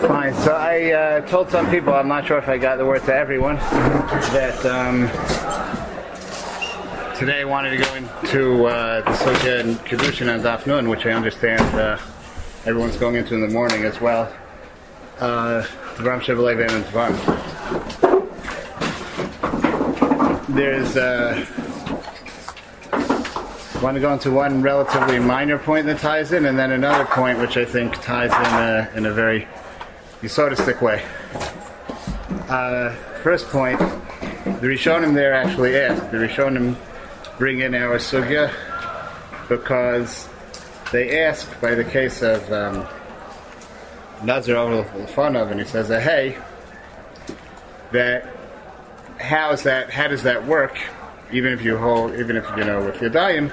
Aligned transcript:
Fine. 0.00 0.34
So 0.34 0.52
I 0.52 0.92
uh, 0.92 1.20
told 1.26 1.50
some 1.50 1.70
people, 1.70 1.94
I'm 1.94 2.08
not 2.08 2.26
sure 2.26 2.38
if 2.38 2.48
I 2.48 2.58
got 2.58 2.76
the 2.76 2.84
word 2.84 3.02
to 3.04 3.14
everyone, 3.14 3.56
that 3.56 4.64
um, 4.66 5.08
today 7.16 7.40
I 7.40 7.44
wanted 7.44 7.70
to 7.70 7.78
go 7.78 7.94
into 7.94 8.66
uh, 8.66 9.00
the 9.02 9.12
Sugya 9.12 9.60
and 9.60 9.76
Kedushin 9.78 10.28
and 10.34 10.42
Daf 10.42 10.88
which 10.88 11.06
I 11.06 11.12
understand 11.12 11.62
uh, 11.74 11.98
everyone's 12.66 12.96
going 12.96 13.14
into 13.14 13.34
in 13.34 13.40
the 13.40 13.48
morning 13.48 13.84
as 13.84 14.00
well. 14.00 14.32
Uh, 15.18 15.64
Dvaram 15.94 16.20
Shevalev 16.20 16.60
and 16.68 16.84
Dvaram. 16.84 17.16
There's 20.48 20.96
uh, 20.96 21.46
I 23.76 23.82
want 23.82 23.94
to 23.94 24.00
go 24.00 24.12
into 24.12 24.30
one 24.30 24.62
relatively 24.62 25.18
minor 25.18 25.58
point 25.58 25.86
that 25.86 25.98
ties 26.00 26.32
in, 26.32 26.46
and 26.46 26.58
then 26.58 26.72
another 26.72 27.04
point 27.04 27.38
which 27.38 27.56
I 27.56 27.64
think 27.64 27.94
ties 28.02 28.30
in 28.30 28.54
a, 28.54 28.90
in 28.96 29.06
a 29.06 29.12
very 29.12 29.46
Yisodistic 30.26 30.82
way. 30.82 31.04
Uh, 32.48 32.90
first 33.22 33.48
point, 33.48 33.78
the 33.78 34.66
Rishonim 34.66 35.14
there 35.14 35.32
actually 35.32 35.76
asked. 35.76 36.10
The 36.10 36.18
Rishonim 36.18 36.76
bring 37.38 37.60
in 37.60 37.76
our 37.76 37.98
sugya 37.98 38.52
because 39.48 40.28
they 40.90 41.22
ask 41.24 41.60
by 41.60 41.76
the 41.76 41.84
case 41.84 42.22
of 42.22 42.52
um, 42.52 42.86
Nazir 44.24 44.56
Lefanov, 44.56 45.52
and 45.52 45.60
he 45.60 45.66
says, 45.66 45.88
"Hey, 45.88 46.36
that 47.92 48.28
how 49.20 49.52
is 49.52 49.62
that? 49.62 49.90
How 49.90 50.08
does 50.08 50.24
that 50.24 50.44
work? 50.44 50.76
Even 51.32 51.52
if 51.52 51.62
you 51.62 51.78
hold, 51.78 52.14
even 52.16 52.36
if 52.36 52.44
you 52.56 52.64
know 52.64 52.84
with 52.84 53.00
your 53.00 53.10
Yadayim, 53.10 53.52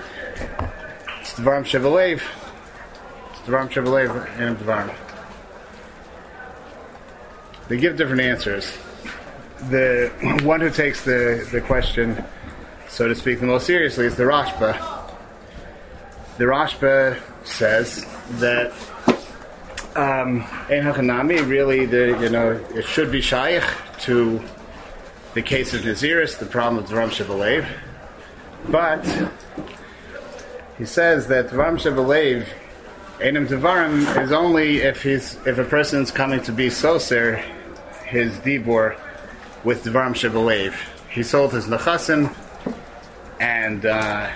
it's 1.22 1.34
Dvarim 1.34 1.66
Shevalev, 1.66 2.22
it's 3.30 3.40
Dvarim 3.42 3.70
Shevalev 3.70 4.40
and 4.40 4.58
Dvarim." 4.58 5.03
They 7.68 7.78
give 7.78 7.98
different 7.98 8.22
answers. 8.22 8.72
The 9.70 10.12
one 10.44 10.62
who 10.62 10.70
takes 10.70 11.04
the, 11.04 11.48
the 11.52 11.62
question, 11.62 12.24
so 12.90 13.08
to 13.08 13.16
speak, 13.16 13.40
the 13.40 13.46
most 13.46 13.66
seriously 13.66 14.06
is 14.06 14.16
the 14.16 14.24
Rashba. 14.24 15.12
The 16.38 16.46
Rashba 16.46 17.20
says 17.46 18.06
that 18.40 18.72
um, 19.96 20.42
Ein 20.70 20.84
Hachanami 20.84 21.48
really, 21.48 21.86
the, 21.86 22.18
you 22.22 22.30
know, 22.30 22.52
it 22.74 22.86
should 22.86 23.12
be 23.12 23.22
shaykh 23.22 23.64
to 24.02 24.42
the 25.34 25.42
case 25.42 25.74
of 25.74 25.82
Naziris, 25.82 26.38
the 26.38 26.46
problem 26.46 26.84
of 26.84 26.90
Dvarim 26.90 27.10
Shevalev. 27.10 27.68
But 28.70 29.06
he 30.78 30.86
says 30.86 31.28
that 31.28 31.50
Dvarim 31.50 31.78
Shevalev, 31.78 32.48
Einem 33.22 33.48
Devarim, 33.48 34.22
is 34.22 34.32
only 34.32 34.78
if 34.78 35.04
he's 35.04 35.38
if 35.46 35.58
a 35.58 35.64
person's 35.64 36.12
coming 36.12 36.42
to 36.44 36.52
be 36.52 36.68
Soser 36.68 37.44
his 38.14 38.38
dibor 38.38 38.96
with 39.64 39.84
Dvarim 39.84 40.14
Shebelev. 40.14 40.76
He 41.10 41.24
sold 41.24 41.52
his 41.52 41.66
Nechasim, 41.66 42.34
and 43.40 43.86
uh, 43.86 44.30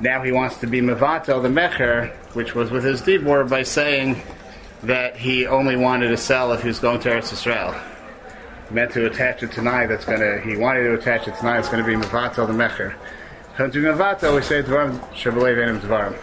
now 0.00 0.22
he 0.22 0.30
wants 0.30 0.58
to 0.58 0.68
be 0.68 0.80
Mavatel, 0.80 1.42
the 1.42 1.48
Mecher, 1.48 2.14
which 2.34 2.54
was 2.54 2.70
with 2.70 2.84
his 2.84 3.02
dibor, 3.02 3.48
by 3.48 3.64
saying 3.64 4.22
that 4.84 5.16
he 5.16 5.46
only 5.46 5.74
wanted 5.76 6.08
to 6.08 6.16
sell 6.16 6.52
if 6.52 6.62
he 6.62 6.68
was 6.68 6.78
going 6.78 7.00
to 7.00 7.10
Eretz 7.10 7.32
Israel. 7.32 7.74
He 8.68 8.74
meant 8.74 8.92
to 8.92 9.06
attach 9.06 9.42
it 9.42 9.50
tonight, 9.50 9.86
that's 9.86 10.04
to, 10.04 10.40
he 10.40 10.56
wanted 10.56 10.84
to 10.84 10.94
attach 10.94 11.26
it 11.26 11.34
tonight, 11.36 11.58
it's 11.58 11.68
going 11.68 11.84
to 11.84 11.86
be 11.86 11.96
Mavatel, 11.96 12.46
the 12.46 12.52
Mecher. 12.52 12.94
Come 13.56 13.72
to 13.72 13.82
Mavatel, 13.82 14.36
we 14.36 14.42
say 14.42 14.62
Dvarim 14.62 14.96
Shebelev 15.10 15.60
Enim 15.60 15.80
Dvarim. 15.80 16.16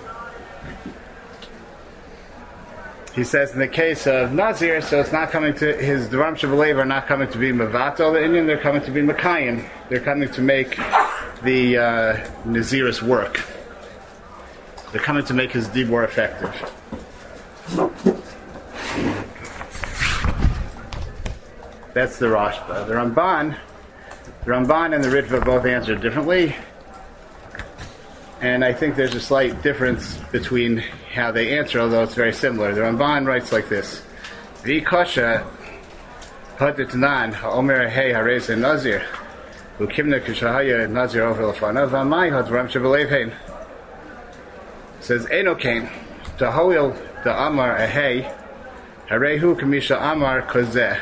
He 3.19 3.25
says 3.25 3.51
in 3.51 3.59
the 3.59 3.67
case 3.67 4.07
of 4.07 4.31
Nazir, 4.31 4.79
so 4.79 5.01
it's 5.01 5.11
not 5.11 5.29
coming 5.29 5.53
to 5.55 5.75
his 5.75 6.07
Dvarim 6.07 6.39
Shavalev 6.39 6.77
are 6.77 6.85
not 6.85 7.05
coming 7.05 7.29
to 7.31 7.37
be 7.37 7.51
Mavato 7.51 8.13
the 8.13 8.23
Indian, 8.23 8.47
they're 8.47 8.57
coming 8.57 8.81
to 8.83 8.91
be 8.91 9.01
Makayim. 9.01 9.67
They're 9.89 9.99
coming 9.99 10.29
to 10.29 10.41
make 10.41 10.77
the 11.43 11.77
uh, 11.77 12.27
Naziris 12.45 13.01
work. 13.01 13.43
They're 14.93 15.01
coming 15.01 15.25
to 15.25 15.33
make 15.33 15.51
his 15.51 15.67
Dibor 15.67 16.05
effective. 16.05 16.53
That's 21.93 22.19
the 22.19 22.27
Rashba. 22.27 22.87
The 22.87 22.93
Ramban, 22.93 23.57
the 24.45 24.49
Ramban 24.49 24.95
and 24.95 25.03
the 25.03 25.09
Ritva 25.09 25.43
both 25.43 25.65
answer 25.65 25.95
differently 25.95 26.55
and 28.41 28.63
I 28.63 28.71
think 28.71 28.95
there's 28.95 29.15
a 29.15 29.19
slight 29.19 29.61
difference 29.61 30.17
between 30.31 30.77
how 31.13 31.31
they 31.31 31.57
answer, 31.57 31.79
although 31.79 32.03
it's 32.03 32.15
very 32.15 32.33
similar. 32.33 32.73
The 32.73 32.81
Ramban 32.81 33.27
writes 33.27 33.51
like 33.51 33.67
this: 33.67 34.01
"V'kosha 34.63 35.45
haditnan 36.57 37.33
ha'omer 37.33 37.89
hey 37.89 38.11
harez 38.11 38.55
nazir 38.57 39.05
ukimna 39.77 40.21
kishahaya 40.21 40.89
nazir 40.89 41.23
over 41.23 41.43
lefanav 41.43 41.89
v'amai 41.89 42.31
hadram 42.31 42.69
shebelev 42.69 43.09
hein." 43.09 43.33
Says 45.01 45.25
Enokain 45.27 45.89
tahoil 46.37 46.95
the 47.23 47.37
amar 47.37 47.77
ahei 47.77 48.33
harehu 49.09 49.59
kamisha 49.59 50.01
amar 50.01 50.43
kozeh. 50.43 50.97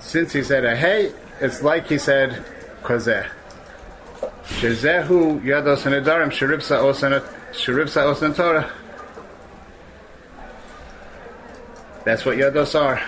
Since 0.00 0.32
he 0.32 0.42
said 0.42 0.64
ahei, 0.64 1.14
it's 1.40 1.62
like 1.62 1.86
he 1.86 1.98
said 1.98 2.44
kozeh. 2.82 3.28
Shezehu 4.22 5.42
yados 5.42 5.82
hanedarim 5.82 6.30
sheripsa 6.30 6.80
sheripsa 7.52 8.12
osan 8.12 8.34
Torah. 8.34 8.70
That's 12.04 12.24
what 12.24 12.36
yados 12.36 12.80
are. 12.80 13.02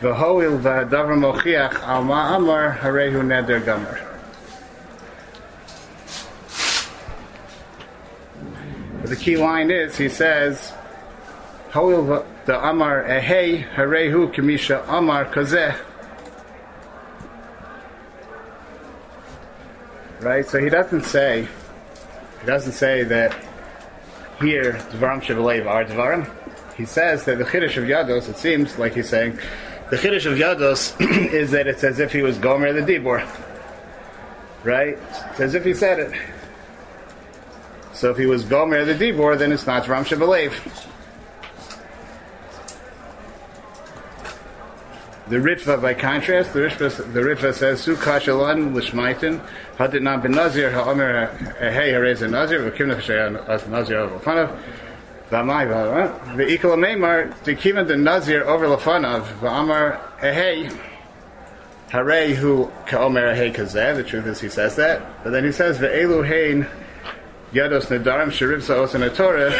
V'hoil 0.00 0.60
v'hadavar 0.60 1.16
mochiach 1.16 1.82
al 1.88 2.02
ma'amar 2.04 2.78
harehu 2.78 3.22
neder 3.22 3.62
gamar. 3.64 4.02
The 9.04 9.16
key 9.16 9.36
line 9.36 9.70
is, 9.70 9.96
he 9.96 10.08
says, 10.08 10.72
Hoil 11.70 12.26
the 12.44 12.68
amar 12.68 13.04
ehei 13.04 13.66
harehu 13.74 14.34
kamisha 14.34 14.86
amar 14.88 15.26
kazeh. 15.26 15.76
Right? 20.20 20.46
So 20.46 20.58
he 20.58 20.68
doesn't 20.68 21.02
say, 21.02 21.48
he 22.40 22.46
doesn't 22.46 22.72
say 22.72 23.02
that 23.04 23.32
here 24.40 24.74
Dvarim 24.92 25.22
Shevalev 25.22 25.66
are 25.66 25.84
Dvarim. 25.84 26.30
He 26.76 26.84
says 26.84 27.24
that 27.24 27.38
the 27.38 27.44
Chiddush 27.44 27.76
of 27.76 27.84
Yados, 27.84 28.28
it 28.28 28.36
seems 28.36 28.78
like 28.78 28.94
he's 28.94 29.08
saying, 29.08 29.38
the 29.90 29.96
Chiddush 29.96 30.26
of 30.26 30.38
Yados 30.38 31.00
is 31.32 31.50
that 31.52 31.66
it's 31.66 31.84
as 31.84 31.98
if 32.00 32.12
he 32.12 32.22
was 32.22 32.38
Gomer 32.38 32.72
the 32.72 32.80
Dibor. 32.80 33.26
Right? 34.64 34.98
It's 35.30 35.40
as 35.40 35.54
if 35.54 35.64
he 35.64 35.74
said 35.74 36.00
it. 36.00 36.20
So 37.92 38.10
if 38.10 38.18
he 38.18 38.26
was 38.26 38.44
Gomer 38.44 38.84
the 38.84 38.94
Dibor, 38.94 39.38
then 39.38 39.52
it's 39.52 39.66
not 39.66 39.84
Dvarim 39.84 40.04
Shevalev. 40.04 40.85
The 45.28 45.38
Ritva, 45.38 45.82
by 45.82 45.94
contrast, 45.94 46.52
the 46.52 46.60
Ritva, 46.60 47.12
the 47.12 47.20
Ritva 47.20 47.52
says, 47.52 47.80
Su 47.80 47.96
kashalan 47.96 48.72
l'shmaitin, 48.72 49.40
hadit 49.76 50.00
nam 50.00 50.20
ben 50.20 50.30
nazir 50.30 50.70
ha'omer 50.70 51.26
hey 51.58 51.90
harez 51.90 52.22
a 52.22 52.28
nazir, 52.28 52.60
v'kim 52.60 52.94
nefeshay 52.94 53.48
as 53.48 53.66
nazir 53.66 53.98
over 53.98 54.20
lefanav, 54.20 54.56
v'amai 55.28 55.66
v'amar, 55.66 56.36
v'ikal 56.36 56.76
ameimar, 56.76 57.34
t'kivan 57.42 57.88
the 57.88 57.96
nazir 57.96 58.44
over 58.44 58.66
lefanav, 58.66 59.22
v'amar 59.40 59.98
ehei, 60.20 60.72
hare 61.88 62.34
hu 62.36 62.70
ka'omer 62.86 63.34
ehei 63.34 63.52
kazeh, 63.52 63.96
the 63.96 64.04
truth 64.04 64.26
is 64.26 64.40
he 64.40 64.48
says 64.48 64.76
that, 64.76 65.24
but 65.24 65.30
then 65.30 65.42
he 65.42 65.50
says, 65.50 65.78
v'elu 65.78 66.24
hein 66.24 66.68
yados 67.52 67.86
nedarim 67.86 68.28
sherivsa 68.28 68.76
osan 68.76 69.12
Torah, 69.12 69.50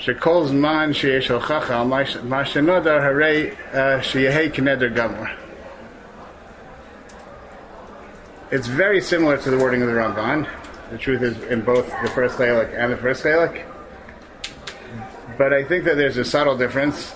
שכל 0.00 0.44
זמן 0.44 0.92
שיש 0.92 1.30
הוכחה 1.30 1.84
מה 2.22 2.44
שנודר 2.44 3.02
הרי 3.02 3.50
שיהי 4.00 4.50
כנדר 4.52 4.88
גמור. 4.88 5.24
It's 8.50 8.68
very 8.68 9.00
similar 9.00 9.36
to 9.38 9.50
the 9.50 9.58
wording 9.58 9.82
of 9.82 9.88
the 9.88 9.94
Ramban. 9.94 10.46
The 10.92 10.98
truth 10.98 11.22
is 11.22 11.36
in 11.50 11.62
both 11.62 11.86
the 12.02 12.08
first 12.10 12.38
Chalik 12.38 12.72
and 12.78 12.92
the 12.92 12.96
first 12.96 13.24
Chalik. 13.24 13.64
But 15.36 15.52
I 15.52 15.64
think 15.64 15.84
that 15.84 15.96
there's 15.96 16.16
a 16.16 16.24
subtle 16.24 16.56
difference. 16.56 17.12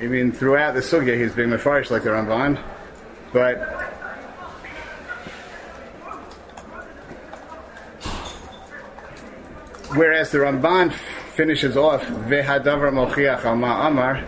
I 0.00 0.06
mean, 0.06 0.30
throughout 0.30 0.74
the 0.74 0.80
Sugya, 0.80 1.20
he's 1.20 1.32
being 1.32 1.48
Mefarish 1.48 1.90
like 1.90 2.04
the 2.04 2.10
Ramban. 2.10 2.62
But 3.32 3.56
whereas 9.94 10.30
the 10.30 10.38
Ramban 10.38 10.94
finishes 11.37 11.77
off 11.77 12.03
vehadavar 12.03 12.91
mochiach 12.91 13.45
al 13.45 13.87
amar. 13.87 14.23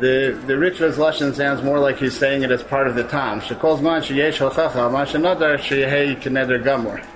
The 0.00 0.38
the 0.48 0.54
Ritva's 0.54 0.96
lashon 0.96 1.32
sounds 1.32 1.62
more 1.62 1.78
like 1.78 1.98
he's 1.98 2.18
saying 2.18 2.42
it 2.42 2.50
as 2.50 2.64
part 2.64 2.88
of 2.88 2.96
the 2.96 3.04
tam. 3.04 3.40
Shekol 3.40 3.78
zman 3.78 4.02
sheyesh 4.02 4.38
halchacha 4.38 4.90
ma 4.90 5.04
shenadar 5.04 5.56
sheyehei 5.56 6.20
gamor. 6.20 7.06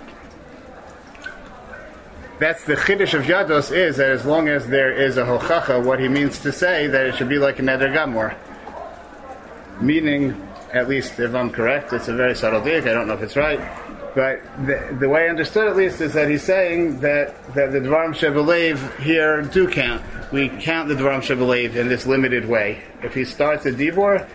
that's 2.38 2.64
the 2.66 2.76
chiddush 2.76 3.14
of 3.14 3.24
Yados 3.24 3.76
is 3.76 3.96
that 3.96 4.10
as 4.10 4.24
long 4.24 4.48
as 4.48 4.68
there 4.68 4.92
is 4.92 5.16
a 5.16 5.24
hochacha, 5.24 5.84
what 5.84 5.98
he 5.98 6.06
means 6.06 6.38
to 6.38 6.52
say 6.52 6.86
that 6.86 7.04
it 7.04 7.16
should 7.16 7.28
be 7.28 7.38
like 7.38 7.58
a 7.58 7.62
neder 7.62 7.92
gamor. 7.92 8.36
Meaning, 9.80 10.40
at 10.72 10.88
least 10.88 11.18
if 11.18 11.34
I'm 11.34 11.50
correct, 11.50 11.92
it's 11.92 12.06
a 12.06 12.14
very 12.14 12.36
subtle 12.36 12.60
dig. 12.60 12.86
I 12.86 12.92
don't 12.92 13.08
know 13.08 13.14
if 13.14 13.22
it's 13.22 13.36
right, 13.36 13.58
but 14.18 14.42
the, 14.66 14.96
the 14.98 15.08
way 15.08 15.26
I 15.26 15.28
understood 15.28 15.68
at 15.68 15.76
least 15.76 16.00
is 16.00 16.12
that 16.14 16.28
he's 16.28 16.42
saying 16.42 16.98
that 17.02 17.54
that 17.54 17.70
the 17.70 17.78
dvarim 17.78 18.16
shebelev 18.16 18.98
here 18.98 19.42
do 19.42 19.68
count. 19.68 20.02
We 20.32 20.48
count 20.48 20.88
the 20.88 20.96
dvarim 20.96 21.20
shebelev 21.20 21.76
in 21.76 21.86
this 21.86 22.04
limited 22.04 22.48
way. 22.48 22.82
If 23.00 23.14
he 23.14 23.24
starts 23.24 23.64
a 23.66 23.70
dibor, 23.70 24.28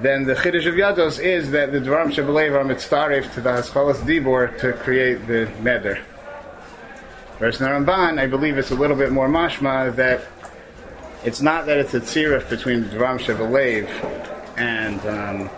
then 0.00 0.24
the 0.24 0.32
chiddush 0.32 0.66
of 0.66 0.72
Yados 0.72 1.22
is 1.22 1.50
that 1.50 1.70
the 1.70 1.80
dvarim 1.80 2.06
shebelev 2.06 2.54
are 2.54 2.64
mitzaref 2.64 3.34
to 3.34 3.42
the 3.42 3.50
haschalas 3.50 3.96
dibor 3.96 4.58
to 4.60 4.72
create 4.72 5.26
the 5.26 5.50
neder. 5.60 5.98
Whereas 7.36 7.60
in 7.60 7.66
Ramban, 7.66 8.18
I 8.18 8.26
believe 8.26 8.56
it's 8.56 8.70
a 8.70 8.74
little 8.74 8.96
bit 8.96 9.12
more 9.12 9.28
mashma 9.28 9.94
that 9.96 10.22
it's 11.26 11.42
not 11.42 11.66
that 11.66 11.76
it's 11.76 11.92
a 11.92 12.00
tzirif 12.00 12.48
between 12.48 12.84
the 12.84 12.96
dvarim 12.96 13.18
shebelev 13.18 14.56
and 14.56 14.98
um, 15.00 15.50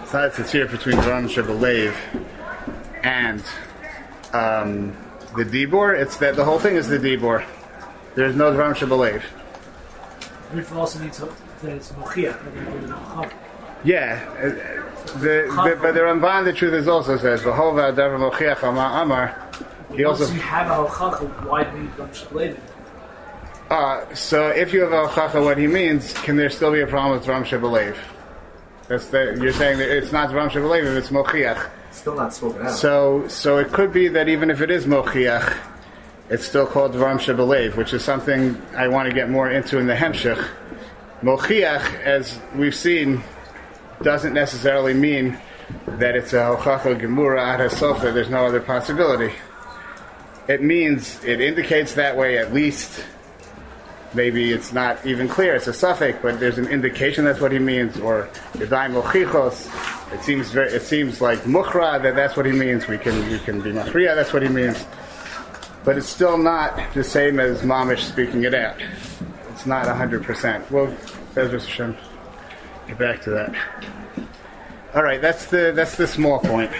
it's 0.00 0.12
not 0.12 0.26
a 0.26 0.42
tzirif 0.42 0.70
between 0.70 0.94
dvarim 0.94 1.28
shebelev 1.28 1.96
and 3.02 3.42
um, 4.32 4.96
the 5.36 5.44
dibor. 5.44 5.98
It's 5.98 6.16
that 6.18 6.36
the 6.36 6.44
whole 6.44 6.58
thing 6.58 6.76
is 6.76 6.88
the 6.88 6.98
dibor. 6.98 7.44
There's 8.14 8.36
no 8.36 8.52
dvarim 8.52 8.74
shebelev. 8.74 9.22
We 10.54 10.76
also 10.76 10.98
need 10.98 11.12
to 11.14 11.28
that 11.62 11.72
it's 11.72 11.92
mochia. 11.92 12.36
Yeah, 13.84 14.28
uh, 14.38 15.18
the, 15.18 15.46
the, 15.64 15.78
but 15.80 15.92
the 15.94 16.00
Ramban, 16.00 16.44
the 16.44 16.52
truth 16.52 16.74
is 16.74 16.88
also 16.88 17.16
says 17.16 17.42
v'hova 17.42 17.94
davar 17.94 18.30
mochiach 18.30 18.62
amar 18.68 19.02
amar. 19.02 19.48
He 19.94 20.04
also 20.04 20.32
you 20.32 20.40
have 20.40 20.70
a 20.70 20.88
hochacha, 20.88 21.46
why 21.46 21.64
do 21.64 21.76
you 21.76 21.82
need 21.84 21.92
dvarim 21.92 22.10
shebelev? 22.10 22.58
uh, 23.70 24.14
so 24.14 24.48
if 24.48 24.72
you 24.72 24.80
have 24.82 24.92
al 24.92 25.12
chacha, 25.14 25.40
what 25.42 25.58
he 25.58 25.66
means, 25.66 26.12
can 26.12 26.36
there 26.36 26.50
still 26.50 26.72
be 26.72 26.80
a 26.80 26.86
problem 26.86 27.18
with 27.18 27.26
dvarim 27.26 27.44
shebelev? 27.44 27.96
That's 28.88 29.06
the, 29.08 29.38
you're 29.40 29.52
saying 29.52 29.78
that 29.78 29.88
it's 29.96 30.12
not 30.12 30.30
dvarim 30.30 30.50
shebelev 30.50 30.84
if 30.84 31.04
it's 31.04 31.10
mochiach. 31.10 31.70
Still 31.98 32.14
not 32.14 32.32
spoken 32.32 32.64
out. 32.64 32.74
So 32.74 33.26
so 33.26 33.58
it 33.58 33.72
could 33.72 33.92
be 33.92 34.06
that 34.08 34.28
even 34.28 34.50
if 34.50 34.60
it 34.60 34.70
is 34.70 34.86
mochiach, 34.86 35.56
it's 36.30 36.46
still 36.46 36.64
called 36.64 36.92
dvarim 36.92 37.18
shebelev, 37.18 37.74
which 37.74 37.92
is 37.92 38.04
something 38.04 38.60
I 38.76 38.86
want 38.86 39.08
to 39.08 39.14
get 39.14 39.28
more 39.28 39.50
into 39.50 39.78
in 39.78 39.88
the 39.88 39.94
hemshech. 39.94 40.46
Mochiach, 41.22 42.00
as 42.04 42.38
we've 42.54 42.74
seen, 42.74 43.24
doesn't 44.02 44.32
necessarily 44.32 44.94
mean 44.94 45.36
that 45.86 46.14
it's 46.14 46.32
a 46.32 46.36
hochacha 46.36 47.00
gemura 47.00 47.40
ad 47.40 47.58
hasof, 47.58 48.00
that 48.02 48.14
there's 48.14 48.30
no 48.30 48.46
other 48.46 48.60
possibility. 48.60 49.34
It 50.46 50.62
means, 50.62 51.22
it 51.24 51.40
indicates 51.40 51.94
that 51.94 52.16
way 52.16 52.38
at 52.38 52.54
least. 52.54 53.04
Maybe 54.14 54.52
it's 54.52 54.72
not 54.72 55.04
even 55.04 55.28
clear, 55.28 55.56
it's 55.56 55.66
a 55.66 55.72
suffix, 55.72 56.16
but 56.22 56.38
there's 56.38 56.58
an 56.58 56.68
indication 56.68 57.24
that's 57.24 57.40
what 57.40 57.50
he 57.50 57.58
means, 57.58 57.98
or 57.98 58.28
yadai 58.52 58.88
mochichos. 58.92 59.97
It 60.12 60.22
seems 60.22 60.50
very, 60.50 60.70
it 60.72 60.82
seems 60.82 61.20
like 61.20 61.40
mukhra, 61.40 62.02
that 62.02 62.14
that's 62.14 62.36
what 62.36 62.46
he 62.46 62.52
means. 62.52 62.88
We 62.88 62.98
can, 62.98 63.30
we 63.30 63.38
can 63.38 63.60
be 63.60 63.72
machriya, 63.72 64.14
that's 64.14 64.32
what 64.32 64.42
he 64.42 64.48
means. 64.48 64.84
But 65.84 65.96
it's 65.98 66.08
still 66.08 66.38
not 66.38 66.78
the 66.94 67.04
same 67.04 67.40
as 67.40 67.62
mamish 67.62 68.00
speaking 68.00 68.44
it 68.44 68.54
out. 68.54 68.80
It's 69.50 69.66
not 69.66 69.86
100%. 69.86 70.70
Well, 70.70 70.86
Bezras 71.34 71.66
Hashem. 71.66 71.96
Get 72.86 72.98
back 72.98 73.22
to 73.22 73.30
that. 73.30 73.54
All 74.94 75.02
right, 75.02 75.20
that's 75.20 75.46
the 75.46 75.72
that's 75.74 75.96
the 75.96 76.06
small 76.06 76.38
point. 76.38 76.70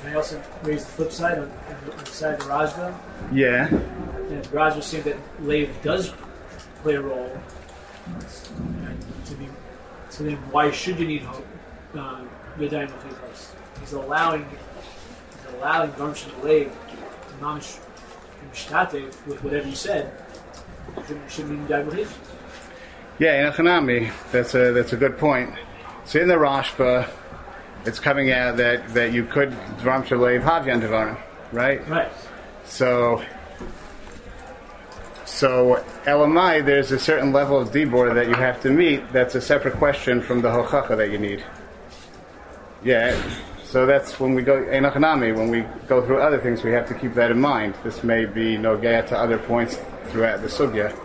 Can 0.00 0.06
I 0.06 0.14
also 0.14 0.42
raise 0.62 0.84
the 0.84 0.90
flip 0.92 1.12
side 1.12 1.38
on, 1.38 1.50
on 1.50 1.98
the 1.98 2.06
side 2.06 2.34
of 2.34 2.46
Rashba? 2.46 2.98
Yeah, 3.32 3.66
And 3.68 4.52
Raj 4.52 4.76
was 4.76 4.86
saying 4.86 5.04
that 5.04 5.16
Lave 5.40 5.70
does 5.82 6.12
play 6.84 6.94
a 6.94 7.00
role. 7.00 7.32
And 8.06 8.98
to 9.26 9.34
be, 9.34 9.48
so 10.10 10.22
then 10.22 10.36
why 10.52 10.70
should 10.70 11.00
you 11.00 11.08
need 11.08 11.22
hope? 11.22 11.46
Uh, 11.94 12.24
Mochichos? 12.56 13.54
He's 13.80 13.92
allowing, 13.94 14.44
he's 14.44 15.54
allowing 15.54 15.90
Lev 15.98 16.70
to 16.70 17.34
mamish 17.40 17.80
mishtate 18.52 19.26
with 19.26 19.42
whatever 19.42 19.66
you 19.66 19.74
said. 19.74 20.12
Need 20.96 21.68
Yadayim 21.68 22.08
yeah, 23.18 23.46
in 23.46 23.52
Hanami, 23.52 24.12
that's 24.32 24.54
a 24.54 24.72
that's 24.72 24.92
a 24.92 24.96
good 24.96 25.18
point. 25.18 25.54
So 26.04 26.20
in 26.20 26.26
the 26.26 26.34
Rashba, 26.34 27.08
it's 27.84 28.00
coming 28.00 28.32
out 28.32 28.56
that 28.56 28.92
that 28.94 29.12
you 29.12 29.24
could 29.24 29.50
dvarim 29.78 30.04
shalev 30.04 30.42
havyan 30.42 30.82
devarim, 30.82 31.16
right? 31.52 31.88
Right. 31.88 32.10
So, 32.64 33.22
so 35.34 35.84
Elamai, 36.04 36.64
there's 36.64 36.92
a 36.92 36.98
certain 36.98 37.32
level 37.32 37.58
of 37.58 37.70
dibor 37.70 38.14
that 38.14 38.28
you 38.28 38.34
have 38.34 38.62
to 38.62 38.70
meet. 38.70 39.12
That's 39.12 39.34
a 39.34 39.40
separate 39.40 39.74
question 39.74 40.22
from 40.22 40.42
the 40.42 40.48
hochacha 40.48 40.96
that 40.96 41.10
you 41.10 41.18
need. 41.18 41.42
Yeah. 42.84 43.20
So 43.64 43.84
that's 43.84 44.20
when 44.20 44.36
we 44.36 44.42
go 44.42 44.62
eh, 44.62 44.78
enochanami. 44.78 45.36
When 45.36 45.50
we 45.50 45.64
go 45.88 46.06
through 46.06 46.20
other 46.20 46.38
things, 46.38 46.62
we 46.62 46.70
have 46.70 46.86
to 46.86 46.94
keep 46.94 47.14
that 47.14 47.32
in 47.32 47.40
mind. 47.40 47.74
This 47.82 48.04
may 48.04 48.26
be 48.26 48.56
nogea 48.56 49.04
to 49.08 49.18
other 49.18 49.38
points 49.38 49.76
throughout 50.10 50.40
the 50.40 50.46
sugya. 50.46 50.96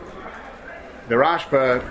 The 1.08 1.16
Rashba, 1.16 1.84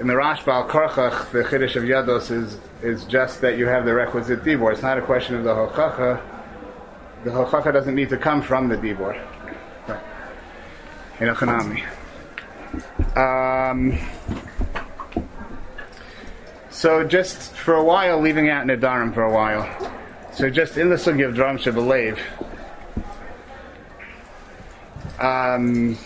in 0.00 0.08
the 0.08 0.14
Rashba 0.14 0.48
al 0.48 0.68
Karchach, 0.68 1.30
the 1.30 1.44
Chiddush 1.44 1.76
of 1.76 1.84
Yados 1.84 2.32
is 2.32 2.58
is 2.82 3.04
just 3.04 3.40
that 3.42 3.56
you 3.56 3.68
have 3.68 3.84
the 3.84 3.94
requisite 3.94 4.42
dibor. 4.42 4.72
It's 4.72 4.82
not 4.82 4.98
a 4.98 5.02
question 5.02 5.36
of 5.36 5.44
the 5.44 5.54
hochacha 5.54 6.20
the 7.24 7.30
hochacha 7.30 7.72
doesn't 7.72 7.94
need 7.94 8.08
to 8.08 8.16
come 8.16 8.42
from 8.42 8.68
the 8.68 8.76
dibor. 8.76 9.16
In 11.20 11.28
a 11.28 11.34
chanami. 11.34 11.84
Um, 13.16 13.98
so 16.70 17.04
just 17.04 17.52
for 17.54 17.74
a 17.74 17.84
while, 17.84 18.20
leaving 18.20 18.48
out 18.48 18.66
Nadarim 18.66 19.14
for 19.14 19.22
a 19.22 19.32
while. 19.32 19.68
So 20.32 20.48
just 20.48 20.78
in 20.78 20.88
the 20.88 20.96
sugi 20.96 21.26
of 21.26 21.34
Dram 21.34 21.58
Shebelev, 21.58 22.18
um, 25.20 25.98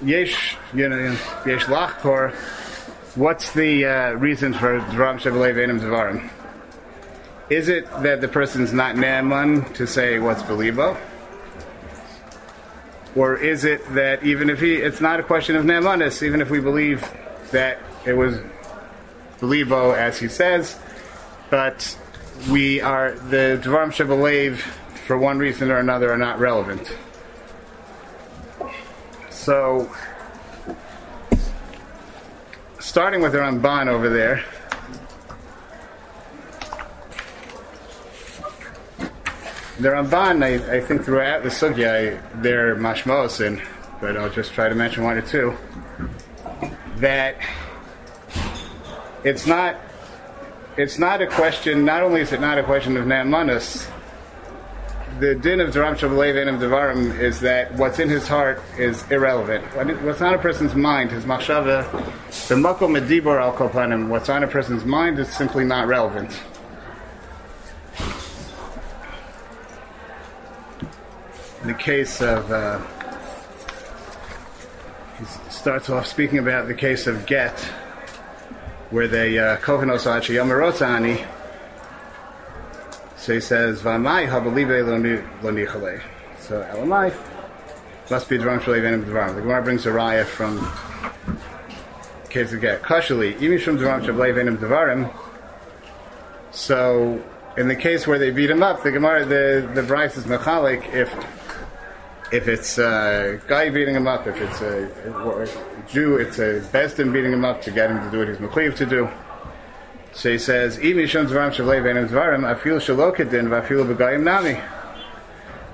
Yesh, 0.00 0.56
you 0.72 0.88
know, 0.88 1.16
Yesh 1.44 1.64
Lachkor, 1.64 2.34
what's 3.16 3.52
the 3.52 3.84
uh, 3.84 4.12
reason 4.12 4.54
for 4.54 4.78
Dram 4.92 5.18
Shebelev 5.18 5.62
Enim 5.62 5.80
Devarim? 5.80 6.30
Is 7.50 7.68
it 7.68 7.84
that 8.02 8.20
the 8.20 8.28
person's 8.28 8.72
not 8.72 8.96
Naaman 8.96 9.64
to 9.74 9.86
say 9.86 10.18
what's 10.18 10.42
Belibo? 10.42 10.96
Or 13.14 13.36
is 13.36 13.64
it 13.64 13.94
that 13.94 14.22
even 14.22 14.48
if 14.48 14.60
he, 14.60 14.76
it's 14.76 15.00
not 15.00 15.20
a 15.20 15.22
question 15.22 15.56
of 15.56 15.64
Naamanus, 15.64 16.22
even 16.22 16.40
if 16.40 16.50
we 16.50 16.60
believe 16.60 17.06
that 17.50 17.78
it 18.06 18.14
was 18.14 18.38
Belibo 19.38 19.96
as 19.96 20.18
he 20.18 20.28
says, 20.28 20.78
but 21.50 21.96
we 22.50 22.80
are, 22.80 23.12
the 23.12 23.60
Dvarim 23.62 23.92
Shebelev, 23.92 24.58
for 25.06 25.18
one 25.18 25.38
reason 25.38 25.70
or 25.70 25.78
another, 25.78 26.10
are 26.10 26.18
not 26.18 26.38
relevant. 26.38 26.96
So, 29.30 29.92
starting 32.78 33.20
with 33.20 33.32
the 33.32 33.38
Ramban 33.38 33.88
over 33.88 34.08
there, 34.08 34.44
The 39.80 39.88
Ramban, 39.88 40.44
I, 40.44 40.76
I 40.76 40.80
think 40.80 41.04
throughout 41.04 41.42
the 41.42 41.48
sugya, 41.48 42.20
they're 42.42 42.76
mashmosin, 42.76 43.64
but 44.00 44.16
I'll 44.16 44.30
just 44.30 44.52
try 44.52 44.68
to 44.68 44.74
mention 44.74 45.02
one 45.02 45.16
or 45.16 45.22
two. 45.22 45.56
That 46.96 47.36
it's 49.24 49.46
not, 49.46 49.76
it's 50.76 50.98
not 50.98 51.22
a 51.22 51.26
question. 51.26 51.84
Not 51.84 52.02
only 52.02 52.20
is 52.20 52.32
it 52.32 52.40
not 52.40 52.58
a 52.58 52.62
question 52.62 52.96
of 52.96 53.06
naamanus, 53.06 53.90
the 55.20 55.34
din 55.34 55.60
of 55.60 55.70
Dharam 55.70 55.94
Shabbalei 55.96 56.40
and 56.40 56.50
of 56.50 56.60
Devarim 56.60 57.18
is 57.18 57.40
that 57.40 57.72
what's 57.74 57.98
in 57.98 58.08
his 58.08 58.26
heart 58.28 58.62
is 58.78 59.08
irrelevant. 59.10 59.64
What's 60.02 60.20
on 60.20 60.34
a 60.34 60.38
person's 60.38 60.74
mind, 60.74 61.10
his 61.12 61.24
machshava, 61.24 61.90
the 62.48 62.54
makom 62.54 62.98
medibor 62.98 63.40
al 63.40 63.52
kopanim, 63.52 64.08
what's 64.08 64.28
on 64.28 64.42
a 64.42 64.48
person's 64.48 64.84
mind 64.84 65.18
is 65.18 65.28
simply 65.28 65.64
not 65.64 65.86
relevant. 65.86 66.38
In 71.62 71.68
the 71.68 71.74
case 71.74 72.20
of, 72.20 72.50
uh, 72.50 72.80
he 75.16 75.24
starts 75.48 75.88
off 75.88 76.08
speaking 76.08 76.38
about 76.40 76.66
the 76.66 76.74
case 76.74 77.06
of 77.06 77.24
Get, 77.24 77.56
where 78.90 79.06
they 79.06 79.34
kohanos 79.34 80.08
uh, 80.08 80.20
yamarotani. 80.20 81.24
So 83.16 83.34
he 83.34 83.40
says, 83.40 83.80
"V'amai 83.80 84.28
habalibe 84.28 84.84
lo 85.40 85.52
nichale." 85.52 86.02
So 86.40 86.62
elamai 86.62 87.14
must 88.10 88.28
be 88.28 88.38
drum 88.38 88.58
shalev 88.58 88.84
enim 88.84 89.04
dvarim. 89.04 89.36
The 89.36 89.42
Gemara 89.42 89.62
brings 89.62 89.86
a 89.86 89.90
raya 89.90 90.24
from 90.24 90.58
case 92.28 92.52
of 92.52 92.60
Get. 92.60 92.82
Kashali 92.82 93.38
imishum 93.38 93.78
dvarim 93.78 94.04
shalev 94.04 94.36
enim 94.36 94.58
dvarim. 94.58 95.14
So, 96.50 97.22
in 97.56 97.68
the 97.68 97.76
case 97.76 98.08
where 98.08 98.18
they 98.18 98.30
beat 98.30 98.50
him 98.50 98.64
up, 98.64 98.82
the 98.82 98.90
Gemara, 98.90 99.24
the 99.24 99.70
the 99.74 99.82
Braisa 99.82 100.18
is 100.18 100.24
mechalik 100.24 100.92
if 100.92 101.14
if 102.32 102.48
it's 102.48 102.78
a 102.78 103.38
guy 103.46 103.68
beating 103.68 103.94
him 103.94 104.08
up, 104.08 104.26
if 104.26 104.40
it's 104.40 104.62
a, 104.62 104.88
Jew, 105.86 106.16
it's 106.16 106.38
a 106.38 106.60
Besdin 106.72 107.12
beating 107.12 107.32
him 107.32 107.44
up 107.44 107.60
to 107.62 107.70
get 107.70 107.90
him 107.90 108.02
to 108.02 108.10
do 108.10 108.18
what 108.20 108.28
he's 108.28 108.38
mechayiv 108.38 108.74
to 108.76 108.86
do. 108.86 109.08
So 110.14 110.30
he 110.30 110.38
says, 110.38 110.78
"Imi 110.78 111.06
shon 111.06 111.26
dvarim 111.26 111.50
shavlei 111.50 111.82
v'enim 111.82 112.08
dvarim 112.08 112.50
afil 112.50 112.78
shalokadin 112.78 113.48
v'afil 113.48 113.94
b'gayim 113.94 114.22
nami." 114.22 114.58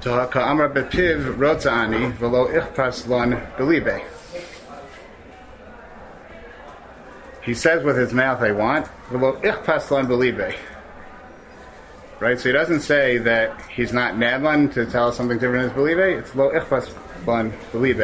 To 0.01 0.11
ha'amar 0.11 0.69
bepiv 0.71 1.37
rotza 1.37 1.71
ani 1.71 2.13
v'lo 2.13 2.53
ichpas 2.53 3.07
lon 3.07 3.41
belibe. 3.57 4.03
He 7.43 7.55
says 7.55 7.85
with 7.85 7.97
his 7.97 8.13
mouth, 8.13 8.43
"I 8.43 8.51
want 8.51 8.89
v'lo 9.11 9.41
ichpas 9.43 9.93
lon 9.93 10.09
belibe." 10.09 10.55
Right, 12.21 12.39
so 12.39 12.49
he 12.49 12.53
doesn't 12.53 12.81
say 12.81 13.19
that 13.19 13.63
he's 13.71 13.93
not 13.93 14.15
nadlan 14.15 14.73
to 14.75 14.87
tell 14.87 15.09
us 15.09 15.17
something 15.17 15.39
different 15.39 15.67
as 15.67 15.73
believe. 15.73 15.99
It's 15.99 16.35
lo 16.35 16.51
ichpas 16.51 16.93
lon 17.27 17.53
believe. 17.71 18.01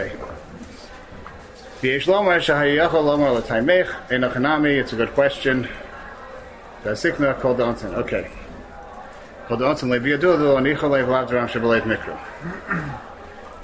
It's 4.78 4.92
a 4.92 4.96
good 4.96 5.12
question. 5.14 5.68
Okay. 6.86 8.30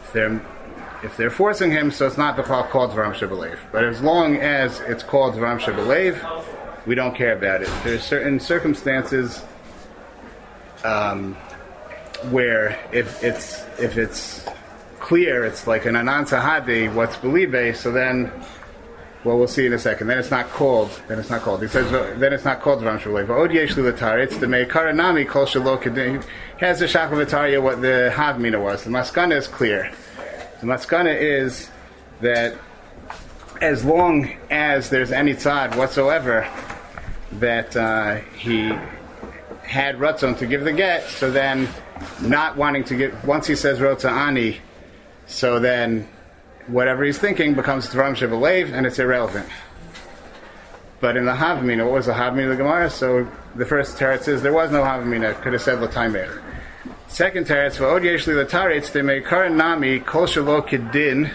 If 0.03 0.13
they're 0.13 0.41
if 1.03 1.17
they're 1.17 1.31
forcing 1.31 1.71
him, 1.71 1.91
so 1.91 2.07
it's 2.07 2.19
not 2.19 2.37
the 2.37 2.43
called 2.43 2.91
Dvaram 2.91 3.15
Shabalev. 3.15 3.59
But 3.73 3.85
as 3.85 4.03
long 4.03 4.37
as 4.37 4.81
it's 4.81 5.03
called 5.03 5.35
Dvaram 5.35 5.59
Shabalev, 5.61 6.45
we 6.87 6.95
don't 6.95 7.15
care 7.15 7.35
about 7.35 7.63
it. 7.63 7.71
There's 7.85 8.03
certain 8.03 8.39
circumstances 8.41 9.43
um, 10.85 11.35
where 12.31 12.79
if 12.93 13.23
it's 13.23 13.65
if 13.79 13.97
it's 13.97 14.47
clear, 14.99 15.45
it's 15.45 15.67
like 15.67 15.87
an 15.87 15.97
anan 15.97 16.25
sahadi, 16.25 16.93
what's 16.93 17.17
believe, 17.17 17.77
so 17.77 17.93
then 17.93 18.31
well, 19.23 19.37
we'll 19.37 19.49
see 19.49 19.67
in 19.67 19.75
a 19.75 19.79
second. 19.79 20.07
Then 20.07 20.19
it's 20.19 20.31
not 20.31 20.49
called. 20.49 20.91
Then 21.07 21.19
it's 21.19 21.29
not 21.29 21.43
called. 21.43 21.61
He 21.61 21.69
says. 21.69 21.91
Then 22.19 22.33
it's 22.33 22.45
not 22.45 22.63
called 22.63 22.83
Ram 22.83 22.99
Shalei. 22.99 23.29
Od 23.29 23.53
yesh 23.53 23.77
It's 23.77 24.37
the 24.39 24.47
meikara 24.47 24.95
nami 24.95 25.27
kol 25.27 25.45
shalok. 25.45 26.25
Has 26.59 26.79
the 26.79 26.87
shaklavataria 26.87 27.63
what 27.63 27.83
the 27.83 28.11
havmina 28.15 28.63
was. 28.63 28.85
The 28.85 28.91
maskana 28.91 29.37
is 29.37 29.47
clear. 29.47 29.93
The 30.61 30.67
maskana 30.67 31.21
is 31.21 31.71
that 32.23 32.57
as 33.61 33.85
long 33.85 34.31
as 34.51 34.89
there's 34.89 35.13
any 35.13 35.35
tzad 35.35 35.77
whatsoever 35.77 36.49
that 37.33 37.77
uh, 37.77 38.17
he 38.37 38.73
had 39.71 39.99
ratzon 39.99 40.37
to 40.39 40.47
give 40.47 40.65
the 40.65 40.73
get, 40.73 41.09
so 41.09 41.31
then 41.31 41.69
not 42.21 42.57
wanting 42.57 42.83
to 42.85 42.97
give 42.97 43.25
once 43.25 43.47
he 43.47 43.55
says 43.55 43.79
rotza 43.79 44.11
ani, 44.11 44.59
so 45.27 45.61
then 45.61 46.09
whatever 46.67 47.05
he's 47.05 47.19
thinking 47.19 47.55
becomes 47.55 47.87
Dvaram 47.87 48.17
Shevalev 48.17 48.73
and 48.73 48.85
it's 48.85 48.99
irrelevant. 48.99 49.49
But 51.01 51.17
in 51.17 51.25
the 51.25 51.33
Havamina, 51.33 51.85
what 51.85 51.95
was 51.95 52.07
the 52.07 52.13
Havamina 52.13 52.45
of 52.45 52.51
the 52.51 52.57
Gemara? 52.57 52.91
So 52.91 53.31
the 53.55 53.65
first 53.65 53.97
teretz 53.97 54.27
is 54.27 54.43
there 54.43 54.53
was 54.53 54.73
no 54.73 54.83
Havamina, 54.83 55.41
could 55.41 55.53
have 55.53 55.63
said 55.63 55.79
Lataimech. 55.79 56.43
Second 57.07 57.47
teretz, 57.47 57.77
V'od 57.77 58.03
yeshli 58.03 58.45
lataretz, 58.45 58.93
they 58.93 59.03
may 59.03 59.21
current 59.21 59.57
nami, 59.57 60.01
kol 60.01 60.27
shalo 60.27 60.67
kedin, 60.67 61.31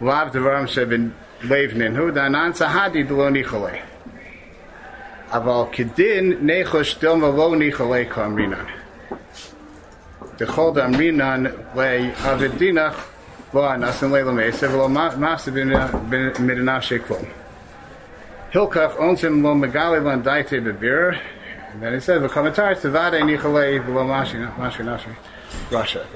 lav 0.00 0.32
devarim 0.32 0.66
shebin 0.66 1.12
levnin, 1.42 1.94
hu 1.96 2.12
danan 2.12 2.52
sahadi 2.56 3.06
delo. 3.06 3.30
Aval 5.36 5.70
kedin 5.70 6.26
nechosh 6.40 6.98
dilma 6.98 7.28
lo 7.36 7.54
nichalei 7.54 8.08
kamrinan. 8.08 8.66
Dechol 10.38 10.74
damrinan 10.74 11.42
le 11.74 12.12
avedinach 12.30 12.96
lo 13.52 13.60
anasin 13.62 14.10
le 14.10 14.22
lo 14.24 14.88
masa. 14.88 15.18
Hilkach 18.52 18.94
lo 19.42 19.54
megali 19.54 20.00
lan 20.02 20.22
daite 20.22 20.58
bebir. 20.64 21.18
And 21.72 21.82
then 21.82 21.92
he 21.92 22.00
mashi 24.56 24.84
nashi." 24.84 25.10
Russia 25.70 26.06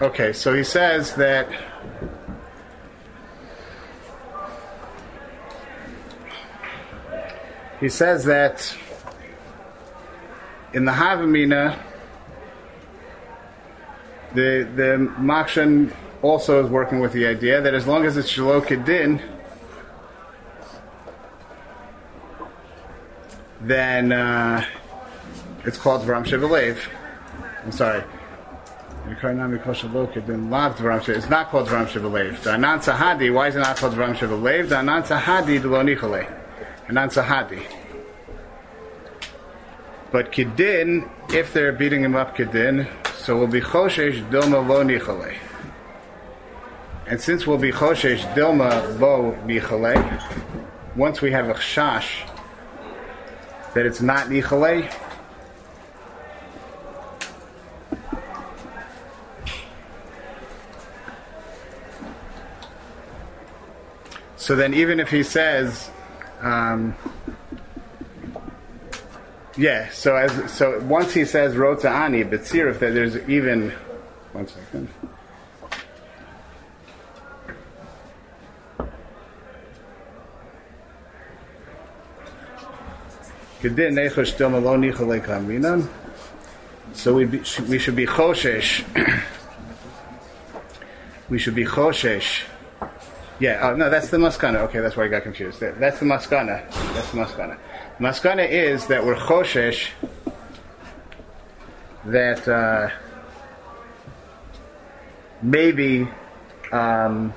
Okay, 0.00 0.32
so 0.32 0.54
he 0.54 0.64
says 0.64 1.14
that 1.14 1.48
he 7.82 7.88
says 7.88 8.24
that 8.26 8.76
in 10.72 10.84
the 10.84 10.92
Havamina, 10.92 11.76
the 14.34 14.70
the 14.76 15.12
Makshan 15.18 15.92
also 16.22 16.64
is 16.64 16.70
working 16.70 17.00
with 17.00 17.12
the 17.12 17.26
idea 17.26 17.60
that 17.60 17.74
as 17.74 17.88
long 17.88 18.04
as 18.04 18.16
it's 18.16 18.32
Shalo 18.32 18.64
Kedin, 18.64 19.20
then 23.60 24.12
uh, 24.12 24.64
it's 25.64 25.76
called 25.76 26.02
Vram 26.02 26.24
Shevalev. 26.24 26.78
I'm 27.64 27.72
sorry. 27.72 28.04
It's 29.08 29.20
not 31.28 31.50
called 31.50 31.66
Vram 31.66 31.86
Sahadi, 32.78 33.34
why 33.34 33.48
is 33.48 33.56
it 33.56 33.58
not 33.58 33.76
called 33.76 33.94
Vram 33.94 34.16
the 34.16 34.28
Lo 36.92 37.00
Nichale. 37.00 37.08
Anan 37.08 37.08
Sahadi. 37.08 37.62
But 40.10 40.30
Kedin, 40.30 41.08
if 41.32 41.52
they're 41.54 41.72
beating 41.72 42.04
him 42.04 42.14
up 42.14 42.36
Kedin, 42.36 42.86
so 43.16 43.38
we'll 43.38 43.46
be 43.46 43.60
Choshesh 43.60 44.28
Dilma 44.30 44.66
Lo 44.66 44.84
Nichale. 44.84 45.36
And 47.06 47.20
since 47.20 47.46
we'll 47.46 47.58
be 47.58 47.72
Choshesh 47.72 48.20
Dilma 48.34 48.98
Bo 48.98 49.32
Nichalei, 49.44 50.22
once 50.96 51.20
we 51.22 51.30
have 51.32 51.48
a 51.48 51.54
Chash 51.54 52.28
that 53.74 53.86
it's 53.86 54.00
not 54.00 54.26
Nichalei, 54.28 54.92
So 64.36 64.56
then, 64.56 64.74
even 64.74 64.98
if 64.98 65.08
he 65.08 65.22
says, 65.22 65.91
um, 66.42 66.94
yeah. 69.56 69.88
So 69.90 70.16
as 70.16 70.52
so 70.52 70.80
once 70.80 71.14
he 71.14 71.24
says 71.24 71.56
Rota 71.56 71.88
Ani, 71.88 72.24
but 72.24 72.46
see 72.46 72.60
if 72.60 72.80
there's 72.80 73.16
even 73.28 73.70
one 74.32 74.48
second. 74.48 74.88
So 86.94 87.14
we 87.14 87.24
be, 87.24 87.38
we 87.68 87.78
should 87.78 87.94
be 87.94 88.06
choshesh. 88.06 88.82
we 91.28 91.38
should 91.38 91.54
be 91.54 91.64
choshesh. 91.64 92.42
Yeah, 93.42 93.70
oh, 93.70 93.74
no, 93.74 93.90
that's 93.90 94.08
the 94.08 94.18
maskana. 94.18 94.58
Okay, 94.68 94.78
that's 94.78 94.96
where 94.96 95.04
I 95.04 95.08
got 95.08 95.24
confused. 95.24 95.58
That's 95.58 95.98
the 95.98 96.06
maskana. 96.06 96.70
That's 96.94 97.10
the 97.10 97.18
maskana. 97.18 97.58
Maskana 97.98 98.48
is 98.48 98.86
that 98.86 99.04
we're 99.04 99.16
choshesh 99.16 99.88
that 102.04 102.46
uh, 102.46 102.88
maybe 105.42 106.06
um, 106.70 107.34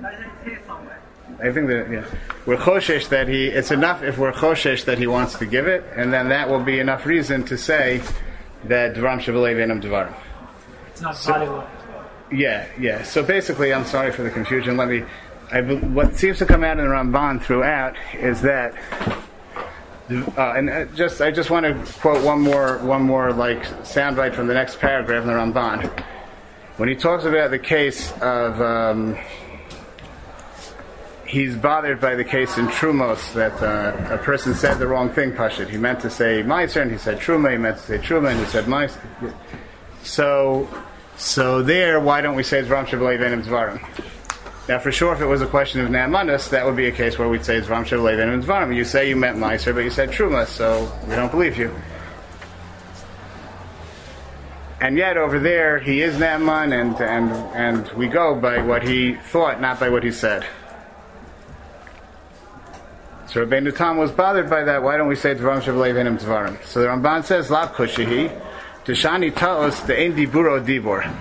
I 0.00 1.50
think 1.50 1.66
that 1.66 1.90
yeah, 1.90 2.04
we're 2.46 2.56
choshesh 2.56 3.08
that 3.08 3.26
he. 3.26 3.48
It's 3.48 3.72
enough 3.72 4.04
if 4.04 4.16
we're 4.16 4.30
choshesh 4.30 4.84
that 4.84 4.98
he 4.98 5.08
wants 5.08 5.36
to 5.38 5.46
give 5.46 5.66
it, 5.66 5.82
and 5.96 6.12
then 6.12 6.28
that 6.28 6.48
will 6.48 6.62
be 6.62 6.78
enough 6.78 7.04
reason 7.04 7.44
to 7.46 7.58
say 7.58 8.00
that 8.66 8.94
dvarim 8.94 9.18
shavalev 9.18 9.56
enam 9.56 9.82
dvarim. 9.82 10.14
It's 10.92 11.00
not 11.00 11.16
so, 11.16 11.66
Yeah, 12.30 12.66
yeah. 12.78 13.02
So 13.02 13.22
basically, 13.22 13.72
I'm 13.72 13.84
sorry 13.84 14.12
for 14.12 14.22
the 14.22 14.30
confusion. 14.30 14.76
Let 14.76 14.88
me. 14.88 15.04
I, 15.50 15.60
what 15.60 16.16
seems 16.16 16.38
to 16.38 16.46
come 16.46 16.64
out 16.64 16.78
in 16.78 16.84
the 16.84 16.90
Ramban 16.90 17.40
throughout 17.40 17.94
is 18.14 18.40
that, 18.42 18.74
uh, 20.10 20.54
and 20.56 20.68
uh, 20.68 20.84
just 20.86 21.20
I 21.20 21.30
just 21.30 21.50
want 21.50 21.66
to 21.66 21.92
quote 22.00 22.24
one 22.24 22.40
more 22.40 22.78
one 22.78 23.02
more 23.02 23.32
like 23.32 23.62
soundbite 23.82 24.34
from 24.34 24.48
the 24.48 24.54
next 24.54 24.80
paragraph 24.80 25.22
in 25.22 25.28
the 25.28 25.34
Ramban 25.34 25.88
when 26.78 26.88
he 26.88 26.96
talks 26.96 27.24
about 27.24 27.50
the 27.50 27.58
case 27.58 28.12
of. 28.20 28.60
Um, 28.60 29.16
he's 31.26 31.56
bothered 31.56 32.00
by 32.00 32.14
the 32.14 32.24
case 32.24 32.56
in 32.56 32.66
Trumos 32.68 33.32
that 33.34 33.60
uh, 33.62 34.14
a 34.14 34.18
person 34.18 34.54
said 34.54 34.78
the 34.78 34.86
wrong 34.86 35.10
thing, 35.10 35.32
Pashit. 35.32 35.68
He 35.68 35.76
meant 35.76 36.00
to 36.00 36.10
say 36.10 36.42
Meiser 36.42 36.82
and 36.82 36.90
he 36.90 36.98
said 36.98 37.18
Truma, 37.18 37.52
he 37.52 37.58
meant 37.58 37.78
to 37.78 37.82
say 37.82 37.98
Truma 37.98 38.30
and 38.30 38.38
he 38.38 38.46
said 38.46 38.64
Meiser. 38.64 39.00
So, 40.02 40.68
so 41.16 41.62
there, 41.62 42.00
why 42.00 42.20
don't 42.20 42.36
we 42.36 42.42
say 42.42 42.60
it's 42.60 42.68
Ram 42.68 42.86
Shabbalei 42.86 43.18
Venim 43.18 43.42
Dvarim? 43.42 44.06
Now, 44.68 44.80
for 44.80 44.90
sure, 44.90 45.12
if 45.12 45.20
it 45.20 45.26
was 45.26 45.42
a 45.42 45.46
question 45.46 45.80
of 45.80 45.90
Naamanus, 45.90 46.50
that 46.50 46.66
would 46.66 46.74
be 46.74 46.88
a 46.88 46.92
case 46.92 47.18
where 47.18 47.28
we'd 47.28 47.44
say 47.44 47.56
it's 47.56 47.68
Shevlev 47.68 48.20
and 48.20 48.42
Dvarim. 48.42 48.74
You 48.74 48.84
say 48.84 49.08
you 49.08 49.14
meant 49.14 49.38
Meiser, 49.38 49.72
but 49.72 49.84
you 49.84 49.90
said 49.90 50.10
Truma, 50.10 50.44
so 50.46 50.92
we 51.06 51.14
don't 51.14 51.30
believe 51.30 51.56
you. 51.56 51.72
And 54.80 54.98
yet, 54.98 55.16
over 55.16 55.38
there, 55.38 55.78
he 55.78 56.02
is 56.02 56.18
Naaman, 56.18 56.72
and, 56.72 57.00
and, 57.00 57.32
and 57.54 57.88
we 57.92 58.08
go 58.08 58.34
by 58.34 58.60
what 58.60 58.82
he 58.82 59.14
thought, 59.14 59.60
not 59.60 59.78
by 59.78 59.88
what 59.88 60.02
he 60.02 60.10
said. 60.10 60.44
So 63.28 63.46
Rabbeinu 63.46 63.74
Tam 63.74 63.98
was 63.98 64.10
bothered 64.10 64.50
by 64.50 64.64
that. 64.64 64.82
Why 64.82 64.96
don't 64.96 65.08
we 65.08 65.16
say 65.16 65.34
Dvarim 65.34 66.06
and 66.06 66.18
Dvarim? 66.18 66.64
So 66.64 66.80
the 66.80 66.88
Ramban 66.88 67.24
says, 67.24 67.50
Lav 67.50 67.72
Kushihi, 67.74 68.30
Tishani 68.86 69.34
Taos, 69.34 69.82
the 69.82 69.92
Endi 69.92 70.26
Buro 70.26 70.64
Dibor 70.64 71.12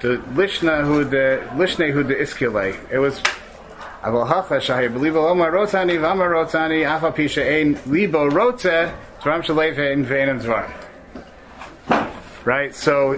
the 0.00 0.18
lishna 0.34 0.84
who 0.84 1.04
the 1.04 1.42
lishne 1.54 1.90
who 1.90 2.02
the 2.02 2.14
iskile. 2.14 2.76
It 2.90 2.98
was 2.98 3.18
aval 4.02 4.26
hacha 4.28 4.60
shahir 4.60 4.92
believe 4.92 5.16
omar 5.16 5.50
rotani 5.50 5.98
v'amar 5.98 6.30
rotani 6.30 6.86
afa 6.86 7.12
pisha 7.12 7.42
ein 7.44 7.78
libo 7.90 8.28
rotze 8.28 8.94
tram 9.22 9.42
shalev 9.42 9.78
ein 9.78 10.04
veinim 10.04 10.40
dvarim. 10.40 10.72
Right. 12.44 12.74
So 12.74 13.14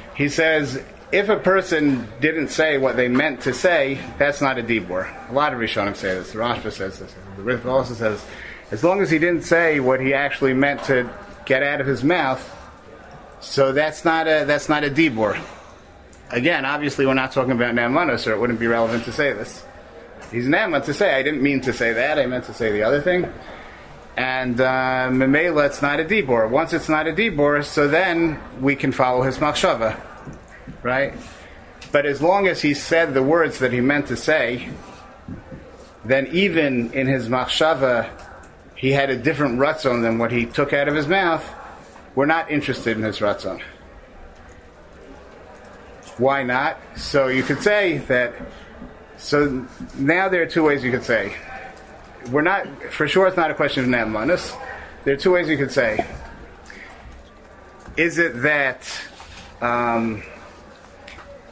he 0.14 0.28
says 0.28 0.82
if 1.10 1.28
a 1.28 1.36
person 1.36 2.06
didn't 2.20 2.48
say 2.48 2.78
what 2.78 2.96
they 2.96 3.08
meant 3.08 3.40
to 3.42 3.52
say, 3.52 3.98
that's 4.18 4.40
not 4.40 4.58
a 4.58 4.62
dibor. 4.62 5.30
A 5.30 5.32
lot 5.32 5.54
of 5.54 5.58
Rishonim 5.58 5.96
say 5.96 6.14
this. 6.14 6.32
The 6.32 6.38
Rashba 6.38 6.70
says 6.70 6.98
this. 6.98 7.14
The 7.36 7.42
Rif 7.42 7.64
also 7.64 7.94
says, 7.94 8.22
as 8.70 8.84
long 8.84 9.00
as 9.00 9.10
he 9.10 9.18
didn't 9.18 9.44
say 9.44 9.80
what 9.80 10.00
he 10.00 10.12
actually 10.12 10.52
meant 10.52 10.84
to 10.84 11.10
get 11.48 11.64
out 11.64 11.80
of 11.80 11.88
his 11.88 12.04
mouth, 12.04 12.40
so 13.40 13.72
that's 13.72 14.04
not 14.04 14.28
a 14.28 14.44
that's 14.46 14.68
not 14.68 14.84
a 14.84 14.90
dibor 14.90 15.36
again, 16.30 16.64
obviously, 16.64 17.06
we're 17.06 17.14
not 17.14 17.32
talking 17.32 17.52
about 17.52 17.74
Naamanus, 17.74 18.26
or 18.26 18.32
it 18.32 18.40
wouldn't 18.40 18.60
be 18.60 18.66
relevant 18.66 19.04
to 19.04 19.12
say 19.12 19.32
this. 19.32 19.64
He's 20.30 20.46
Naaman 20.46 20.82
to 20.82 20.94
say, 20.94 21.14
I 21.14 21.22
didn't 21.22 21.42
mean 21.42 21.60
to 21.62 21.72
say 21.72 21.92
that, 21.94 22.18
I 22.18 22.26
meant 22.26 22.44
to 22.44 22.54
say 22.54 22.72
the 22.72 22.82
other 22.82 23.00
thing. 23.00 23.32
And 24.16 24.60
uh, 24.60 25.08
it's 25.12 25.82
not 25.82 26.00
a 26.00 26.04
Dibor. 26.04 26.50
Once 26.50 26.72
it's 26.72 26.88
not 26.88 27.06
a 27.06 27.12
Dibor, 27.12 27.64
so 27.64 27.86
then 27.88 28.40
we 28.60 28.74
can 28.74 28.92
follow 28.92 29.22
his 29.22 29.38
Machshava. 29.38 29.98
Right? 30.82 31.14
But 31.92 32.04
as 32.04 32.20
long 32.20 32.48
as 32.48 32.60
he 32.60 32.74
said 32.74 33.14
the 33.14 33.22
words 33.22 33.60
that 33.60 33.72
he 33.72 33.80
meant 33.80 34.08
to 34.08 34.16
say, 34.16 34.68
then 36.04 36.26
even 36.28 36.92
in 36.92 37.06
his 37.06 37.28
Machshava, 37.28 38.10
he 38.78 38.92
had 38.92 39.10
a 39.10 39.16
different 39.16 39.58
Ratzon 39.58 40.02
than 40.02 40.18
what 40.18 40.30
he 40.30 40.46
took 40.46 40.72
out 40.72 40.86
of 40.86 40.94
his 40.94 41.08
mouth, 41.08 41.44
we're 42.14 42.26
not 42.26 42.48
interested 42.48 42.96
in 42.96 43.02
his 43.02 43.18
Ratzon. 43.18 43.60
Why 46.16 46.44
not? 46.44 46.78
So 46.96 47.26
you 47.26 47.42
could 47.42 47.60
say 47.60 47.98
that. 48.06 48.34
So 49.16 49.66
now 49.96 50.28
there 50.28 50.42
are 50.42 50.46
two 50.46 50.62
ways 50.62 50.84
you 50.84 50.92
could 50.92 51.02
say. 51.02 51.34
We're 52.30 52.42
not 52.42 52.66
for 52.92 53.08
sure. 53.08 53.26
It's 53.26 53.36
not 53.36 53.50
a 53.50 53.54
question 53.54 53.82
of 53.82 53.90
nemanis. 53.90 54.56
There 55.04 55.14
are 55.14 55.16
two 55.16 55.32
ways 55.32 55.48
you 55.48 55.56
could 55.56 55.72
say. 55.72 56.06
Is 57.96 58.18
it 58.18 58.42
that 58.42 58.88
um, 59.60 60.22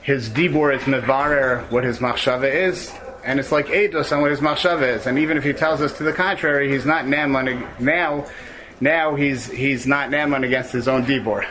his 0.02 0.30
dibur 0.30 0.76
is 0.76 0.82
mevarer 0.82 1.68
what 1.72 1.82
his 1.82 1.98
machshava 1.98 2.52
is, 2.52 2.92
and 3.26 3.40
it's 3.40 3.52
like 3.52 3.66
eidos 3.66 4.12
on 4.12 4.22
what 4.22 4.30
his 4.30 4.40
machshava 4.40 4.96
is, 4.96 5.06
and 5.06 5.18
even 5.18 5.36
if 5.36 5.44
he 5.44 5.52
tells 5.52 5.82
us 5.82 5.92
to 5.98 6.04
the 6.04 6.12
contrary, 6.12 6.70
he's 6.70 6.86
not 6.86 7.04
naman 7.04 7.66
now. 7.80 8.26
Now 8.80 9.14
he's 9.14 9.50
he's 9.50 9.86
not 9.86 10.10
naman 10.10 10.44
against 10.44 10.72
his 10.72 10.86
own 10.86 11.04
dibur. 11.04 11.46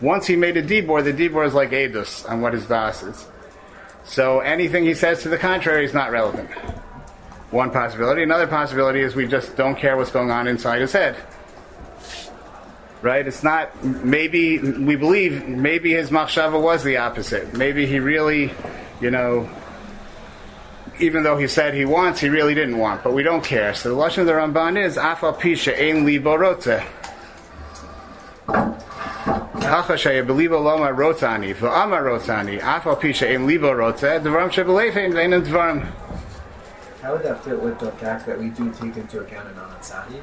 Once 0.00 0.26
he 0.26 0.36
made 0.36 0.56
a 0.56 0.62
dibor, 0.62 1.02
the 1.02 1.12
dibor 1.12 1.46
is 1.46 1.54
like 1.54 1.70
edus 1.70 2.28
on 2.28 2.40
what 2.40 2.52
his 2.52 2.66
das 2.66 3.02
is. 3.02 3.26
So 4.04 4.40
anything 4.40 4.84
he 4.84 4.94
says 4.94 5.22
to 5.22 5.28
the 5.28 5.38
contrary 5.38 5.84
is 5.84 5.94
not 5.94 6.10
relevant. 6.10 6.50
One 7.52 7.70
possibility. 7.70 8.22
Another 8.22 8.46
possibility 8.46 9.00
is 9.00 9.14
we 9.14 9.28
just 9.28 9.56
don't 9.56 9.76
care 9.76 9.96
what's 9.96 10.10
going 10.10 10.30
on 10.30 10.48
inside 10.48 10.80
his 10.80 10.92
head. 10.92 11.16
Right? 13.00 13.26
It's 13.26 13.42
not, 13.42 13.84
maybe, 13.84 14.58
we 14.58 14.96
believe, 14.96 15.46
maybe 15.48 15.92
his 15.92 16.10
machshava 16.10 16.60
was 16.60 16.82
the 16.82 16.96
opposite. 16.98 17.52
Maybe 17.52 17.84
he 17.86 17.98
really, 18.00 18.52
you 19.00 19.10
know, 19.10 19.50
even 21.02 21.22
though 21.22 21.36
he 21.36 21.48
said 21.48 21.74
he 21.74 21.84
wants, 21.84 22.20
he 22.20 22.28
really 22.28 22.54
didn't 22.54 22.78
want. 22.78 23.02
But 23.02 23.12
we 23.12 23.22
don't 23.22 23.44
care. 23.44 23.74
So 23.74 23.94
the 23.94 24.00
Lashon 24.00 24.18
of 24.18 24.26
the 24.26 24.32
Ramban 24.32 24.82
is, 24.82 24.96
Afa 24.96 25.32
Pisha 25.32 25.72
Ein 25.78 26.06
Liborotze. 26.06 26.86
Hacha 29.72 29.94
sheyabeliva 29.94 30.62
loma 30.62 30.92
rotani, 30.92 31.54
v'ama 31.54 31.98
rotani, 31.98 32.60
afal 32.60 33.00
pisha 33.00 33.32
in 33.32 33.46
libo 33.46 33.72
rotze, 33.72 34.20
dvarim 34.20 34.50
shebeleifein 34.50 35.12
veinam 35.12 35.42
dvarim. 35.46 35.90
How 37.00 37.12
would 37.12 37.22
that 37.22 37.42
fit 37.42 37.58
with 37.58 37.78
the 37.78 37.90
fact 37.92 38.26
that 38.26 38.38
we 38.38 38.50
do 38.50 38.70
take 38.72 38.96
into 38.96 39.20
account 39.20 39.48
Anan 39.48 39.70
Sahadi? 39.80 40.20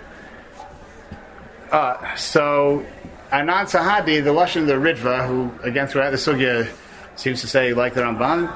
Uh, 1.72 2.16
so, 2.16 2.86
Anan 3.32 3.66
Sahadi, 3.66 4.24
the 4.24 4.30
Lashon 4.30 4.62
of 4.62 4.68
the 4.68 4.74
Ritva, 4.74 5.28
who, 5.28 5.52
again, 5.64 5.88
throughout 5.88 6.12
the 6.12 6.18
Sugya, 6.18 6.70
seems 7.16 7.42
to 7.42 7.48
say, 7.48 7.74
like 7.74 7.96
the 7.96 8.02
Ramban, 8.02 8.54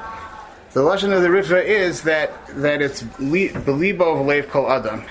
the 0.73 0.81
Lashon 0.81 1.15
of 1.15 1.21
the 1.21 1.27
Ritva 1.27 1.63
is 1.63 2.01
that, 2.03 2.47
that 2.47 2.81
it's 2.81 3.03
Belibo 3.03 4.39
of 4.39 4.49
Kol 4.49 4.71
Adam. 4.71 5.03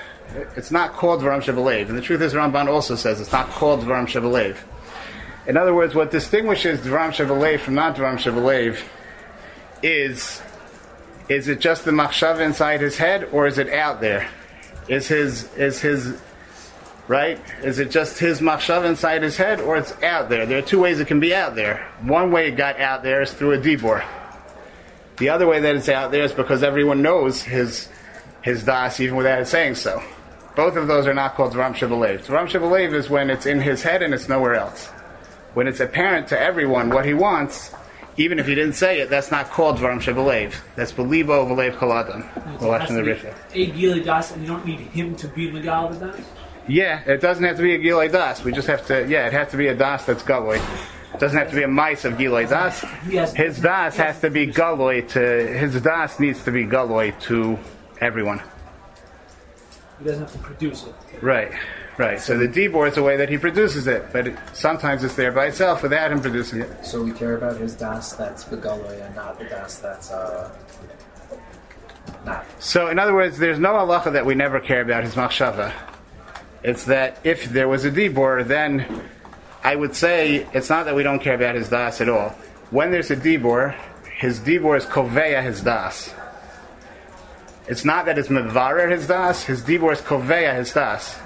It's 0.57 0.71
not 0.71 0.93
called 0.93 1.21
Varam 1.21 1.41
Shebelev. 1.41 1.89
And 1.89 1.97
the 1.97 2.01
truth 2.01 2.21
is, 2.21 2.33
Ramban 2.33 2.67
also 2.67 2.95
says 2.95 3.21
it's 3.21 3.31
not 3.31 3.49
called 3.49 3.81
Varam 3.81 4.05
Shebelev. 4.05 4.57
In 5.45 5.57
other 5.57 5.73
words, 5.73 5.93
what 5.93 6.11
distinguishes 6.11 6.79
Dvaram 6.79 7.09
Shevalev 7.09 7.59
from 7.59 7.75
not 7.75 7.95
Dvaram 7.95 8.15
Shevalev 8.15 8.81
is 9.81 10.41
is 11.29 11.47
it 11.47 11.59
just 11.59 11.85
the 11.85 11.91
machshav 11.91 12.39
inside 12.39 12.81
his 12.81 12.97
head, 12.97 13.29
or 13.31 13.47
is 13.47 13.57
it 13.57 13.69
out 13.69 14.01
there? 14.01 14.27
Is 14.87 15.07
his 15.07 15.53
is 15.55 15.81
his 15.81 16.21
right? 17.07 17.39
Is 17.61 17.79
it 17.79 17.91
just 17.91 18.19
his 18.19 18.39
machshav 18.39 18.85
inside 18.85 19.21
his 19.21 19.37
head, 19.37 19.59
or 19.61 19.77
it's 19.77 19.91
out 20.03 20.29
there? 20.29 20.45
There 20.45 20.57
are 20.57 20.63
two 20.63 20.79
ways 20.79 20.99
it 20.99 21.07
can 21.07 21.19
be 21.19 21.35
out 21.35 21.55
there. 21.55 21.89
One 22.01 22.31
way 22.31 22.47
it 22.47 22.51
got 22.51 22.79
out 22.79 23.03
there 23.03 23.21
is 23.21 23.33
through 23.33 23.53
a 23.53 23.57
dibor. 23.57 24.03
The 25.17 25.29
other 25.29 25.47
way 25.47 25.59
that 25.59 25.75
it's 25.75 25.89
out 25.89 26.11
there 26.11 26.23
is 26.23 26.31
because 26.33 26.63
everyone 26.63 27.01
knows 27.01 27.41
his 27.41 27.89
his 28.41 28.63
das 28.63 28.99
even 28.99 29.15
without 29.15 29.41
it 29.41 29.47
saying 29.47 29.75
so. 29.75 30.03
Both 30.55 30.75
of 30.75 30.87
those 30.87 31.07
are 31.07 31.13
not 31.13 31.35
called 31.35 31.53
Dvaram 31.53 31.73
Shevalev. 31.73 32.25
Dvaram 32.25 32.47
Shevalev 32.47 32.93
is 32.93 33.09
when 33.09 33.29
it's 33.29 33.45
in 33.45 33.61
his 33.61 33.81
head 33.81 34.03
and 34.03 34.13
it's 34.13 34.27
nowhere 34.27 34.55
else 34.55 34.91
when 35.53 35.67
it's 35.67 35.79
apparent 35.79 36.27
to 36.29 36.39
everyone 36.39 36.89
what 36.89 37.05
he 37.05 37.13
wants, 37.13 37.71
even 38.17 38.39
if 38.39 38.47
he 38.47 38.55
didn't 38.55 38.73
say 38.73 38.99
it, 38.99 39.09
that's 39.09 39.31
not 39.31 39.49
called 39.49 39.77
Dvarim 39.77 40.01
Shebelev. 40.01 40.55
That's 40.75 40.91
Belibo 40.91 41.47
Velev 41.47 41.75
Koladam. 41.77 42.23
A 43.53 43.71
Gilei 43.71 44.03
Das, 44.03 44.31
and 44.31 44.41
you 44.41 44.47
don't 44.47 44.65
need 44.65 44.79
him 44.79 45.15
to 45.15 45.27
be 45.27 45.49
Megal 45.49 45.99
that? 45.99 46.19
Yeah, 46.67 47.01
it 47.05 47.21
doesn't 47.21 47.43
have 47.43 47.57
to 47.57 47.63
be 47.63 47.73
a 47.73 47.79
Gilei 47.79 48.11
Das. 48.11 48.43
We 48.43 48.51
just 48.51 48.67
have 48.67 48.85
to, 48.87 49.07
yeah, 49.07 49.27
it 49.27 49.33
has 49.33 49.49
to 49.51 49.57
be 49.57 49.67
a 49.67 49.75
Das 49.75 50.05
that's 50.05 50.23
Galoi. 50.23 50.61
It 51.13 51.19
doesn't 51.19 51.37
have 51.37 51.49
to 51.49 51.55
be 51.55 51.63
a 51.63 51.67
mice 51.67 52.05
of 52.05 52.13
Gilei 52.13 52.49
Das. 52.49 52.81
His 53.33 53.59
Das 53.59 53.95
has 53.97 54.19
to 54.21 54.29
be 54.29 54.47
Galoi 54.47 55.07
to, 55.09 55.19
his 55.19 55.79
Das 55.81 56.19
needs 56.19 56.43
to 56.43 56.51
be 56.51 56.65
Galoi 56.65 57.19
to 57.21 57.59
everyone. 58.01 58.41
He 59.99 60.05
doesn't 60.05 60.23
have 60.23 60.31
to 60.33 60.39
produce 60.39 60.85
it. 60.85 60.95
Right. 61.21 61.51
Right. 61.97 62.19
So 62.19 62.37
the 62.37 62.47
dibor 62.47 62.87
is 62.87 62.95
the 62.95 63.03
way 63.03 63.17
that 63.17 63.29
he 63.29 63.37
produces 63.37 63.85
it, 63.85 64.11
but 64.11 64.27
it, 64.27 64.37
sometimes 64.53 65.03
it's 65.03 65.15
there 65.15 65.31
by 65.31 65.45
itself 65.47 65.83
without 65.83 66.11
him 66.11 66.21
producing 66.21 66.61
it. 66.61 66.85
So 66.85 67.03
we 67.03 67.11
care 67.11 67.37
about 67.37 67.57
his 67.57 67.75
das 67.75 68.13
that's 68.13 68.43
begaloy 68.45 69.05
and 69.05 69.15
not 69.15 69.37
the 69.37 69.45
das 69.45 69.77
that's 69.77 70.09
uh, 70.11 70.49
not. 72.25 72.45
So 72.59 72.87
in 72.87 72.97
other 72.97 73.13
words, 73.13 73.37
there's 73.37 73.59
no 73.59 73.73
halacha 73.73 74.11
that 74.13 74.25
we 74.25 74.33
never 74.33 74.59
care 74.59 74.81
about 74.81 75.03
his 75.03 75.13
machshava. 75.13 75.71
It's 76.63 76.85
that 76.85 77.19
if 77.23 77.45
there 77.45 77.67
was 77.67 77.85
a 77.85 77.91
dibor, 77.91 78.47
then 78.47 79.03
I 79.63 79.75
would 79.75 79.95
say 79.95 80.45
it's 80.53 80.69
not 80.69 80.85
that 80.85 80.95
we 80.95 81.03
don't 81.03 81.19
care 81.19 81.35
about 81.35 81.55
his 81.55 81.69
das 81.69 82.01
at 82.01 82.09
all. 82.09 82.29
When 82.69 82.91
there's 82.91 83.11
a 83.11 83.15
dibor, 83.15 83.75
his 84.17 84.39
dibor 84.39 84.77
is 84.77 84.85
koveya 84.85 85.41
his 85.41 85.61
das. 85.61 86.13
It's 87.67 87.85
not 87.85 88.05
that 88.05 88.17
it's 88.17 88.27
mevarer 88.27 88.91
his 88.91 89.07
das. 89.07 89.43
His 89.43 89.61
dibor 89.61 89.93
is 89.93 90.01
koveya 90.01 90.55
his 90.55 90.73
das. 90.73 91.17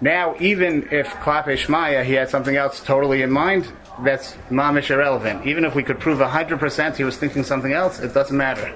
Now, 0.00 0.36
even 0.40 0.88
if 0.90 1.08
Klape 1.08 1.56
Shmaya, 1.56 2.04
he 2.04 2.14
had 2.14 2.30
something 2.30 2.56
else 2.56 2.80
totally 2.80 3.22
in 3.22 3.30
mind, 3.30 3.70
that's 4.02 4.34
mamish 4.50 4.90
irrelevant. 4.90 5.46
Even 5.46 5.64
if 5.64 5.74
we 5.74 5.82
could 5.82 5.98
prove 5.98 6.18
100% 6.18 6.96
he 6.96 7.04
was 7.04 7.16
thinking 7.16 7.44
something 7.44 7.72
else, 7.72 8.00
it 8.00 8.12
doesn't 8.12 8.36
matter. 8.36 8.74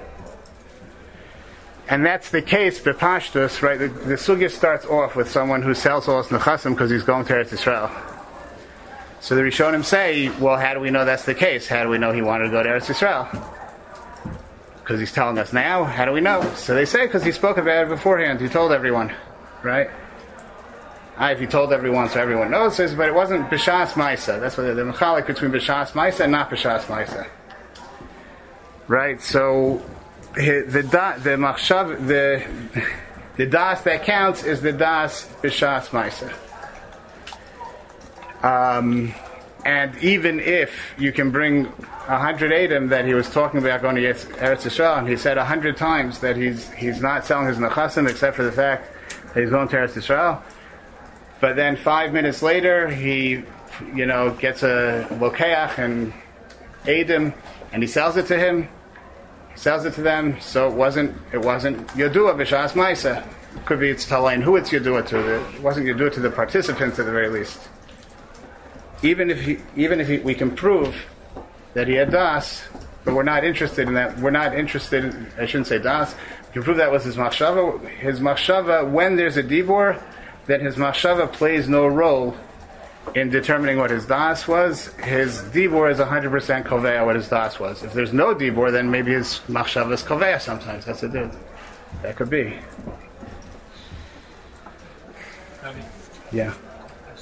And 1.87 2.05
that's 2.05 2.29
the 2.29 2.41
case, 2.41 2.79
Bepashtus, 2.79 3.61
right? 3.61 3.77
The, 3.77 3.87
the 3.87 4.15
sugya 4.15 4.49
starts 4.49 4.85
off 4.85 5.15
with 5.15 5.29
someone 5.29 5.61
who 5.61 5.73
sells 5.73 6.07
all 6.07 6.23
his 6.23 6.27
because 6.29 6.89
he's 6.89 7.03
going 7.03 7.25
to 7.25 7.33
Eretz 7.33 7.53
Israel. 7.53 7.91
So 9.21 9.35
the 9.35 9.43
Rishonim 9.43 9.85
say, 9.85 10.29
well, 10.39 10.57
how 10.57 10.73
do 10.73 10.79
we 10.79 10.89
know 10.89 11.05
that's 11.05 11.25
the 11.25 11.35
case? 11.35 11.67
How 11.67 11.83
do 11.83 11.89
we 11.89 11.99
know 11.99 12.11
he 12.11 12.23
wanted 12.23 12.45
to 12.45 12.49
go 12.49 12.63
to 12.63 12.69
Eretz 12.69 12.89
Israel? 12.89 13.29
Because 14.79 14.99
he's 14.99 15.11
telling 15.13 15.37
us 15.37 15.53
now. 15.53 15.83
How 15.83 16.05
do 16.05 16.11
we 16.11 16.21
know? 16.21 16.41
So 16.55 16.73
they 16.73 16.85
say 16.85 17.05
because 17.05 17.23
he 17.23 17.31
spoke 17.31 17.57
about 17.57 17.85
it 17.85 17.89
beforehand. 17.89 18.41
He 18.41 18.49
told 18.49 18.71
everyone, 18.71 19.13
right? 19.61 19.91
I, 21.17 21.33
if 21.33 21.39
he 21.39 21.45
told 21.45 21.71
everyone 21.71 22.09
so 22.09 22.19
everyone 22.19 22.49
knows 22.49 22.77
this, 22.77 22.95
but 22.95 23.07
it 23.07 23.13
wasn't 23.13 23.47
Bishas 23.49 23.93
Maisa. 23.93 24.39
That's 24.39 24.57
what 24.57 24.63
the 24.63 24.81
mechalik 24.81 25.27
between 25.27 25.51
Bishas 25.51 25.91
Maisa 25.91 26.21
and 26.21 26.31
not 26.31 26.49
Bishas 26.49 26.81
Maisa. 26.85 27.27
right? 28.87 29.21
So 29.21 29.85
the 30.33 30.63
the 30.71 31.37
machshav 31.37 32.07
the 32.07 32.43
the 33.37 33.45
das 33.45 33.81
that 33.81 34.03
counts 34.03 34.43
is 34.43 34.61
the 34.61 34.71
das 34.71 35.29
Bishas 35.43 35.89
ma'isa. 35.89 36.33
Um, 38.43 39.13
and 39.65 39.95
even 40.03 40.39
if 40.39 40.71
you 40.97 41.11
can 41.11 41.31
bring 41.31 41.67
a 42.07 42.17
hundred 42.17 42.51
Adam 42.51 42.87
that 42.89 43.05
he 43.05 43.13
was 43.13 43.29
talking 43.29 43.59
about 43.59 43.81
going 43.81 43.95
to 43.95 44.01
Eretz 44.01 44.25
Yisrael, 44.63 44.97
and 44.97 45.07
he 45.07 45.15
said 45.15 45.37
a 45.37 45.45
hundred 45.45 45.77
times 45.77 46.19
that 46.19 46.35
he's 46.35 46.69
he's 46.71 47.01
not 47.01 47.25
selling 47.25 47.47
his 47.47 47.57
nechasim 47.57 48.09
except 48.09 48.35
for 48.35 48.43
the 48.43 48.51
fact 48.51 48.91
that 49.33 49.41
he's 49.41 49.49
going 49.51 49.67
to 49.67 49.75
Eretz 49.75 49.93
Yisrael. 49.93 50.41
But 51.39 51.55
then 51.55 51.75
five 51.75 52.13
minutes 52.13 52.41
later, 52.41 52.89
he, 52.89 53.43
you 53.95 54.05
know, 54.05 54.31
gets 54.31 54.63
a 54.63 55.07
lokeach 55.11 55.77
and 55.77 56.13
Adam, 56.87 57.33
and 57.71 57.83
he 57.83 57.87
sells 57.87 58.17
it 58.17 58.27
to 58.27 58.37
him. 58.37 58.67
He 59.53 59.59
sells 59.59 59.85
it 59.85 59.93
to 59.95 60.01
them, 60.01 60.39
so 60.41 60.67
it 60.67 60.73
wasn't 60.73 61.15
it 61.33 61.41
wasn't 61.41 61.87
Yodua 61.89 62.35
b'shas 62.35 62.73
Maisa. 62.73 63.23
Could 63.65 63.79
be 63.79 63.89
it's 63.89 64.05
Talain 64.05 64.41
who 64.41 64.55
it's 64.55 64.71
Yodua 64.71 65.05
to. 65.07 65.35
It 65.35 65.61
wasn't 65.61 65.85
Yodua 65.85 66.13
to 66.13 66.19
the 66.19 66.31
participants 66.31 66.97
at 66.97 67.05
the 67.05 67.11
very 67.11 67.29
least 67.29 67.59
even 69.03 69.29
if 69.29 69.41
he, 69.41 69.59
even 69.75 69.99
if 69.99 70.07
he, 70.07 70.19
we 70.19 70.33
can 70.33 70.55
prove 70.55 70.95
that 71.73 71.87
he 71.87 71.95
had 71.95 72.11
das, 72.11 72.63
but 73.03 73.15
we're 73.15 73.23
not 73.23 73.43
interested 73.43 73.87
in 73.87 73.95
that. 73.95 74.17
We're 74.19 74.31
not 74.31 74.55
interested. 74.55 75.05
In, 75.05 75.27
I 75.37 75.45
shouldn't 75.45 75.67
say 75.67 75.79
das. 75.79 76.13
We 76.47 76.53
can 76.53 76.63
prove 76.63 76.77
that 76.77 76.91
was 76.91 77.03
his 77.03 77.15
machshava. 77.15 77.87
His 77.87 78.19
machshava, 78.19 78.89
when 78.89 79.15
there's 79.15 79.37
a 79.37 79.43
dibor, 79.43 80.01
then 80.45 80.61
his 80.61 80.75
machshava 80.75 81.31
plays 81.31 81.67
no 81.67 81.87
role 81.87 82.35
in 83.15 83.29
determining 83.29 83.77
what 83.77 83.89
his 83.89 84.05
das 84.05 84.47
was. 84.47 84.87
His 85.03 85.41
dibor 85.41 85.91
is 85.91 85.97
100% 85.97 86.63
koveya 86.65 87.05
what 87.05 87.15
his 87.15 87.27
das 87.27 87.59
was. 87.59 87.83
If 87.83 87.93
there's 87.93 88.13
no 88.13 88.35
dibor, 88.35 88.71
then 88.71 88.91
maybe 88.91 89.11
his 89.13 89.39
machshava 89.47 89.93
is 89.93 90.03
koveya 90.03 90.39
sometimes. 90.39 90.85
That's 90.85 91.01
a 91.03 91.09
dude. 91.09 91.31
That 92.03 92.15
could 92.15 92.29
be. 92.29 92.57
Yeah. 96.31 96.53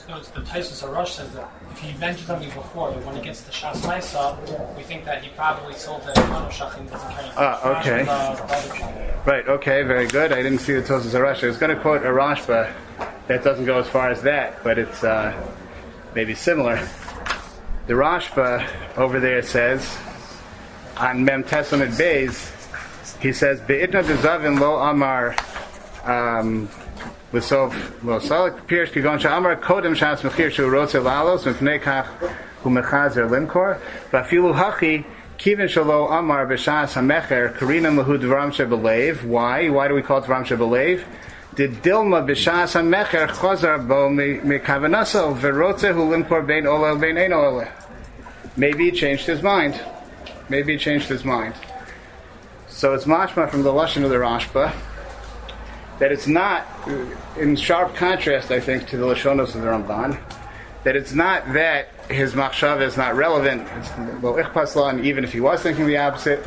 Noticed 0.09 0.33
the 0.33 0.41
Tysus 0.41 0.83
Arush 0.83 1.09
says 1.09 1.31
that 1.33 1.51
if 1.71 1.79
he 1.81 1.95
mentioned 1.99 2.25
something 2.25 2.49
before, 2.49 2.91
but 2.91 3.05
when 3.05 3.15
it 3.15 3.23
gets 3.23 3.43
to 3.43 3.51
Shas 3.51 3.75
Maisa, 3.81 4.75
we 4.75 4.81
think 4.81 5.05
that 5.05 5.23
he 5.23 5.29
probably 5.35 5.75
sold 5.75 6.01
the 6.01 6.13
Manoshach 6.13 6.79
and 6.79 6.89
doesn't 6.89 7.11
carry 7.11 7.29
Ah, 7.37 7.79
okay. 7.79 9.13
Right, 9.27 9.47
okay, 9.47 9.83
very 9.83 10.07
good. 10.07 10.31
I 10.31 10.41
didn't 10.41 10.59
see 10.59 10.73
the 10.73 10.81
Tosas 10.81 11.13
Arash. 11.13 11.43
I 11.43 11.47
was 11.47 11.57
going 11.57 11.75
to 11.75 11.79
quote 11.79 12.01
a 12.01 12.09
Rashba 12.09 12.73
that 13.27 13.43
doesn't 13.43 13.65
go 13.65 13.77
as 13.77 13.87
far 13.87 14.09
as 14.09 14.23
that, 14.23 14.63
but 14.63 14.79
it's 14.79 15.03
uh, 15.03 15.31
maybe 16.15 16.33
similar. 16.33 16.77
The 17.85 17.93
Rashba 17.93 18.67
over 18.97 19.19
there 19.19 19.43
says, 19.43 19.95
on 20.97 21.23
Mem 21.23 21.43
Tesonet 21.43 21.95
Bays, 21.99 22.51
he 23.21 23.31
says, 23.31 23.61
Be'itna 23.61 24.03
dezavin 24.03 24.59
lo 24.59 24.77
amar 24.77 25.35
um, 26.03 26.67
lesof 27.31 28.03
lo 28.03 28.19
salik 28.19 28.65
pirsh 28.67 28.91
ki 28.91 29.01
gonsha 29.01 29.31
amar 29.31 29.55
kodem 29.55 29.95
shas 29.95 30.21
mechir 30.21 30.51
shu 30.51 30.67
rotze 30.67 31.01
lalos 31.01 31.43
mifnei 31.43 31.79
kach 31.79 32.07
hu 32.63 32.69
mechazer 32.69 33.29
limkor 33.29 33.79
hachi 34.11 35.05
kivin 35.37 35.67
shalo 35.67 36.11
amar 36.11 36.47
b'shas 36.47 36.93
hamecher 36.93 37.55
karinam 37.57 38.03
lehu 38.03 39.23
why? 39.25 39.69
why 39.69 39.87
do 39.87 39.93
we 39.93 40.01
call 40.01 40.17
it 40.17 40.23
dvaram 40.25 40.43
shebelev? 40.45 41.03
did 41.55 41.73
dilma 41.83 42.25
b'shas 42.27 42.73
hamecher 42.79 43.27
chozar 43.27 43.87
bo 43.87 44.09
mekavanaso 44.09 45.37
verotze 45.37 45.93
hu 45.93 46.09
limkor 46.09 46.45
bein 46.45 46.63
olel 46.65 46.99
bein 46.99 47.17
ein 47.17 47.31
olel 47.31 47.71
maybe 48.57 48.85
he 48.85 48.91
changed 48.91 49.27
his 49.27 49.43
mind 49.43 49.79
maybe 50.49 50.73
he 50.73 50.79
changed 50.79 51.07
his 51.07 51.23
mind 51.23 51.53
So 52.79 52.93
it's 52.93 53.03
mashma 53.03 53.49
from 53.49 53.63
the 53.63 53.71
Lashon 53.71 54.05
of 54.05 54.09
the 54.09 54.15
Rashba 54.15 54.71
that 55.99 56.11
it's 56.11 56.27
not, 56.27 56.65
in 57.37 57.55
sharp 57.55 57.95
contrast, 57.95 58.51
I 58.51 58.59
think, 58.59 58.87
to 58.89 58.97
the 58.97 59.05
Lashonos 59.05 59.53
of 59.55 59.61
the 59.61 59.67
Ramban, 59.67 60.19
that 60.83 60.95
it's 60.95 61.13
not 61.13 61.53
that 61.53 61.89
his 62.09 62.33
machshava 62.33 62.81
is 62.81 62.97
not 62.97 63.15
relevant, 63.15 63.67
it's 63.77 64.75
well, 64.75 65.05
even 65.05 65.23
if 65.23 65.33
he 65.33 65.39
was 65.39 65.61
thinking 65.61 65.85
the 65.85 65.97
opposite, 65.97 66.43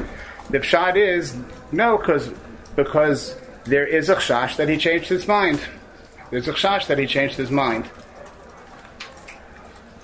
the 0.51 0.59
pshat 0.59 0.97
is, 0.97 1.37
no, 1.71 1.99
because 1.99 2.33
because 2.75 3.37
there 3.65 3.87
is 3.87 4.09
a 4.09 4.17
chash 4.17 4.57
that 4.57 4.69
he 4.69 4.77
changed 4.77 5.09
his 5.09 5.29
mind. 5.29 5.61
There's 6.31 6.49
a 6.49 6.53
chash 6.53 6.87
that 6.87 6.99
he 6.99 7.07
changed 7.07 7.37
his 7.37 7.51
mind. 7.51 7.89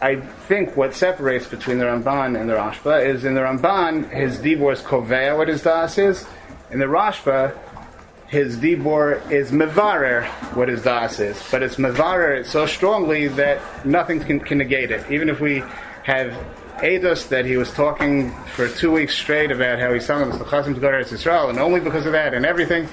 I 0.01 0.17
think 0.17 0.77
what 0.77 0.95
separates 0.95 1.47
between 1.47 1.79
the 1.79 1.87
Ramban 1.87 2.39
and 2.39 2.49
the 2.49 2.55
Rashba 2.55 3.05
is 3.05 3.25
in 3.25 3.35
the 3.35 3.41
Ramban, 3.41 4.11
his 4.11 4.39
dibor 4.39 4.73
is 4.73 4.81
kovea 4.81 5.37
what 5.37 5.49
his 5.49 5.63
das 5.63 5.99
is. 5.99 6.25
In 6.71 6.79
the 6.79 6.87
Rashba, 6.87 7.57
his 8.29 8.59
dibor 8.59 9.31
is 9.31 9.51
mevarer 9.51 10.27
what 10.55 10.69
his 10.69 10.83
das 10.83 11.19
is, 11.19 11.43
but 11.51 11.63
it's 11.63 11.77
mevarer 11.77 12.45
so 12.45 12.67
strongly 12.67 13.27
that 13.29 13.87
nothing 13.87 14.21
can, 14.21 14.39
can 14.39 14.59
negate 14.59 14.91
it. 14.91 15.11
Even 15.11 15.31
if 15.31 15.41
we 15.41 15.63
have 16.05 16.33
Eidos 16.77 17.29
that 17.31 17.45
he 17.47 17.57
was 17.57 17.73
talking 17.73 18.33
for 18.55 18.69
two 18.69 18.93
weeks 18.93 19.15
straight 19.15 19.51
about 19.51 19.79
how 19.79 19.93
he 19.93 19.99
us 19.99 20.39
the 20.39 20.45
Chasim 20.45 20.75
to 20.75 20.81
go 20.81 20.91
to 20.91 20.99
Eretz 20.99 21.09
Yisrael, 21.09 21.49
and 21.49 21.59
only 21.59 21.81
because 21.81 22.07
of 22.07 22.13
that 22.13 22.35
and 22.35 22.45
everything, 22.45 22.89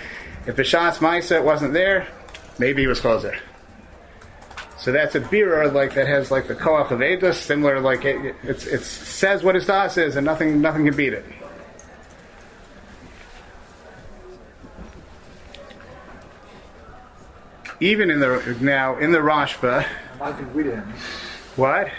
if 0.47 0.55
B'Shas 0.55 0.97
Maisa 0.99 1.43
wasn't 1.43 1.73
there, 1.73 2.07
maybe 2.57 2.81
he 2.81 2.87
was 2.87 3.01
closer. 3.01 3.37
So 4.77 4.91
that's 4.91 5.15
a 5.15 5.19
beer 5.19 5.67
like 5.69 5.95
that 5.95 6.07
has 6.07 6.31
like 6.31 6.47
the 6.47 6.55
koach 6.55 6.91
of 6.91 6.99
Eidos, 6.99 7.35
similar 7.35 7.79
like 7.81 8.05
it, 8.05 8.35
it's 8.43 8.65
it 8.67 8.83
says 8.83 9.43
what 9.43 9.55
his 9.55 9.65
das 9.65 9.97
is, 9.97 10.15
and 10.15 10.25
nothing 10.25 10.61
nothing 10.61 10.85
can 10.85 10.95
beat 10.95 11.13
it. 11.13 11.25
Even 17.79 18.09
in 18.09 18.19
the 18.19 18.55
now 18.61 18.97
in 18.97 19.11
the 19.11 19.17
Rashba, 19.17 19.85
what? 21.55 21.89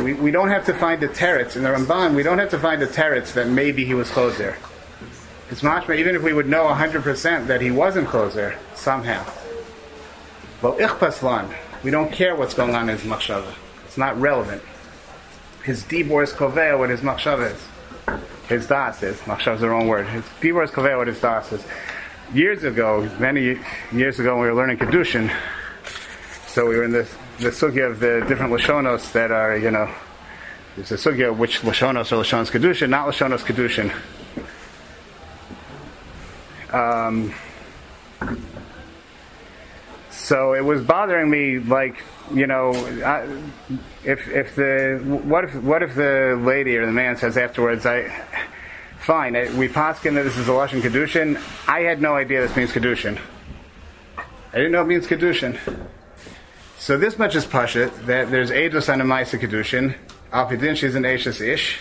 We, 0.05 0.13
we 0.13 0.31
don't 0.31 0.51
have 0.51 0.67
to 0.67 0.75
find 0.75 1.01
the 1.01 1.09
teretz 1.09 1.57
in 1.57 1.63
the 1.63 1.71
Ramban. 1.71 2.15
We 2.15 2.23
don't 2.23 2.39
have 2.39 2.51
to 2.51 2.59
find 2.59 2.83
the 2.83 2.87
teretz 2.87 3.33
that 3.33 3.49
maybe 3.49 3.87
he 3.87 3.95
was 3.95 4.11
close 4.11 4.37
there. 4.37 4.59
It's 5.51 5.63
mashma 5.63 5.99
even 5.99 6.15
if 6.15 6.23
we 6.23 6.35
would 6.35 6.49
know 6.49 6.65
100% 6.65 7.47
that 7.47 7.63
he 7.63 7.71
wasn't 7.71 8.09
close 8.09 8.35
there 8.35 8.59
somehow. 8.75 9.25
Well, 10.61 10.75
Ichpaslan, 10.75 11.55
we 11.83 11.91
don't 11.91 12.13
care 12.13 12.37
what's 12.37 12.53
going 12.53 12.75
on 12.75 12.91
in 12.91 12.99
his 12.99 13.07
machshava. 13.11 13.55
It's 13.87 13.97
not 13.97 14.21
relevant. 14.21 14.63
His 15.65 15.83
dibor 15.83 16.23
is 16.23 16.33
kovea 16.35 16.79
what 16.79 16.91
his 16.91 17.01
machshava 17.01 17.53
is. 17.53 18.21
His 18.49 18.67
das 18.67 19.03
is. 19.03 19.17
Machshava 19.21 19.55
is 19.55 19.61
the 19.63 19.71
wrong 19.71 19.89
word. 19.89 20.07
His 20.09 20.25
dibor 20.43 20.63
is 20.63 20.71
kovea 20.71 20.99
what 20.99 21.07
his 21.07 21.21
das 21.21 21.51
is. 21.53 21.65
Years 22.35 22.65
ago, 22.65 23.11
many 23.19 23.59
years 23.93 24.21
ago, 24.21 24.35
when 24.35 24.43
we 24.43 24.51
were 24.51 24.55
learning 24.55 24.77
kedushin. 24.77 25.35
So 26.47 26.67
we 26.67 26.77
were 26.77 26.85
in 26.85 26.93
the 26.93 27.09
the 27.41 27.49
sugya 27.49 27.91
of 27.91 28.01
the 28.01 28.25
different 28.29 28.53
lashonos 28.53 29.13
that 29.13 29.31
are, 29.31 29.57
you 29.57 29.71
know, 29.71 29.91
there's 30.77 30.93
a 30.93 30.97
sugya 30.97 31.35
which 31.35 31.63
lashonos 31.63 32.13
are 32.13 32.23
lashonos 32.23 32.51
kedushin, 32.51 32.91
not 32.91 33.09
lashonos 33.09 33.41
kedushin. 33.41 33.91
Um, 36.73 37.35
so 40.11 40.53
it 40.53 40.61
was 40.61 40.83
bothering 40.83 41.31
me, 41.31 41.59
like, 41.59 42.03
you 42.33 42.47
know, 42.47 42.73
I, 43.05 43.27
if 44.05 44.29
if 44.29 44.55
the 44.55 45.01
what 45.03 45.45
if 45.45 45.55
what 45.57 45.83
if 45.83 45.95
the 45.95 46.39
lady 46.41 46.77
or 46.77 46.85
the 46.87 46.93
man 46.93 47.17
says 47.17 47.37
afterwards, 47.37 47.87
I 47.87 48.09
fine, 49.01 49.35
I, 49.35 49.51
we 49.57 49.69
poskin 49.69 50.15
that 50.15 50.25
this 50.25 50.37
is 50.37 50.47
a 50.47 50.53
lashon 50.53 50.83
kedushin. 50.83 51.43
I 51.67 51.81
had 51.81 52.03
no 52.03 52.15
idea 52.15 52.47
this 52.47 52.55
means 52.55 52.71
kedushin. 52.71 53.19
I 54.53 54.57
didn't 54.57 54.73
know 54.73 54.83
it 54.83 54.87
means 54.89 55.07
kedushin. 55.07 55.59
So 56.81 56.97
this 56.97 57.19
much 57.19 57.37
is 57.37 57.45
pasha 57.45 57.91
that 58.07 58.31
there's 58.31 58.51
Eidos 58.51 58.91
on 58.91 59.03
a 59.03 59.05
Maisa 59.05 59.39
Kedushin. 59.39 59.95
Alpidin, 60.33 60.75
she's 60.75 60.95
an 60.95 61.03
Eishes 61.03 61.47
Ish. 61.47 61.79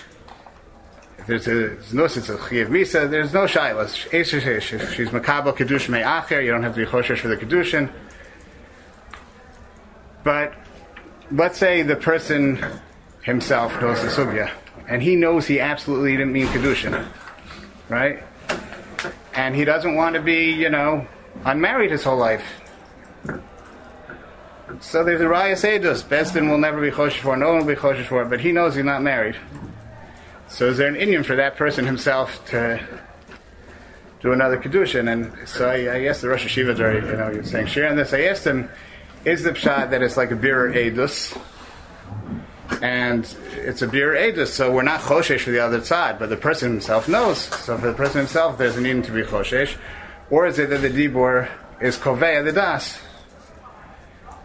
If 1.17 1.25
there's 1.25 1.47
a 1.47 1.77
Znus, 1.77 2.17
it's 2.17 2.27
a 2.27 2.35
Misa, 2.35 3.09
there's 3.09 3.33
no 3.33 3.45
Shilas. 3.45 4.09
Eishes 4.09 4.45
Ish. 4.45 4.73
If 4.73 4.93
she's 4.93 5.07
Makabal 5.07 5.55
Kedush 5.55 5.87
Me'acher, 5.87 6.43
you 6.43 6.51
don't 6.51 6.63
have 6.63 6.75
to 6.75 6.81
be 6.81 6.85
Choshesh 6.85 7.19
for 7.19 7.29
the 7.29 7.37
Kedushin. 7.37 7.89
But 10.25 10.53
let's 11.31 11.57
say 11.57 11.81
the 11.81 11.95
person 11.95 12.61
himself 13.21 13.79
knows 13.79 14.01
the 14.01 14.09
Sugya, 14.09 14.51
and 14.89 15.01
he 15.01 15.15
knows 15.15 15.47
he 15.47 15.61
absolutely 15.61 16.17
didn't 16.17 16.33
mean 16.33 16.47
Kedushin. 16.47 17.07
Right? 17.87 18.21
and 19.33 19.55
he 19.55 19.63
doesn't 19.63 19.95
want 19.95 20.15
to 20.15 20.21
be, 20.21 20.51
you 20.51 20.69
know, 20.69 21.07
unmarried 21.45 21.91
his 21.91 22.03
whole 22.03 22.17
life. 22.17 22.43
So 24.81 25.03
there's 25.03 25.21
a 25.21 25.25
raya 25.25 25.53
sedus. 25.53 26.03
Besdin 26.03 26.49
will 26.49 26.57
never 26.57 26.79
be 26.79 26.91
choshesh 26.91 27.19
for. 27.19 27.35
No 27.35 27.49
one 27.49 27.59
will 27.59 27.73
be 27.73 27.79
choshesh 27.79 28.05
for. 28.05 28.23
But 28.25 28.39
he 28.39 28.51
knows 28.51 28.75
he's 28.75 28.85
not 28.85 29.01
married. 29.01 29.35
So 30.47 30.67
is 30.67 30.77
there 30.77 30.87
an 30.87 30.95
Indian 30.95 31.23
for 31.23 31.35
that 31.35 31.55
person 31.57 31.85
himself 31.85 32.43
to 32.49 32.79
do 34.21 34.31
another 34.31 34.57
kedushin? 34.57 35.11
And 35.11 35.47
so 35.47 35.69
I, 35.69 35.95
I 35.95 36.13
the 36.13 36.29
Rosh 36.29 36.45
Hashiva 36.45 36.79
are, 36.79 36.93
you 36.93 37.17
know, 37.17 37.29
you're 37.31 37.43
saying 37.43 37.67
share 37.67 37.89
on 37.89 37.95
this. 37.95 38.13
I 38.13 38.21
asked 38.21 38.45
him, 38.45 38.69
is 39.25 39.43
the 39.43 39.51
pshat 39.51 39.89
that 39.89 40.01
it's 40.01 40.17
like 40.17 40.31
a 40.31 40.35
bir 40.35 40.71
edus? 40.71 41.39
And 42.81 43.25
it's 43.53 43.81
a 43.81 43.87
bir 43.87 44.13
edus, 44.13 44.47
so 44.47 44.71
we're 44.71 44.83
not 44.83 45.01
choshesh 45.01 45.41
for 45.41 45.51
the 45.51 45.59
other 45.59 45.83
side, 45.83 46.17
but 46.17 46.29
the 46.29 46.37
person 46.37 46.71
himself 46.71 47.07
knows. 47.07 47.39
So 47.39 47.77
for 47.77 47.87
the 47.87 47.93
person 47.93 48.19
himself, 48.19 48.57
there's 48.57 48.77
a 48.77 48.81
need 48.81 49.03
to 49.03 49.11
be 49.11 49.23
choshesh. 49.23 49.77
Or 50.29 50.47
is 50.47 50.59
it 50.59 50.69
that 50.69 50.81
the 50.81 50.89
dibor 50.89 51.49
is 51.81 51.97
kovea 51.97 52.43
the 52.43 52.53
das? 52.53 52.99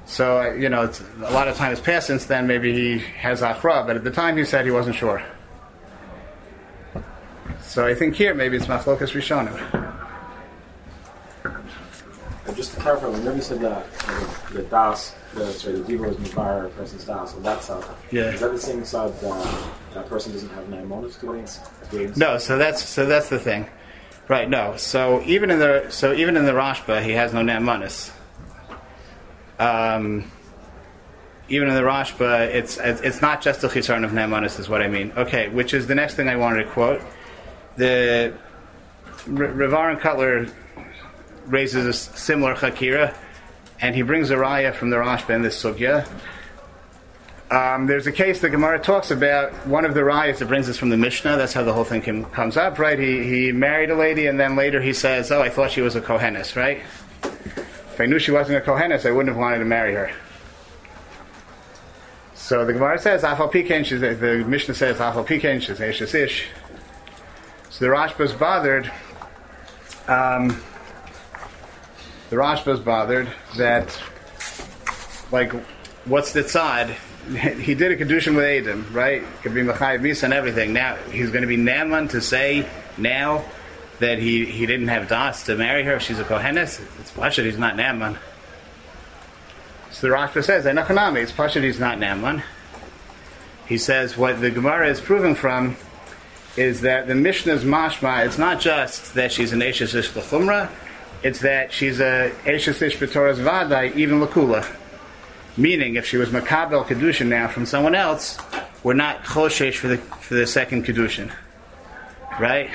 So, 0.07 0.41
uh, 0.41 0.53
you 0.53 0.69
know, 0.69 0.83
it's, 0.83 1.01
a 1.23 1.31
lot 1.33 1.49
of 1.49 1.57
time 1.57 1.71
has 1.71 1.81
passed 1.81 2.07
since 2.09 2.27
then. 2.27 2.47
Maybe 2.47 2.73
he 2.75 2.99
has 3.17 3.41
achra, 3.41 3.87
but 3.87 3.97
at 3.97 4.05
the 4.05 4.11
time 4.11 4.37
he 4.37 4.45
said 4.45 4.65
he 4.65 4.71
wasn't 4.71 4.97
sure. 4.97 5.23
So 7.63 7.87
I 7.87 7.95
think 7.95 8.15
here 8.15 8.35
maybe 8.35 8.57
it's 8.57 8.67
machlokas 8.67 9.13
rishonim. 9.13 9.57
Just 12.55 12.75
to 12.75 12.81
clarify, 12.81 13.09
when 13.09 13.25
Rebbe 13.25 13.43
said 13.43 13.59
that 13.61 13.85
the, 14.53 14.59
the 14.59 14.63
das, 14.65 15.15
the, 15.35 15.51
sorry, 15.53 15.79
the 15.79 15.85
diva 15.85 16.09
was 16.09 16.17
mifar 16.19 16.67
a 16.67 16.69
person's 16.69 17.05
das 17.05 17.35
on 17.35 17.43
that 17.43 17.65
side, 17.65 17.83
Yeah. 18.13 18.25
is 18.31 18.41
that 18.41 18.53
the 18.53 18.59
same 18.61 18.85
side 18.85 19.13
that 19.21 19.65
that 19.95 20.09
person 20.09 20.31
doesn't 20.33 20.51
have 20.51 20.69
nine 20.69 20.87
monas 20.89 21.19
to? 21.19 22.19
No, 22.21 22.39
so 22.39 22.57
that's 22.57 22.85
so 22.87 23.07
that's 23.07 23.29
the 23.29 23.41
thing, 23.41 23.67
right? 24.29 24.49
No, 24.49 24.77
so 24.77 25.21
even 25.25 25.51
in 25.51 25.59
the 25.59 25.87
so 25.91 26.13
even 26.13 26.37
in 26.37 26.45
the 26.45 26.53
Rashba, 26.53 27.03
he 27.03 27.13
has 27.13 27.33
no 27.33 27.41
namanis. 27.41 28.13
Um, 29.59 30.31
even 31.49 31.69
in 31.69 31.75
the 31.75 31.83
Rashba, 31.83 32.49
it's 32.55 32.79
it's 32.79 33.21
not 33.21 33.43
just 33.43 33.61
the 33.61 33.69
chisaron 33.69 34.05
of 34.05 34.13
namanis, 34.13 34.59
is 34.59 34.69
what 34.69 34.83
I 34.83 34.89
mean. 34.89 35.13
Okay, 35.17 35.49
which 35.49 35.75
is 35.75 35.87
the 35.87 35.95
next 35.95 36.15
thing 36.15 36.29
I 36.29 36.37
wanted 36.37 36.65
to 36.65 36.71
quote. 36.71 37.03
The 37.77 38.35
R- 39.27 39.33
Rav 39.33 39.71
Aharon 39.71 40.01
Kotler 40.01 40.53
raises 41.47 41.87
a 41.87 41.93
similar 41.93 42.55
chakira, 42.55 43.15
and 43.81 43.95
he 43.95 44.03
brings 44.03 44.31
a 44.31 44.37
raya 44.37 44.75
from 44.75 44.91
the 44.91 44.97
Rashba 44.97 45.31
in 45.31 45.43
this 45.43 45.63
sugya. 45.63 46.09
Um, 47.51 47.87
there's 47.87 48.07
a 48.07 48.13
case 48.13 48.41
the 48.41 48.49
Gemara 48.49 48.79
talks 48.79 49.11
about. 49.11 49.53
One 49.67 49.85
of 49.85 49.93
the 49.93 50.03
riots 50.03 50.39
that 50.39 50.49
brings 50.49 50.69
us 50.69 50.79
from 50.79 50.89
the 50.89 50.97
Mishnah. 50.97 51.37
That's 51.37 51.53
how 51.53 51.63
the 51.63 51.75
whole 51.75 51.85
thing 51.85 52.01
com- 52.01 52.25
comes 52.25 52.57
up, 52.57 52.79
right? 52.79 52.99
He 52.99 53.23
he 53.25 53.53
married 53.53 53.91
a 53.91 53.95
lady, 53.95 54.27
and 54.27 54.41
then 54.41 54.57
later 54.57 54.81
he 54.81 54.95
says, 54.95 55.31
"Oh, 55.31 55.43
I 55.43 55.51
thought 55.51 55.71
she 55.71 55.83
was 55.83 55.95
a 55.95 56.01
kohenis, 56.01 56.57
right? 56.57 56.81
If 57.95 58.01
I 58.01 58.07
knew 58.07 58.19
she 58.19 58.33
wasn't 58.33 58.59
a 58.59 58.61
kohenis, 58.61 59.07
I 59.07 59.13
wouldn't 59.13 59.29
have 59.29 59.41
wanted 59.41 59.59
to 59.61 59.65
marry 59.65 59.95
her." 59.95 60.11
So 62.35 62.65
the 62.65 62.73
Gemara 62.73 62.99
says, 62.99 63.23
"Afal 63.23 63.53
pikein." 63.53 63.87
she's- 63.87 64.01
The 64.01 64.45
Mishnah 64.47 64.75
says, 64.75 64.99
"Afal 64.99 65.25
pikein." 65.25 65.63
she's 65.63 65.79
eshes 65.79 66.13
ish. 66.13 66.47
So 67.71 67.85
the 67.85 67.91
Rashba's 67.91 68.33
bothered. 68.33 68.91
Um, 70.09 70.61
the 72.31 72.37
Rashba's 72.37 72.81
bothered 72.81 73.29
that, 73.57 73.97
like, 75.31 75.53
what's 76.05 76.33
the 76.33 76.43
tzad? 76.43 76.95
He 77.61 77.75
did 77.75 77.93
a 77.93 77.97
kedushin 77.97 78.37
with 78.37 78.45
Adam, 78.45 78.87
right? 78.93 79.23
Could 79.43 79.55
be 79.55 79.63
Machayev 79.63 80.01
Misa 80.01 80.25
and 80.25 80.35
everything. 80.35 80.75
Now 80.75 80.97
he's 81.11 81.31
going 81.31 81.41
to 81.41 81.49
be 81.49 81.57
Naaman 81.57 82.09
to 82.09 82.21
say 82.21 82.67
now 82.99 83.45
that 84.05 84.19
he, 84.19 84.45
he 84.45 84.67
didn't 84.67 84.89
have 84.89 85.09
das 85.09 85.45
to 85.45 85.57
marry 85.57 85.83
her 85.83 85.95
if 85.95 86.03
she's 86.03 86.19
a 86.19 86.25
kohenes. 86.25 86.79
It's 87.01 87.11
pashut 87.11 87.45
he's 87.47 87.59
not 87.59 87.75
Naaman. 87.75 88.19
So 89.91 90.09
the 90.09 90.15
Rashba 90.15 90.45
says, 90.45 90.67
"Enochanami." 90.67 91.23
It's 91.23 91.33
pashut 91.33 91.63
he's 91.63 91.81
not 91.81 91.99
Naaman. 91.99 92.43
He 93.67 93.79
says 93.79 94.17
what 94.17 94.43
the 94.43 94.51
Gemara 94.51 94.89
is 94.89 95.01
proving 95.01 95.35
from 95.35 95.77
is 96.57 96.83
that 96.83 97.09
the 97.09 97.15
Mishnah's 97.15 97.65
mashma. 97.65 98.27
It's 98.27 98.37
not 98.37 98.61
just 98.61 99.15
that 99.15 99.33
she's 99.33 99.53
an 99.53 99.61
Eshes 99.61 99.95
Ish. 99.95 100.11
It's 101.23 101.41
that 101.41 101.73
she's 101.73 101.99
a 101.99 102.31
Eshes 102.45 102.83
Ish 102.83 102.99
B'Torah's 102.99 103.39
Vadai, 103.39 103.97
even 103.97 104.21
Lakula. 104.21 104.67
Meaning, 105.57 105.95
if 105.95 106.07
she 106.07 106.19
was 106.19 106.29
Makabel 106.29 106.85
Kedushin 106.85 107.29
now 107.29 107.49
from 107.49 107.65
someone 107.65 107.95
else, 107.95 108.39
we're 108.83 108.93
not 108.93 109.25
Choshesh 109.25 109.77
for 109.77 109.89
the, 109.89 109.97
for 109.97 110.35
the 110.35 110.47
second 110.47 110.85
Kedushin. 110.85 111.33
Right? 112.39 112.71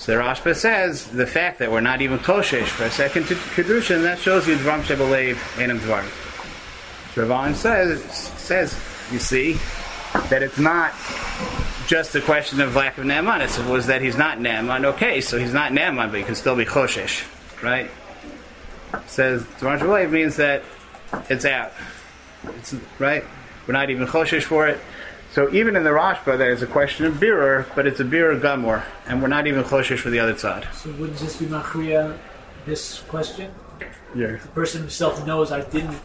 So 0.00 0.16
the 0.16 0.22
Rashba 0.22 0.56
says 0.56 1.04
the 1.08 1.26
fact 1.26 1.58
that 1.58 1.70
we're 1.70 1.82
not 1.82 2.00
even 2.00 2.20
Choshesh 2.20 2.68
for 2.68 2.84
a 2.84 2.90
second 2.90 3.26
to 3.26 3.34
Kedushin, 3.34 4.00
that 4.04 4.18
shows 4.18 4.48
you 4.48 4.56
Dvam 4.56 4.80
Shebelev 4.80 5.34
Enam 5.56 5.78
Dvarim. 5.78 6.08
Ravan 7.12 7.54
says, 7.54 8.02
says, 8.38 8.74
you 9.12 9.18
see, 9.18 9.58
that 10.30 10.42
it's 10.42 10.58
not 10.58 10.94
just 11.86 12.14
a 12.14 12.22
question 12.22 12.62
of 12.62 12.74
lack 12.74 12.96
of 12.96 13.04
Naaman. 13.04 13.42
It 13.42 13.66
was 13.66 13.88
that 13.88 14.00
he's 14.00 14.16
not 14.16 14.40
Naaman. 14.40 14.86
Okay, 14.86 15.20
so 15.20 15.38
he's 15.38 15.52
not 15.52 15.74
Naaman, 15.74 16.08
but 16.08 16.16
he 16.16 16.24
can 16.24 16.34
still 16.34 16.56
be 16.56 16.64
Choshesh. 16.64 17.22
Right? 17.62 17.90
Says 19.06 19.42
Dvam 19.42 19.80
Shebelev 19.80 20.10
means 20.10 20.36
that 20.36 20.62
it's 21.28 21.44
out. 21.44 21.72
It's, 22.56 22.74
right? 22.98 23.22
We're 23.66 23.74
not 23.74 23.90
even 23.90 24.06
choshesh 24.06 24.44
for 24.44 24.66
it. 24.66 24.80
So 25.32 25.52
even 25.52 25.76
in 25.76 25.84
the 25.84 25.90
Rashba, 25.90 26.36
there's 26.38 26.62
a 26.62 26.66
question 26.66 27.06
of 27.06 27.14
birur, 27.14 27.64
but 27.76 27.86
it's 27.86 28.00
a 28.00 28.04
birur 28.04 28.40
gamor, 28.40 28.82
and 29.06 29.22
we're 29.22 29.28
not 29.28 29.46
even 29.46 29.62
choshesh 29.62 29.98
for 29.98 30.10
the 30.10 30.18
other 30.18 30.36
side. 30.36 30.66
So 30.74 30.90
wouldn't 30.92 31.18
this 31.18 31.36
be 31.36 31.46
machriya 31.46 32.16
this 32.66 33.00
question? 33.02 33.52
Yeah. 34.14 34.36
The 34.42 34.48
person 34.48 34.80
himself 34.80 35.24
knows 35.24 35.52
I 35.52 35.60
didn't 35.62 35.96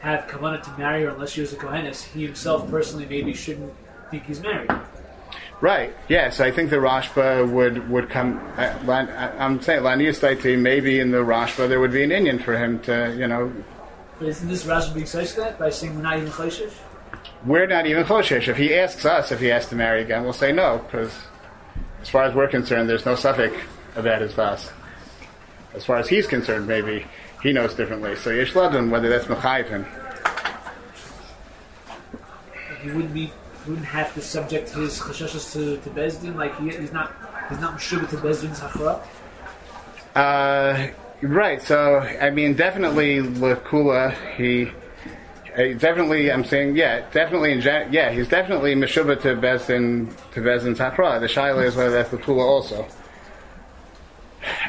have 0.00 0.28
kavanah 0.28 0.62
to 0.62 0.78
marry 0.78 1.02
her 1.02 1.08
unless 1.10 1.30
she 1.32 1.40
was 1.40 1.52
a 1.52 1.56
kohenis. 1.56 2.04
He 2.04 2.24
himself 2.24 2.70
personally 2.70 3.06
maybe 3.06 3.34
shouldn't 3.34 3.72
think 4.10 4.24
he's 4.26 4.40
married. 4.40 4.70
Right. 5.60 5.92
Yes, 6.08 6.40
I 6.40 6.50
think 6.52 6.70
the 6.70 6.76
Rashba 6.76 7.50
would 7.50 7.90
would 7.90 8.08
come. 8.08 8.40
I, 8.56 8.68
I- 8.88 9.44
I'm 9.44 9.60
saying 9.60 9.82
Lanius 9.82 10.20
Daiti, 10.20 10.56
maybe 10.58 11.00
in 11.00 11.10
the 11.10 11.18
Rashba 11.18 11.68
there 11.68 11.80
would 11.80 11.92
be 11.92 12.02
an 12.04 12.12
Indian 12.12 12.38
for 12.38 12.56
him 12.56 12.78
to, 12.82 13.14
you 13.18 13.26
know, 13.26 13.52
But 14.18 14.28
isn't 14.28 14.48
this 14.48 14.64
Rashba 14.64 14.94
being 14.94 15.06
such 15.06 15.34
that 15.34 15.58
by 15.58 15.68
saying 15.70 15.96
we're 15.96 16.02
not 16.02 16.16
even 16.18 16.30
choshesh? 16.30 16.72
We're 17.44 17.66
not 17.66 17.86
even 17.86 18.04
choshesh. 18.04 18.48
If 18.48 18.56
he 18.56 18.74
asks 18.74 19.04
us 19.04 19.32
if 19.32 19.40
he 19.40 19.46
has 19.46 19.68
to 19.68 19.76
marry 19.76 20.02
again, 20.02 20.24
we'll 20.24 20.32
say 20.32 20.52
no, 20.52 20.78
because 20.78 21.12
as 22.02 22.08
far 22.08 22.24
as 22.24 22.34
we're 22.34 22.48
concerned, 22.48 22.88
there's 22.88 23.06
no 23.06 23.14
suffix 23.14 23.56
about 23.96 24.20
his 24.20 24.32
vas. 24.32 24.70
As 25.74 25.84
far 25.84 25.98
as 25.98 26.08
he's 26.08 26.26
concerned, 26.26 26.66
maybe 26.66 27.06
he 27.42 27.52
knows 27.52 27.74
differently. 27.74 28.16
So 28.16 28.30
Yeshladun, 28.30 28.90
whether 28.90 29.08
that's 29.08 29.26
Mechayiv 29.26 29.68
him. 29.68 29.86
He 32.82 32.90
wouldn't 32.90 33.14
be 33.14 33.32
wouldn't 33.66 33.86
have 33.86 34.14
to 34.14 34.22
subject 34.22 34.70
his 34.70 34.98
chashashas 34.98 35.52
to, 35.52 35.76
to 35.82 35.90
Bezdin 35.90 36.34
like 36.34 36.58
he, 36.58 36.70
he's 36.70 36.92
not 36.92 37.14
he's 37.48 37.60
not 37.60 37.76
meshubah 37.76 38.08
to 38.08 38.16
Bezdin's 38.16 38.58
hachra. 38.58 39.02
Uh, 40.14 40.90
right. 41.22 41.60
So 41.62 41.98
I 41.98 42.30
mean, 42.30 42.54
definitely 42.54 43.18
Lakula. 43.18 44.14
He 44.36 44.72
uh, 45.56 45.78
definitely. 45.78 46.30
I'm 46.30 46.44
saying, 46.44 46.76
yeah, 46.76 47.08
definitely. 47.10 47.52
In 47.52 47.60
gen- 47.60 47.92
yeah, 47.92 48.10
he's 48.10 48.28
definitely 48.28 48.74
Meshuba 48.74 49.20
to 49.22 49.28
Bezin 49.36 50.12
to 50.32 50.40
Bezin 50.40 50.76
Takra. 50.76 51.20
The 51.20 51.26
Shaila 51.26 51.64
is 51.64 51.76
whether 51.76 51.90
that's 51.90 52.10
Lakula 52.10 52.42
also. 52.44 52.86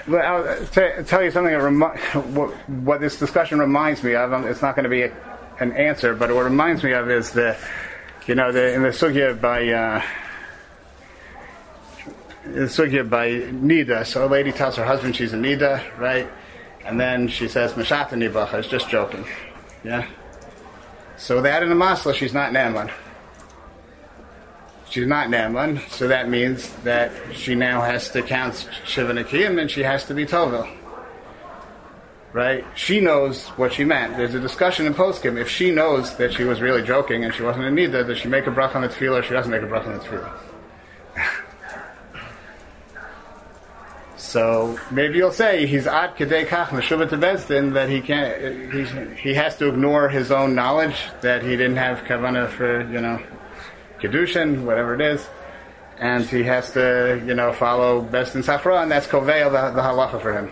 But 0.07 0.25
I'll 0.25 0.65
t- 0.67 1.03
tell 1.05 1.23
you 1.23 1.31
something 1.31 1.53
that 1.53 1.61
remi- 1.63 2.31
what, 2.35 2.51
what 2.69 3.01
this 3.01 3.17
discussion 3.17 3.59
reminds 3.59 4.03
me 4.03 4.15
of. 4.15 4.33
um, 4.33 4.45
It's 4.45 4.61
not 4.61 4.75
going 4.75 4.83
to 4.83 4.89
be 4.89 5.03
a, 5.03 5.13
an 5.59 5.71
answer, 5.73 6.13
but 6.13 6.29
what 6.33 6.41
it 6.41 6.49
reminds 6.49 6.83
me 6.83 6.91
of 6.91 7.09
is 7.09 7.31
the, 7.31 7.55
you 8.27 8.35
know, 8.35 8.51
the 8.51 8.73
in 8.73 8.83
the 8.83 8.89
sugya 8.89 9.39
by. 9.39 9.67
Uh, 9.69 10.01
the 12.43 12.61
sugya 12.61 13.07
by 13.09 13.29
Nida. 13.29 14.05
So 14.05 14.25
a 14.25 14.27
lady 14.27 14.51
tells 14.51 14.75
her 14.75 14.83
husband 14.83 15.15
she's 15.15 15.31
a 15.33 15.37
Nida, 15.37 15.97
right? 15.97 16.27
And 16.83 16.99
then 16.99 17.27
she 17.27 17.47
says, 17.47 17.73
Mashata 17.73 18.09
Nibacha, 18.13 18.59
is 18.59 18.67
just 18.67 18.89
joking. 18.89 19.25
Yeah? 19.83 20.07
So 21.21 21.39
that 21.41 21.61
in 21.61 21.69
the 21.69 21.75
Masla, 21.75 22.15
she's 22.15 22.33
not 22.33 22.51
Naaman. 22.51 22.89
She's 24.89 25.05
not 25.05 25.29
Naaman, 25.29 25.79
so 25.87 26.07
that 26.07 26.27
means 26.27 26.73
that 26.77 27.11
she 27.31 27.53
now 27.53 27.81
has 27.81 28.09
to 28.09 28.23
count 28.23 28.67
Shiva 28.85 29.13
Nakiyim 29.13 29.61
and 29.61 29.69
she 29.69 29.83
has 29.83 30.03
to 30.05 30.15
be 30.15 30.25
Tovil. 30.25 30.67
Right? 32.33 32.65
She 32.73 33.01
knows 33.01 33.49
what 33.49 33.71
she 33.71 33.83
meant. 33.83 34.17
There's 34.17 34.33
a 34.33 34.39
discussion 34.39 34.87
in 34.87 34.95
Poskim. 34.95 35.39
If 35.39 35.47
she 35.47 35.69
knows 35.69 36.15
that 36.15 36.33
she 36.33 36.43
was 36.43 36.59
really 36.59 36.81
joking 36.81 37.23
and 37.23 37.31
she 37.35 37.43
wasn't 37.43 37.65
a 37.65 37.69
Nida, 37.69 38.07
does 38.07 38.17
she 38.17 38.27
make 38.27 38.47
a 38.47 38.51
brach 38.51 38.73
on 38.75 38.81
the 38.81 38.89
tevilah 38.89 39.19
or 39.19 39.23
she 39.23 39.29
doesn't 39.29 39.51
make 39.51 39.61
a 39.61 39.67
brach 39.67 39.85
on 39.85 39.93
the 39.93 40.03
tevilah? 40.03 40.50
So 44.31 44.79
maybe 44.91 45.17
you'll 45.17 45.33
say 45.33 45.65
he's 45.65 45.85
ad 45.85 46.15
kedei 46.15 46.47
kach 46.47 46.67
meshuva 46.67 47.09
to 47.09 47.17
that 47.73 47.89
he 47.89 47.99
can't. 47.99 48.71
He's, 48.71 48.89
he 49.19 49.33
has 49.33 49.57
to 49.57 49.67
ignore 49.67 50.07
his 50.07 50.31
own 50.31 50.55
knowledge 50.55 50.95
that 51.19 51.43
he 51.43 51.49
didn't 51.49 51.75
have 51.75 52.05
kavana 52.05 52.49
for 52.49 52.81
you 52.89 53.01
know 53.01 53.21
kedushin, 53.99 54.63
whatever 54.63 54.95
it 54.95 55.01
is, 55.01 55.27
and 55.97 56.23
he 56.23 56.43
has 56.43 56.71
to, 56.71 57.21
you 57.25 57.35
know, 57.35 57.51
follow 57.51 58.01
best 58.01 58.33
in 58.35 58.41
Safra, 58.41 58.81
and 58.81 58.89
that's 58.89 59.05
Koveil, 59.05 59.51
the, 59.51 59.75
the 59.75 59.81
halacha 59.81 60.21
for 60.21 60.31
him. 60.31 60.49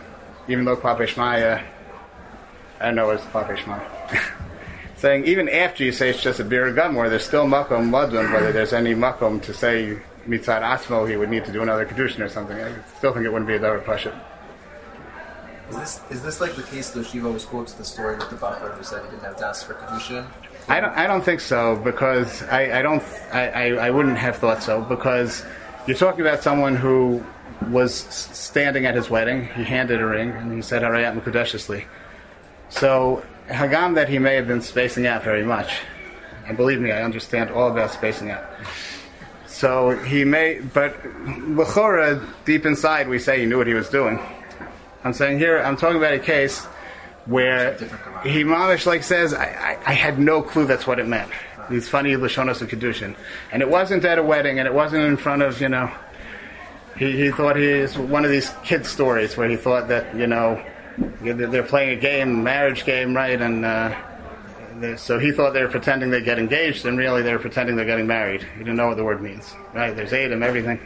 Even 0.49 0.65
though 0.65 0.75
Klape 0.75 1.17
I 1.17 2.85
don't 2.85 2.95
know 2.95 3.07
what's 3.07 3.23
Klape. 3.23 4.21
Saying 4.97 5.23
even 5.23 5.47
after 5.47 5.85
you 5.85 5.93
say 5.93 6.09
it's 6.09 6.21
just 6.21 6.41
a 6.41 6.43
beer 6.43 6.67
of 6.67 6.95
where 6.95 7.09
there's 7.09 7.23
still 7.23 7.45
makom 7.45 7.91
ladun, 7.91 8.33
whether 8.33 8.51
there's 8.51 8.73
any 8.73 8.93
makom 8.93 9.41
to 9.43 9.53
say 9.53 10.01
mitzad 10.27 10.61
asmo, 10.61 11.09
he 11.09 11.17
would 11.17 11.29
need 11.29 11.45
to 11.45 11.51
do 11.51 11.61
another 11.61 11.85
kedushin 11.85 12.19
or 12.19 12.29
something. 12.29 12.59
I 12.59 12.73
still 12.97 13.13
think 13.13 13.25
it 13.25 13.31
wouldn't 13.31 13.47
be 13.47 13.55
a 13.55 13.59
davar 13.59 13.83
pasha. 13.85 14.19
Is 15.69 15.77
this 15.77 16.01
is 16.09 16.23
this 16.23 16.41
like 16.41 16.55
the 16.55 16.63
case 16.63 16.89
though 16.89 17.03
Shiva 17.03 17.27
always 17.27 17.45
quotes 17.45 17.73
the 17.73 17.85
story 17.85 18.17
with 18.17 18.29
the 18.29 18.35
buffer 18.35 18.69
who 18.69 18.83
said 18.83 19.03
he 19.05 19.11
didn't 19.11 19.23
have 19.23 19.37
to 19.37 19.45
ask 19.45 19.67
for 19.67 19.75
kedushin? 19.75 20.25
I 20.67 20.79
don't. 20.79 20.93
I 20.93 21.07
don't 21.07 21.23
think 21.23 21.39
so 21.39 21.75
because 21.77 22.43
I, 22.43 22.79
I 22.79 22.81
don't. 22.81 23.03
I, 23.31 23.49
I, 23.49 23.87
I 23.87 23.89
wouldn't 23.89 24.17
have 24.17 24.37
thought 24.37 24.61
so 24.61 24.81
because 24.81 25.43
you're 25.87 25.97
talking 25.97 26.21
about 26.21 26.43
someone 26.43 26.75
who 26.75 27.23
was 27.69 27.93
standing 27.93 28.85
at 28.85 28.95
his 28.95 29.09
wedding. 29.09 29.45
He 29.49 29.63
handed 29.63 29.99
a 30.01 30.05
ring 30.05 30.29
and 30.31 30.53
he 30.53 30.61
said 30.61 30.81
"Harayat 30.81 31.19
Mekudeshesli." 31.19 31.85
So 32.69 33.23
Hagam 33.47 33.95
that 33.95 34.09
he 34.09 34.19
may 34.19 34.35
have 34.35 34.47
been 34.47 34.61
spacing 34.61 35.07
out 35.07 35.23
very 35.23 35.43
much, 35.43 35.79
and 36.47 36.55
believe 36.55 36.79
me, 36.79 36.91
I 36.91 37.01
understand 37.01 37.49
all 37.49 37.71
about 37.71 37.91
spacing 37.91 38.29
out. 38.29 38.45
So 39.59 39.89
he 39.89 40.23
may, 40.23 40.61
but 40.61 41.03
Lechora, 41.03 42.25
deep 42.45 42.65
inside, 42.65 43.09
we 43.09 43.19
say 43.19 43.41
he 43.41 43.45
knew 43.45 43.57
what 43.57 43.67
he 43.67 43.73
was 43.73 43.89
doing. 43.89 44.17
I'm 45.03 45.11
saying 45.11 45.39
here, 45.39 45.59
I'm 45.59 45.75
talking 45.75 45.97
about 45.97 46.13
a 46.13 46.19
case 46.19 46.63
where 47.25 47.73
he 48.23 48.45
mamish 48.45 48.85
like 48.85 49.03
says, 49.03 49.33
I, 49.33 49.47
I, 49.47 49.77
I 49.87 49.93
had 49.95 50.17
no 50.17 50.41
clue 50.41 50.65
that's 50.65 50.87
what 50.87 50.97
it 50.97 51.07
meant. 51.07 51.29
These 51.69 51.89
funny 51.89 52.13
lashonos 52.13 52.61
of 52.61 52.69
kedushin, 52.69 53.17
and 53.51 53.61
it 53.61 53.69
wasn't 53.69 54.05
at 54.05 54.17
a 54.17 54.23
wedding, 54.23 54.59
and 54.59 54.65
it 54.65 54.73
wasn't 54.73 55.03
in 55.03 55.17
front 55.17 55.41
of 55.41 55.59
you 55.59 55.67
know. 55.67 55.91
He, 56.97 57.25
he 57.25 57.31
thought 57.31 57.57
he 57.57 57.67
is 57.67 57.97
one 57.97 58.23
of 58.23 58.31
these 58.31 58.49
kid 58.63 58.85
stories 58.85 59.35
where 59.35 59.49
he 59.49 59.57
thought 59.57 59.89
that 59.89 60.15
you 60.15 60.25
know 60.25 60.63
they're 61.19 61.47
they're 61.47 61.63
playing 61.63 61.97
a 61.97 62.01
game, 62.01 62.43
marriage 62.43 62.85
game, 62.85 63.13
right? 63.13 63.39
And 63.41 63.65
uh, 63.65 63.93
they- 64.81 64.95
so 64.97 65.19
he 65.19 65.31
thought 65.31 65.53
they 65.53 65.61
were 65.61 65.69
pretending 65.69 66.09
they 66.09 66.21
get 66.21 66.39
engaged, 66.39 66.85
and 66.85 66.97
really 66.97 67.21
they 67.21 67.33
were 67.33 67.39
pretending 67.39 67.75
they're 67.75 67.85
getting 67.85 68.07
married. 68.07 68.43
He 68.57 68.59
didn't 68.59 68.75
know 68.77 68.87
what 68.87 68.97
the 68.97 69.03
word 69.03 69.21
means, 69.21 69.53
right? 69.73 69.95
There's 69.95 70.13
Adam, 70.13 70.43
everything, 70.43 70.79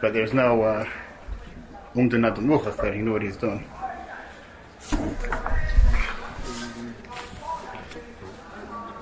but 0.00 0.12
there's 0.12 0.32
no 0.32 0.62
uh, 0.62 0.88
that 2.78 2.94
he 2.94 3.00
knew 3.02 3.12
what 3.12 3.22
he's 3.22 3.36
doing. 3.36 3.64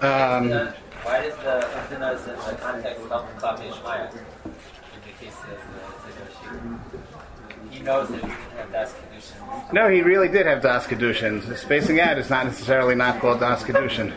Um, 0.03 0.49
Why 1.03 1.23
does 1.23 1.37
the 1.37 1.61
in 2.27 2.35
the 2.37 2.57
context 2.61 3.03
Klape 3.39 3.73
Shmaya? 3.73 4.13
In 4.15 4.21
the 5.05 5.13
case 5.21 5.37
of 5.43 6.90
the 6.90 6.90
He 7.81 7.87
knows 7.87 8.09
that 8.09 8.17
he 8.17 8.21
didn't 8.21 8.37
have 8.59 8.73
Das 8.73 8.93
Kedushin. 8.93 9.73
No, 9.73 9.89
he 9.89 10.03
really 10.03 10.29
did 10.29 10.45
have 10.45 10.61
Das 10.61 10.87
Kedushin. 10.87 11.57
Spacing 11.57 11.99
out 11.99 12.19
is 12.19 12.29
not 12.29 12.45
necessarily 12.45 12.95
not 12.95 13.21
called 13.21 13.41
Das 13.41 13.63
Kedushin. 13.63 14.13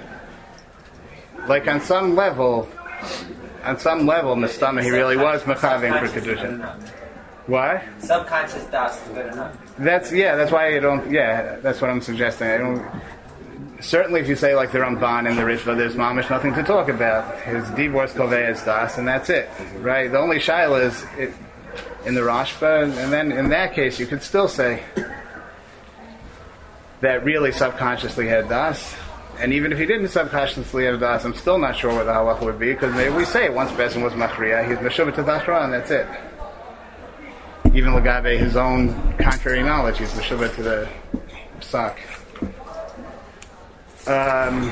Like 1.47 1.65
on 1.69 1.79
some 1.79 2.13
level, 2.13 2.67
on 3.63 3.79
some 3.79 4.05
level, 4.05 4.35
Mistama, 4.35 4.83
he 4.83 4.91
really 4.91 5.15
was 5.15 5.43
Mechaving 5.43 5.97
for 5.97 6.19
Kedushin. 6.19 6.59
Why? 7.47 7.87
Subconscious 7.99 8.65
Das 8.65 9.01
is 9.01 9.07
good 9.13 9.31
enough. 9.31 9.57
That's 9.77 10.11
yeah. 10.11 10.35
That's 10.35 10.51
why 10.51 10.67
you 10.67 10.81
don't. 10.81 11.09
Yeah, 11.09 11.55
that's 11.61 11.79
what 11.79 11.89
I'm 11.89 12.01
suggesting. 12.01 12.49
I 12.49 12.57
don't. 12.57 12.85
Certainly, 13.79 14.19
if 14.19 14.27
you 14.27 14.35
say 14.35 14.55
like 14.55 14.73
the 14.73 14.79
Ramban 14.79 15.29
and 15.29 15.37
the 15.37 15.43
Rishva, 15.43 15.77
there's 15.77 15.95
mamish 15.95 16.29
nothing 16.29 16.53
to 16.55 16.63
talk 16.63 16.89
about. 16.89 17.39
His 17.43 17.69
divorce 17.71 18.11
kovei 18.11 18.49
is 18.49 18.61
das, 18.63 18.97
and 18.97 19.07
that's 19.07 19.29
it, 19.29 19.49
right? 19.79 20.11
The 20.11 20.19
only 20.19 20.39
shaila 20.39 20.83
is 20.83 21.05
it, 21.17 21.33
in 22.05 22.15
the 22.15 22.21
Rashba, 22.21 22.83
and 22.83 23.13
then 23.13 23.31
in 23.31 23.49
that 23.49 23.73
case, 23.73 23.99
you 23.99 24.05
could 24.05 24.21
still 24.21 24.47
say 24.47 24.83
that 27.01 27.23
really 27.23 27.51
subconsciously 27.51 28.27
had 28.27 28.49
das. 28.49 28.95
And 29.39 29.51
even 29.51 29.71
if 29.71 29.79
he 29.79 29.85
didn't 29.85 30.09
subconsciously 30.09 30.85
have 30.85 30.99
das, 30.99 31.25
I'm 31.25 31.33
still 31.33 31.57
not 31.57 31.75
sure 31.75 31.93
what 31.93 32.05
the 32.05 32.13
halacha 32.13 32.41
would 32.45 32.59
be 32.59 32.73
because 32.73 32.93
maybe 32.95 33.15
we 33.15 33.25
say 33.25 33.49
once 33.49 33.71
Besin 33.71 34.03
was 34.03 34.13
machriya, 34.13 34.67
he's 34.67 34.77
meshuvah 34.77 35.15
to 35.15 35.23
dashra, 35.23 35.63
and 35.63 35.73
that's 35.73 35.91
it 35.91 36.07
even 37.75 37.93
Lagabe, 37.93 38.37
his 38.37 38.55
own 38.55 39.17
contrary 39.17 39.63
knowledge, 39.63 39.97
he's 39.97 40.13
Meshuvah 40.13 40.53
to 40.55 40.63
the 40.63 40.89
sock. 41.59 41.97
Um, 44.05 44.71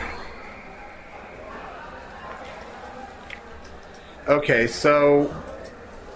okay, 4.27 4.67
so 4.67 5.33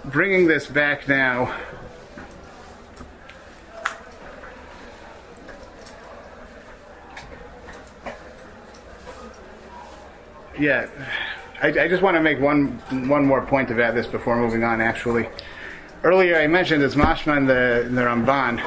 bringing 0.06 0.46
this 0.46 0.66
back 0.66 1.08
now. 1.08 1.54
Yeah, 10.58 10.88
I, 11.62 11.68
I 11.68 11.88
just 11.88 12.02
want 12.02 12.16
to 12.16 12.22
make 12.22 12.40
one 12.40 12.68
one 13.08 13.26
more 13.26 13.44
point 13.44 13.70
about 13.70 13.94
this 13.94 14.06
before 14.06 14.36
moving 14.36 14.64
on. 14.64 14.80
Actually, 14.80 15.28
earlier 16.02 16.36
I 16.36 16.46
mentioned 16.46 16.82
it's 16.82 16.94
mashma 16.94 17.36
in 17.36 17.46
the, 17.46 17.82
in 17.82 17.94
the 17.94 18.02
Ramban. 18.02 18.62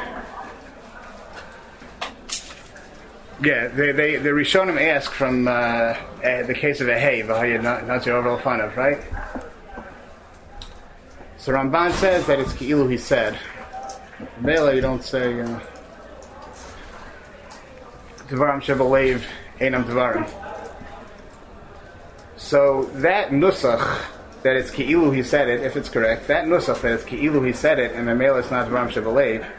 Yeah, 3.42 3.70
they, 3.70 3.94
they, 3.94 4.18
the 4.18 4.30
Rishonim 4.30 4.80
ask 4.80 5.12
from 5.12 5.48
uh, 5.48 5.52
uh, 5.52 5.96
the 6.44 6.54
case 6.54 6.82
of 6.82 6.90
a 6.90 7.00
hay, 7.00 7.24
not 7.24 8.06
your 8.06 8.18
overall 8.18 8.38
fun 8.38 8.60
of, 8.60 8.76
right? 8.76 9.00
So 11.40 11.54
Ramban 11.54 11.94
says 11.94 12.28
that 12.28 12.38
it's 12.42 12.52
Ki'ilu 12.52 12.92
he 12.92 12.98
said. 12.98 13.40
Mela, 14.42 14.76
you 14.76 14.82
don't 14.82 15.02
say 15.02 15.40
uh, 15.40 15.60
Devarim 18.28 18.62
Shebalev 18.62 19.24
Einam 19.60 19.86
Devarim. 19.86 20.30
So 22.36 22.84
that 22.96 23.30
nusach 23.30 24.02
that 24.44 24.58
it's 24.58 24.70
Ki'ilu 24.70 25.16
he 25.16 25.24
said 25.24 25.48
it, 25.48 25.62
if 25.62 25.78
it's 25.78 25.88
correct, 25.88 26.28
that 26.28 26.44
nusach 26.44 26.82
that 26.82 26.92
it's 26.92 27.06
Ki'ilu 27.06 27.48
he 27.48 27.54
said 27.54 27.80
it, 27.80 27.94
and 27.94 28.06
the 28.06 28.16
male 28.16 28.36
is 28.36 28.52
not 28.52 28.68
Devarim 28.68 28.90
Shebalev, 28.90 29.50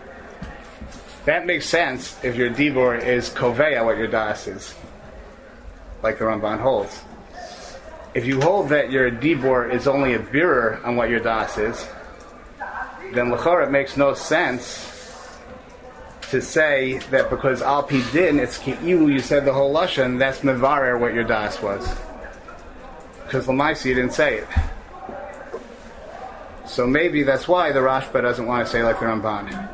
that 1.25 1.47
makes 1.47 1.67
sense 1.67 2.23
if 2.23 2.37
your 2.37 2.51
dibor 2.51 3.03
is 3.03 3.31
koveya 3.31 3.83
what 3.87 3.97
your 3.97 4.07
das 4.07 4.47
is, 4.47 4.75
like 6.03 6.19
the 6.19 6.25
Ramban 6.27 6.61
holds. 6.61 7.05
If 8.15 8.27
you 8.27 8.41
hold 8.41 8.71
that 8.71 8.91
your 8.91 9.11
dibor 9.11 9.73
is 9.73 9.87
only 9.87 10.15
a 10.15 10.19
birur 10.19 10.85
on 10.85 10.97
what 10.97 11.11
your 11.11 11.21
das 11.21 11.59
is, 11.59 11.89
then 13.13 13.31
lachor 13.31 13.65
it 13.67 13.71
makes 13.71 13.97
no 13.97 14.15
sense 14.15 14.87
to 16.31 16.41
say 16.41 16.99
that 17.11 17.29
because 17.31 17.61
al 17.63 17.83
din 17.87 18.39
it's 18.39 18.59
ki'ilu 18.59 19.13
you 19.13 19.21
said 19.21 19.45
the 19.45 19.53
whole 19.53 19.75
lashon 19.75 20.19
that's 20.19 20.41
mevarer 20.41 20.99
what 20.99 21.13
your 21.13 21.25
das 21.25 21.61
was, 21.61 21.89
because 23.25 23.47
lamaisi 23.47 23.87
you 23.87 23.95
didn't 23.95 24.13
say 24.13 24.39
it. 24.39 24.49
So 26.67 26.87
maybe 26.87 27.25
that's 27.25 27.49
why 27.49 27.73
the 27.73 27.81
Rashba 27.81 28.23
doesn't 28.23 28.47
want 28.47 28.65
to 28.65 28.71
say 28.71 28.85
like 28.85 29.01
the 29.01 29.07
Ramban 29.07 29.69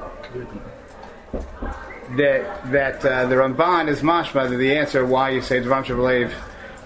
that 2.17 2.73
that 2.73 3.05
uh, 3.05 3.27
the 3.27 3.35
Ramban 3.35 3.89
is 3.89 4.01
mashma 4.01 4.49
the 4.57 4.77
answer 4.77 5.05
why 5.05 5.31
you 5.31 5.43
say 5.43 5.61
Dvarim 5.61 5.85
Shavalev, 5.85 6.33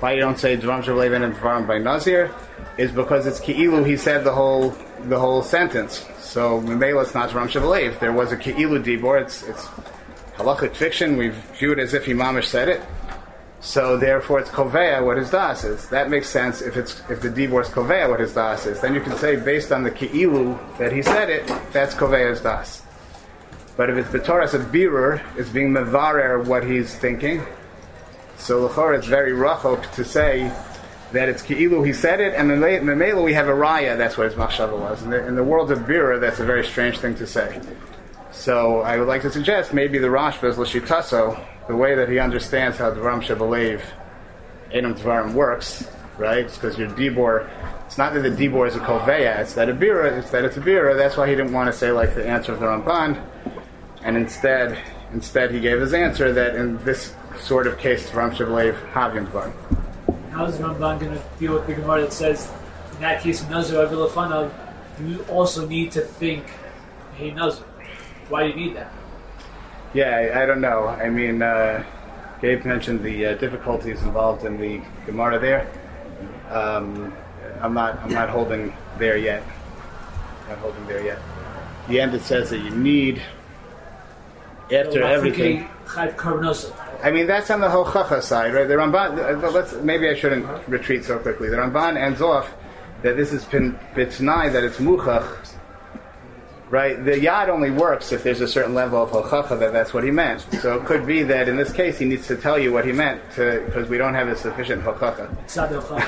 why 0.00 0.12
you 0.12 0.20
don't 0.20 0.38
say 0.38 0.56
Dvarim 0.56 0.82
Shavalev 0.82 1.22
and 1.22 1.34
Dvarim 1.34 1.66
by 1.66 1.78
Nazir, 1.78 2.34
is 2.78 2.90
because 2.90 3.26
it's 3.26 3.40
Ki'ilu 3.40 3.86
he 3.86 3.96
said 3.96 4.24
the 4.24 4.32
whole 4.32 4.74
the 5.04 5.18
whole 5.18 5.42
sentence. 5.42 6.06
So 6.18 6.60
Memela 6.60 7.02
it's 7.02 7.14
not 7.14 7.30
Dvarim 7.30 7.48
Shavalev. 7.48 8.00
There 8.00 8.12
was 8.12 8.32
a 8.32 8.36
Ki'ilu 8.36 8.82
Dibor. 8.82 9.20
It's 9.20 9.42
it's 9.42 9.64
halachic 10.36 10.74
fiction. 10.74 11.16
We 11.16 11.28
view 11.28 11.72
it 11.72 11.78
as 11.78 11.94
if 11.94 12.06
Imamish 12.06 12.46
said 12.46 12.68
it. 12.68 12.82
So 13.60 13.98
therefore, 13.98 14.40
it's 14.40 14.48
koveya 14.48 15.04
what 15.04 15.18
his 15.18 15.30
das 15.30 15.64
is. 15.64 15.88
That 15.90 16.08
makes 16.08 16.30
sense 16.30 16.62
if 16.62 16.78
it's 16.78 17.02
if 17.10 17.20
the 17.20 17.28
dibor 17.28 17.60
is 17.60 17.68
koveya 17.68 18.08
what 18.08 18.20
his 18.20 18.32
das 18.32 18.64
is. 18.64 18.80
Then 18.80 18.94
you 18.94 19.02
can 19.02 19.16
say 19.18 19.36
based 19.36 19.70
on 19.70 19.82
the 19.82 19.90
ki'ilu 19.90 20.58
that 20.78 20.92
he 20.92 21.02
said 21.02 21.28
it, 21.28 21.46
that's 21.70 21.94
koveya's 21.94 22.40
das. 22.40 22.82
But 23.76 23.90
if 23.90 23.98
it's 23.98 24.08
b'toras 24.08 24.54
a 24.54 24.58
birur, 24.58 25.22
it's 25.36 25.50
being 25.50 25.72
mevarer 25.72 26.44
what 26.44 26.64
he's 26.64 26.94
thinking. 26.94 27.42
So 28.40 28.64
l'chor, 28.64 28.94
it's 28.94 29.06
very 29.06 29.32
rachok 29.32 29.92
to 29.92 30.04
say 30.04 30.50
that 31.12 31.28
it's 31.28 31.42
ki'ilu 31.42 31.86
he 31.86 31.92
said 31.92 32.20
it, 32.20 32.34
and 32.34 32.50
in 32.50 32.60
the 32.60 32.96
mele 32.96 33.22
we 33.22 33.34
have 33.34 33.48
a 33.48 33.52
raya. 33.52 33.98
That's 33.98 34.16
what 34.16 34.26
his 34.26 34.34
machshava 34.34 34.78
was. 34.78 35.02
In 35.02 35.10
the, 35.10 35.26
in 35.26 35.36
the 35.36 35.44
world 35.44 35.70
of 35.70 35.80
birur, 35.80 36.18
that's 36.20 36.40
a 36.40 36.44
very 36.44 36.64
strange 36.66 36.98
thing 36.98 37.14
to 37.16 37.26
say. 37.26 37.60
So 38.32 38.80
I 38.80 38.96
would 38.96 39.08
like 39.08 39.22
to 39.22 39.30
suggest 39.30 39.74
maybe 39.74 39.98
the 39.98 40.06
Rashba 40.06 40.48
is 40.48 40.56
l'shitaso, 40.58 41.38
the 41.68 41.76
way 41.76 41.94
that 41.94 42.08
he 42.08 42.18
understands 42.18 42.78
how 42.78 42.90
Dvarim 42.90 43.22
Shebalev 43.22 43.82
Enum 44.72 44.96
Dvarim 44.98 45.34
works, 45.34 45.88
right? 46.16 46.50
Because 46.50 46.78
your 46.78 46.88
Dibor, 46.90 47.50
it's 47.86 47.98
not 47.98 48.14
that 48.14 48.20
the 48.20 48.30
Dibor 48.30 48.68
is 48.68 48.76
a 48.76 48.78
Koveya, 48.78 49.40
it's 49.40 49.54
that 49.54 49.68
a 49.68 49.74
Bira, 49.74 50.16
it's 50.18 50.30
that 50.30 50.44
it's 50.44 50.56
a 50.56 50.60
Bira. 50.60 50.96
That's 50.96 51.16
why 51.16 51.28
he 51.28 51.34
didn't 51.34 51.52
want 51.52 51.70
to 51.70 51.76
say 51.76 51.90
like 51.90 52.14
the 52.14 52.26
answer 52.26 52.52
of 52.52 52.60
the 52.60 52.66
Ramban. 52.66 53.22
And 54.02 54.16
instead, 54.16 54.78
instead 55.12 55.50
he 55.50 55.60
gave 55.60 55.80
his 55.80 55.92
answer 55.92 56.32
that 56.32 56.54
in 56.54 56.82
this 56.84 57.12
sort 57.40 57.66
of 57.66 57.78
case, 57.78 58.08
Havim 58.10 59.26
Dvarim. 59.26 59.52
How 60.30 60.44
is 60.44 60.56
Ramban 60.58 61.00
going 61.00 61.12
to 61.12 61.22
deal 61.38 61.54
with 61.54 61.66
the 61.66 61.74
Gemara 61.74 62.02
that 62.02 62.12
says 62.12 62.50
in 63.00 63.04
that 63.04 63.22
case, 63.22 63.42
Nazir 63.48 63.78
over 63.78 63.96
Lefanav, 63.96 64.52
you 65.02 65.24
also 65.30 65.66
need 65.66 65.90
to 65.92 66.02
think, 66.02 66.44
hey 67.16 67.30
Nazir. 67.30 67.64
Why 68.28 68.42
do 68.42 68.50
you 68.50 68.54
need 68.54 68.76
that? 68.76 68.92
Yeah, 69.94 70.10
I, 70.14 70.42
I 70.42 70.46
don't 70.46 70.60
know. 70.60 70.86
I 70.86 71.08
mean, 71.08 71.40
uh, 71.40 71.82
Gabe 72.42 72.64
mentioned 72.66 73.02
the 73.02 73.26
uh, 73.26 73.34
difficulties 73.36 74.02
involved 74.02 74.44
in 74.44 74.60
the 74.60 74.82
Gemara 75.06 75.38
there. 75.38 75.66
Um, 76.50 77.12
I'm 77.60 77.74
not. 77.74 77.98
I'm 78.00 78.12
not 78.12 78.28
holding 78.28 78.74
there 78.98 79.16
yet. 79.16 79.42
Not 80.48 80.58
holding 80.58 80.86
there 80.86 81.02
yet. 81.02 81.18
The 81.88 82.00
end 82.00 82.14
it 82.14 82.22
says 82.22 82.50
that 82.50 82.58
you 82.58 82.70
need 82.70 83.22
after 84.70 85.02
everything. 85.02 85.68
Chayv 85.86 86.16
Karbonosa. 86.16 86.72
I 87.02 87.10
mean, 87.10 87.26
that's 87.26 87.50
on 87.50 87.60
the 87.60 87.68
Hochacha 87.68 88.22
side, 88.22 88.52
right? 88.54 88.66
The 88.68 88.74
Ramban. 88.74 89.42
uh, 89.44 89.50
Let's 89.50 89.74
maybe 89.74 90.08
I 90.08 90.14
shouldn't 90.14 90.46
retreat 90.68 91.04
so 91.04 91.18
quickly. 91.18 91.48
The 91.48 91.56
Ramban 91.56 91.96
ends 91.96 92.20
off 92.20 92.52
that 93.02 93.16
this 93.16 93.32
is 93.32 93.44
pin 93.44 93.78
bitnai 93.94 94.52
that 94.52 94.62
it's 94.64 94.76
muchach, 94.76 95.54
right? 96.68 97.02
The 97.02 97.12
yad 97.12 97.48
only 97.48 97.70
works 97.70 98.12
if 98.12 98.22
there's 98.22 98.40
a 98.42 98.48
certain 98.48 98.74
level 98.74 99.02
of 99.02 99.10
Hochacha 99.10 99.58
that 99.60 99.72
that's 99.72 99.94
what 99.94 100.04
he 100.04 100.10
meant. 100.10 100.42
So 100.60 100.74
it 100.76 100.84
could 100.84 101.06
be 101.06 101.22
that 101.22 101.48
in 101.48 101.56
this 101.56 101.72
case 101.72 101.98
he 101.98 102.04
needs 102.04 102.26
to 102.28 102.36
tell 102.36 102.58
you 102.58 102.72
what 102.72 102.84
he 102.84 102.92
meant 102.92 103.22
because 103.30 103.88
we 103.88 103.96
don't 103.96 104.14
have 104.14 104.28
a 104.28 104.36
sufficient 104.36 104.84
Hochacha. 104.84 105.34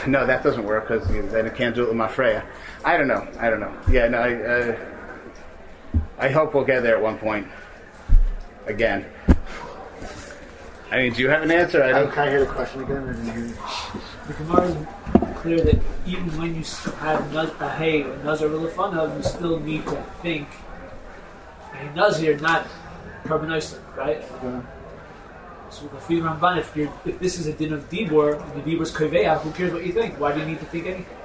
No, 0.06 0.26
that 0.26 0.42
doesn't 0.42 0.64
work 0.64 0.88
because 0.88 1.08
then 1.08 1.46
it 1.46 1.54
can't 1.54 1.74
do 1.74 1.84
it 1.84 1.88
with 1.88 1.96
Mafreya. 1.96 2.44
I 2.84 2.96
don't 2.98 3.08
know. 3.08 3.26
I 3.40 3.48
don't 3.48 3.60
know. 3.60 3.74
Yeah, 3.90 4.08
no. 4.08 4.18
I, 4.18 4.34
uh, 4.34 4.76
I 6.18 6.28
hope 6.28 6.54
we'll 6.54 6.64
get 6.64 6.82
there 6.82 6.96
at 6.96 7.02
one 7.02 7.18
point. 7.18 7.48
Again. 8.66 9.06
I 10.92 10.96
mean, 10.98 11.14
do 11.14 11.22
you 11.22 11.30
have 11.30 11.42
an 11.42 11.50
answer? 11.50 11.82
I 11.82 11.88
I, 11.88 11.92
don't. 11.92 12.12
can 12.12 12.28
I 12.28 12.30
hear 12.30 12.40
the 12.40 12.52
question 12.52 12.82
again? 12.82 13.08
I 13.08 13.12
didn't 13.12 13.32
hear 13.32 13.46
it. 13.46 13.56
The 14.26 14.34
Gemara 14.34 14.64
is 14.68 14.76
clear 15.40 15.60
that 15.64 15.78
even 16.04 16.28
when 16.38 16.54
you 16.54 16.64
have 17.00 17.22
nuz- 17.32 17.60
a 17.60 17.70
hay 17.70 18.02
or 18.02 18.14
nazar 18.18 18.48
lefanav, 18.50 19.16
you 19.16 19.22
still 19.22 19.58
need 19.58 19.86
to 19.86 19.96
think 20.20 20.48
a 21.72 21.94
nazir, 21.96 22.38
not 22.40 22.66
karbonosa, 23.24 23.78
right? 23.96 24.20
Yeah. 24.42 24.60
So 25.70 25.86
the 25.86 25.96
Fi 25.96 26.16
Ramban, 26.20 26.58
if 26.58 26.76
you're 26.76 26.92
if 27.06 27.18
this 27.18 27.38
is 27.38 27.46
a 27.46 27.54
din 27.54 27.72
of 27.72 27.88
dibor 27.88 28.38
and 28.42 28.62
the 28.62 28.70
dibor's 28.70 28.92
koveya, 28.92 29.40
who 29.40 29.50
cares 29.52 29.72
what 29.72 29.86
you 29.86 29.94
think? 29.94 30.20
Why 30.20 30.32
do 30.34 30.40
you 30.40 30.46
need 30.46 30.58
to 30.60 30.66
think 30.66 30.86
anything? 30.86 31.16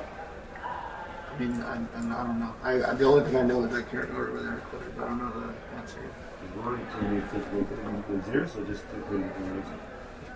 I 0.63 1.39
mean, 1.39 1.61
I, 1.61 1.74
I, 1.76 2.22
I 2.22 2.24
don't 2.24 2.39
know. 2.39 2.53
I, 2.63 2.72
I, 2.91 2.93
the 2.95 3.03
only 3.03 3.26
thing 3.26 3.36
I 3.36 3.43
know 3.43 3.65
is 3.65 3.74
I 3.74 3.82
can't 3.82 4.09
order 4.11 4.32
whether 4.34 4.49
I 4.49 4.55
quoted, 4.72 4.95
but 4.95 5.03
I 5.03 5.07
don't 5.09 5.20
know 5.20 5.41
the 5.41 5.78
answer. 5.78 5.99
Can 6.41 7.15
you 7.15 7.21
think 7.21 7.53
with 7.53 8.25
the 8.25 8.31
zeros 8.31 8.55
or 8.57 8.65
just 8.65 8.83
think 8.85 9.09
with 9.09 9.21
the 9.21 9.43
zeros? 9.43 9.65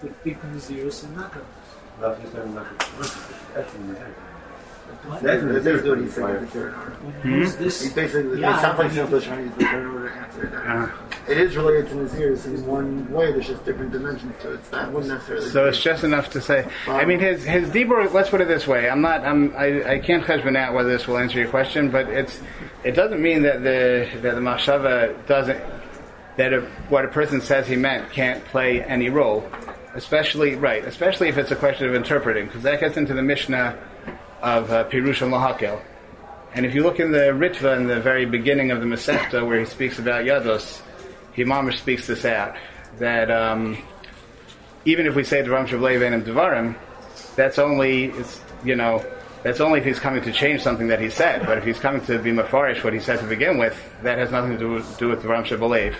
If 0.04 0.24
they 0.24 0.34
think 0.34 0.42
nazirus 0.44 1.04
and 1.06 1.16
not 1.16 1.32
karbonos. 1.32 2.00
That 2.00 2.20
is 2.26 2.32
then 2.32 2.56
not 2.56 2.68
actually 3.58 3.88
the 3.88 3.96
zeros. 3.96 4.16
What? 5.06 5.22
That's, 5.24 5.42
that's 5.44 5.64
basically 5.64 5.90
what 5.90 6.00
he's 6.02 6.14
saying. 6.14 6.34
The 6.42 6.48
third 6.48 6.74
order. 6.74 6.92
When 6.92 7.32
you 7.34 7.40
use 7.40 7.56
this, 7.56 7.82
He's 7.82 7.94
basically, 7.94 8.42
Yeah, 8.42 8.58
it 8.58 8.62
sounds 8.62 8.80
I 8.80 8.84
like 8.84 8.88
mean- 8.88 8.96
simply 8.96 9.22
trying 9.22 9.38
to 9.38 9.44
use 9.46 9.54
the 9.58 9.66
third 9.66 9.86
order 9.88 10.10
answer. 10.10 10.92
Uh, 11.28 11.32
it 11.32 11.38
is 11.38 11.56
related 11.56 11.88
to 11.90 11.96
Naziris 11.96 12.46
in 12.46 12.66
one 12.66 13.10
way, 13.10 13.32
there's 13.32 13.48
just 13.48 13.64
different 13.64 13.92
dimensions 13.94 14.34
to 14.42 14.54
it. 14.56 14.66
So 14.66 14.72
that 14.76 14.92
wouldn't 14.92 15.14
necessarily 15.14 15.50
so 15.50 15.68
it's 15.68 15.82
just 15.82 16.04
enough 16.04 16.30
to 16.32 16.42
say. 16.42 16.68
I 16.88 17.06
mean, 17.06 17.20
his 17.20 17.44
his 17.46 17.70
dibur. 17.70 18.12
Let's 18.12 18.30
put 18.30 18.42
it 18.42 18.48
this 18.50 18.68
way. 18.68 18.90
I'm 18.90 19.02
not. 19.02 19.24
I'm. 19.24 19.56
I, 19.56 19.94
I 19.94 20.00
can't 20.00 20.26
cheshbon 20.26 20.58
out 20.58 20.74
whether 20.74 20.90
this 20.90 21.08
will 21.08 21.18
answer 21.18 21.40
your 21.40 21.48
question, 21.50 21.90
but 21.90 22.10
it's. 22.10 22.42
It 22.84 22.92
doesn't 22.92 23.22
mean 23.22 23.44
that 23.44 23.64
the 23.64 24.10
that 24.22 24.36
the 24.36 24.42
machshava 24.42 25.26
doesn't. 25.26 25.62
That 26.38 26.54
a, 26.54 26.62
what 26.90 27.06
a 27.06 27.10
person 27.10 27.42
says 27.42 27.68
he 27.68 27.76
meant 27.76 28.12
can't 28.12 28.44
play 28.46 28.84
any 28.84 29.10
role, 29.10 29.50
especially 29.94 30.56
right. 30.56 30.84
Especially 30.86 31.28
if 31.28 31.38
it's 31.38 31.52
a 31.52 31.56
question 31.56 31.88
of 31.88 31.96
interpreting, 31.96 32.46
because 32.46 32.64
that 32.64 32.80
gets 32.80 32.98
into 32.98 33.14
the 33.14 33.22
Mishnah 33.22 33.78
of 34.42 34.72
uh, 34.72 34.90
Pirush 34.90 35.22
and 35.22 35.34
Lahakel. 35.34 35.82
And 36.54 36.66
if 36.66 36.76
you 36.76 36.84
look 36.84 37.00
in 37.00 37.12
the 37.12 37.30
Ritva 37.30 37.78
in 37.78 37.88
the 37.88 38.00
very 38.00 38.26
beginning 38.26 38.72
of 38.72 38.82
the 38.82 38.86
Masechta 38.86 39.46
where 39.46 39.60
he 39.60 39.66
speaks 39.66 40.00
about 40.00 40.26
Yados, 40.26 40.82
he 41.34 41.72
speaks 41.72 42.08
this 42.08 42.26
out 42.26 42.56
that 43.00 43.32
um, 43.32 43.78
even 44.86 45.06
if 45.06 45.16
we 45.16 45.24
say 45.24 45.42
Dvarim 45.42 45.68
Shavleven 45.68 46.14
and 46.14 46.26
Dvarim, 46.26 46.76
that's 47.36 47.58
only 47.58 48.06
it's 48.06 48.42
you 48.64 48.76
know 48.76 49.06
that's 49.44 49.60
only 49.60 49.80
if 49.80 49.86
he's 49.86 50.00
coming 50.00 50.22
to 50.24 50.32
change 50.32 50.62
something 50.62 50.88
that 50.88 51.00
he 51.00 51.10
said. 51.10 51.46
But 51.46 51.58
if 51.58 51.64
he's 51.64 51.80
coming 51.80 52.02
to 52.06 52.20
be 52.20 52.32
mafarish 52.32 52.84
what 52.84 52.94
he 52.94 53.00
said 53.00 53.20
to 53.20 53.28
begin 53.28 53.58
with, 53.58 53.76
that 54.04 54.18
has 54.18 54.32
nothing 54.32 54.52
to 54.52 54.58
do, 54.58 54.72
with- 54.74 54.98
do 54.98 55.10
with 55.10 55.24
Dvarim 55.24 55.46
Shavlev. 55.46 55.96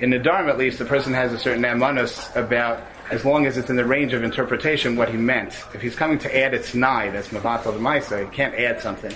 In 0.00 0.08
the 0.08 0.18
Dharma 0.18 0.50
at 0.50 0.58
least, 0.58 0.78
the 0.78 0.86
person 0.86 1.12
has 1.12 1.32
a 1.32 1.38
certain 1.38 1.62
amanus 1.62 2.34
about 2.34 2.82
as 3.10 3.24
long 3.24 3.44
as 3.44 3.58
it's 3.58 3.68
in 3.68 3.76
the 3.76 3.84
range 3.84 4.14
of 4.14 4.22
interpretation 4.22 4.96
what 4.96 5.10
he 5.10 5.16
meant. 5.16 5.62
If 5.74 5.82
he's 5.82 5.94
coming 5.94 6.18
to 6.20 6.38
add 6.38 6.54
its 6.54 6.74
nai, 6.74 7.10
that's 7.10 7.28
mavatal 7.28 7.74
the 7.74 7.80
maisa, 7.80 8.24
he 8.24 8.34
can't 8.34 8.54
add 8.54 8.80
something. 8.80 9.14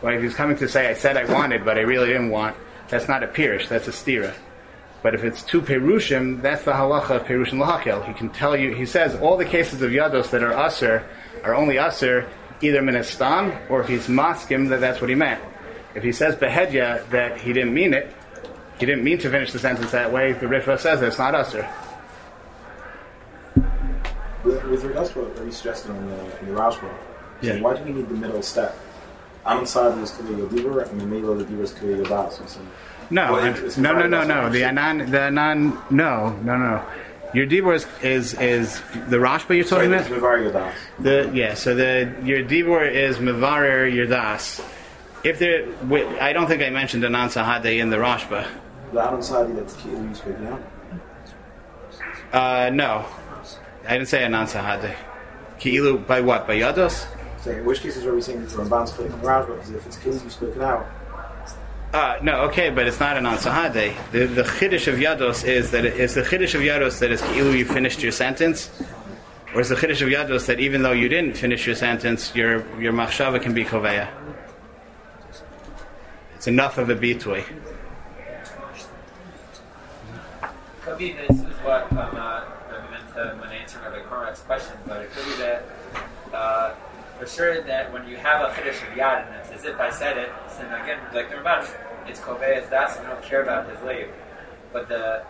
But 0.00 0.14
if 0.14 0.22
he's 0.22 0.34
coming 0.34 0.56
to 0.58 0.68
say, 0.68 0.88
I 0.88 0.94
said 0.94 1.16
I 1.16 1.24
wanted, 1.32 1.64
but 1.64 1.78
I 1.78 1.80
really 1.80 2.08
didn't 2.08 2.30
want, 2.30 2.56
that's 2.88 3.08
not 3.08 3.24
a 3.24 3.26
pirish, 3.26 3.68
that's 3.68 3.88
a 3.88 3.90
stira. 3.90 4.34
But 5.02 5.14
if 5.14 5.24
it's 5.24 5.42
two 5.42 5.60
perushim, 5.60 6.42
that's 6.42 6.64
the 6.64 6.72
halacha 6.72 7.10
of 7.10 7.22
perushim 7.24 7.64
lahakel. 7.64 8.06
He 8.06 8.14
can 8.14 8.30
tell 8.30 8.56
you, 8.56 8.74
he 8.74 8.86
says 8.86 9.14
all 9.16 9.36
the 9.36 9.44
cases 9.44 9.82
of 9.82 9.90
yados 9.90 10.30
that 10.30 10.42
are 10.42 10.52
usr 10.52 11.04
are 11.42 11.54
only 11.54 11.74
usr 11.74 12.28
either 12.60 12.80
minestam 12.80 13.58
or 13.68 13.80
if 13.80 13.88
he's 13.88 14.06
maskim 14.06 14.68
that 14.68 14.80
that's 14.80 15.00
what 15.00 15.10
he 15.10 15.16
meant. 15.16 15.42
If 15.94 16.02
he 16.04 16.12
says 16.12 16.36
behedya 16.36 17.08
that 17.10 17.38
he 17.38 17.52
didn't 17.52 17.74
mean 17.74 17.94
it, 17.94 18.14
he 18.84 18.90
didn't 18.92 19.02
mean 19.04 19.16
to 19.16 19.30
finish 19.30 19.50
the 19.50 19.58
sentence 19.58 19.90
that 19.92 20.12
way, 20.12 20.32
the 20.32 20.44
Rifra 20.44 20.78
says 20.78 21.00
it's 21.00 21.18
not 21.18 21.32
usr. 21.32 21.66
With, 24.44 24.62
with 24.64 24.84
regards 24.84 25.10
to 25.12 25.20
what 25.20 25.42
you 25.46 25.50
suggested 25.52 25.90
on 25.90 26.06
the, 26.06 26.40
in 26.40 26.46
the 26.54 26.60
Rashba, 26.60 26.92
Yeah. 27.40 27.54
so 27.56 27.62
why 27.62 27.76
do 27.78 27.84
we 27.84 27.92
need 27.92 28.08
the 28.10 28.14
middle 28.14 28.42
step? 28.42 28.76
Anon 29.46 29.64
side 29.66 29.96
is 30.02 30.10
Kavya 30.10 30.46
Dibur, 30.48 30.90
and 30.90 31.00
the 31.00 31.06
middle 31.06 31.32
of 31.32 31.38
the 31.38 31.44
Dibur 31.46 31.62
is 31.62 31.72
Kavya 31.72 32.06
Das. 32.06 32.36
So, 32.46 32.60
No, 33.10 33.32
Well, 33.32 33.44
it's- 33.46 33.62
it's 33.62 33.78
no, 33.78 33.92
no, 33.94 34.06
no, 34.06 34.22
no. 34.24 34.50
The 34.50 34.64
anan, 34.64 35.10
the 35.10 35.20
anan, 35.22 35.78
no, 35.90 36.36
no, 36.42 36.56
no. 36.58 36.82
Your 37.32 37.46
dibur 37.46 37.74
is, 37.74 37.86
is 38.02 38.34
is 38.38 38.80
the 39.08 39.16
Rashba 39.16 39.56
you're 39.56 39.64
Sorry, 39.64 39.88
talking 39.88 39.92
it's 39.98 40.08
about. 40.08 40.20
Mivar 40.20 40.52
Das. 40.52 40.74
The 41.00 41.30
yeah, 41.34 41.54
so 41.54 41.74
the 41.74 42.12
your 42.22 42.42
dibur 42.44 42.88
is 42.90 43.16
mevarer 43.18 43.92
your 43.92 44.06
das. 44.06 44.60
If 45.24 45.38
there, 45.38 45.64
wi- 45.88 46.06
I 46.20 46.32
don't 46.34 46.46
think 46.46 46.62
I 46.62 46.68
mentioned 46.70 47.02
anan 47.04 47.30
sahade 47.30 47.78
in 47.78 47.88
the 47.90 47.96
Rashba. 47.96 48.46
The 48.94 49.02
Anon 49.02 49.22
side 49.24 49.56
that's 49.56 49.74
Kili 49.74 50.08
you 50.08 50.14
speaking 50.14 50.46
out. 50.46 50.62
Uh, 52.32 52.70
no, 52.70 53.04
I 53.88 53.94
didn't 53.94 54.06
say 54.06 54.22
anan 54.22 54.46
sahade. 54.46 54.94
Ki'ilu 55.58 56.06
by 56.06 56.20
what? 56.20 56.46
By 56.46 56.60
yados? 56.60 57.08
So 57.42 57.50
in 57.50 57.64
which 57.64 57.80
cases 57.80 58.06
are 58.06 58.14
we 58.14 58.22
saying 58.22 58.42
it's 58.42 58.54
Ramban 58.54 58.86
on 59.00 59.46
the 59.46 59.52
Because 59.52 59.70
if 59.72 59.84
it's 59.84 59.96
Kili 59.96 60.22
you 60.22 60.30
spoken 60.30 60.62
out, 60.62 60.86
Uh, 61.92 62.18
no, 62.22 62.42
okay, 62.42 62.70
but 62.70 62.86
it's 62.86 63.00
not 63.00 63.16
anan 63.16 63.36
sahade. 63.38 63.96
The 64.12 64.26
the 64.26 64.44
chiddush 64.44 64.86
of 64.86 65.00
yados 65.00 65.44
is 65.44 65.72
that 65.72 65.84
it, 65.84 65.98
it's 65.98 66.14
the 66.14 66.22
chiddush 66.22 66.54
of 66.54 66.60
yados 66.60 67.00
that 67.00 67.10
is 67.10 67.20
ki'ilu 67.20 67.58
you 67.58 67.64
finished 67.64 68.00
your 68.00 68.12
sentence. 68.12 68.70
Or 69.56 69.60
is 69.60 69.70
the 69.70 69.74
chiddush 69.74 70.02
of 70.02 70.08
yados 70.08 70.46
that 70.46 70.60
even 70.60 70.82
though 70.82 70.92
you 70.92 71.08
didn't 71.08 71.36
finish 71.36 71.66
your 71.66 71.74
sentence, 71.74 72.32
your 72.36 72.64
your 72.80 72.92
machshava 72.92 73.42
can 73.42 73.54
be 73.54 73.64
koveya? 73.64 74.08
It's 76.36 76.46
enough 76.46 76.78
of 76.78 76.90
a 76.90 76.94
bitui. 76.94 77.44
Could 80.84 80.98
be 80.98 81.12
this 81.12 81.30
is 81.30 81.56
what 81.64 81.90
um, 81.92 82.14
uh, 82.14 82.44
I 82.44 82.90
meant 82.90 83.08
to 83.14 83.38
when 83.40 83.48
answering 83.48 83.84
Rabbi 83.86 84.02
Korach's 84.02 84.40
question, 84.40 84.76
but 84.86 85.00
it 85.00 85.10
could 85.12 85.24
be 85.24 85.36
that 85.38 85.64
uh, 86.34 86.74
for 87.18 87.26
sure 87.26 87.62
that 87.62 87.90
when 87.90 88.06
you 88.06 88.16
have 88.18 88.42
a 88.42 88.52
chiddush 88.52 88.82
of 88.86 88.94
yad 88.94 89.26
and 89.26 89.34
it's 89.36 89.50
as 89.50 89.64
if 89.64 89.80
I 89.80 89.88
said 89.88 90.18
it, 90.18 90.30
then 90.58 90.66
again 90.82 90.98
like 91.14 91.30
the 91.30 91.36
Ramban, 91.36 91.66
it's 92.06 92.20
koveas 92.20 92.68
das 92.68 92.98
and 92.98 93.06
we 93.06 93.14
don't 93.14 93.24
care 93.24 93.42
about 93.42 93.66
his 93.70 93.80
leave. 93.82 94.10
But 94.74 94.90
the 94.90 95.22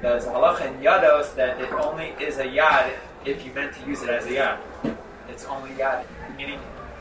there's 0.00 0.24
halacha 0.24 0.68
in 0.68 0.80
yados 0.80 1.34
that 1.34 1.60
it 1.60 1.70
only 1.74 2.14
is 2.18 2.38
a 2.38 2.46
yad 2.46 2.94
if 3.26 3.44
you 3.44 3.52
meant 3.52 3.74
to 3.74 3.86
use 3.86 4.02
it 4.02 4.08
as 4.08 4.24
a 4.24 4.30
yad. 4.30 4.96
It's 5.28 5.44
only 5.44 5.72
yad. 5.72 6.06
Meaning, 6.38 6.58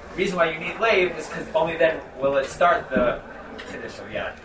the 0.10 0.18
reason 0.18 0.36
why 0.36 0.52
you 0.52 0.60
need 0.60 0.78
lave 0.82 1.16
is 1.18 1.28
because 1.28 1.48
only 1.56 1.78
then 1.78 2.02
will 2.20 2.36
it 2.36 2.48
start 2.48 2.90
the 2.90 3.22
of 4.02 4.10
yad. 4.12 4.36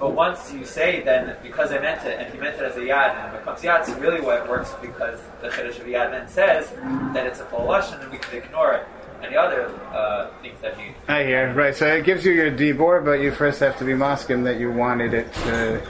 But 0.00 0.14
once 0.14 0.50
you 0.50 0.64
say 0.64 1.02
then, 1.02 1.36
because 1.42 1.72
I 1.72 1.78
meant 1.78 2.06
it, 2.06 2.18
and 2.18 2.32
he 2.32 2.40
meant 2.40 2.56
it 2.56 2.62
as 2.62 2.74
a 2.76 2.80
yad, 2.80 3.14
and 3.16 3.36
it 3.36 3.38
becomes 3.40 3.60
yad, 3.60 3.84
so 3.84 3.94
really 3.98 4.22
what 4.22 4.42
it 4.42 4.48
works 4.48 4.72
because 4.80 5.20
the 5.42 5.48
chiddush 5.48 5.78
of 5.78 5.86
yad 5.86 6.10
then 6.10 6.26
says 6.26 6.70
that 7.12 7.26
it's 7.26 7.40
a 7.40 7.44
full 7.44 7.66
lashon, 7.66 8.02
and 8.02 8.10
we 8.10 8.16
can 8.16 8.42
ignore 8.42 8.86
any 9.22 9.36
other 9.36 9.68
uh, 9.92 10.30
things 10.40 10.58
that 10.62 10.78
he. 10.78 10.94
I 11.06 11.24
hear 11.24 11.52
right. 11.52 11.76
So 11.76 11.86
it 11.86 12.04
gives 12.06 12.24
you 12.24 12.32
your 12.32 12.50
dibor, 12.50 13.04
but 13.04 13.20
you 13.20 13.30
first 13.30 13.60
have 13.60 13.78
to 13.78 13.84
be 13.84 13.92
moskim 13.92 14.42
that 14.44 14.58
you 14.58 14.72
wanted 14.72 15.12
it 15.12 15.30
to. 15.34 15.82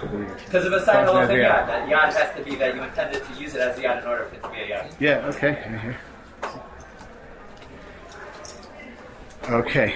Because 0.45 0.67
of 0.67 0.73
a 0.73 0.85
side 0.85 1.07
Something 1.07 1.15
halacha 1.15 1.23
as 1.23 1.31
a 1.31 1.35
yad, 1.35 1.39
yad. 1.39 1.67
that 1.69 1.89
yad 1.89 2.13
has 2.13 2.37
to 2.37 2.43
be 2.43 2.57
that 2.57 2.75
you 2.75 2.83
intended 2.83 3.25
to 3.25 3.35
use 3.41 3.55
it 3.55 3.61
as 3.61 3.79
a 3.79 3.83
yad 3.83 4.03
in 4.03 4.09
order 4.09 4.25
for 4.25 4.35
it 4.35 4.43
to 4.43 4.49
be 4.49 4.57
a 4.57 4.77
yad. 4.77 4.93
Yeah. 4.99 5.27
Okay. 5.29 5.51
I 5.51 5.79
hear. 5.79 5.97
Okay. 9.49 9.95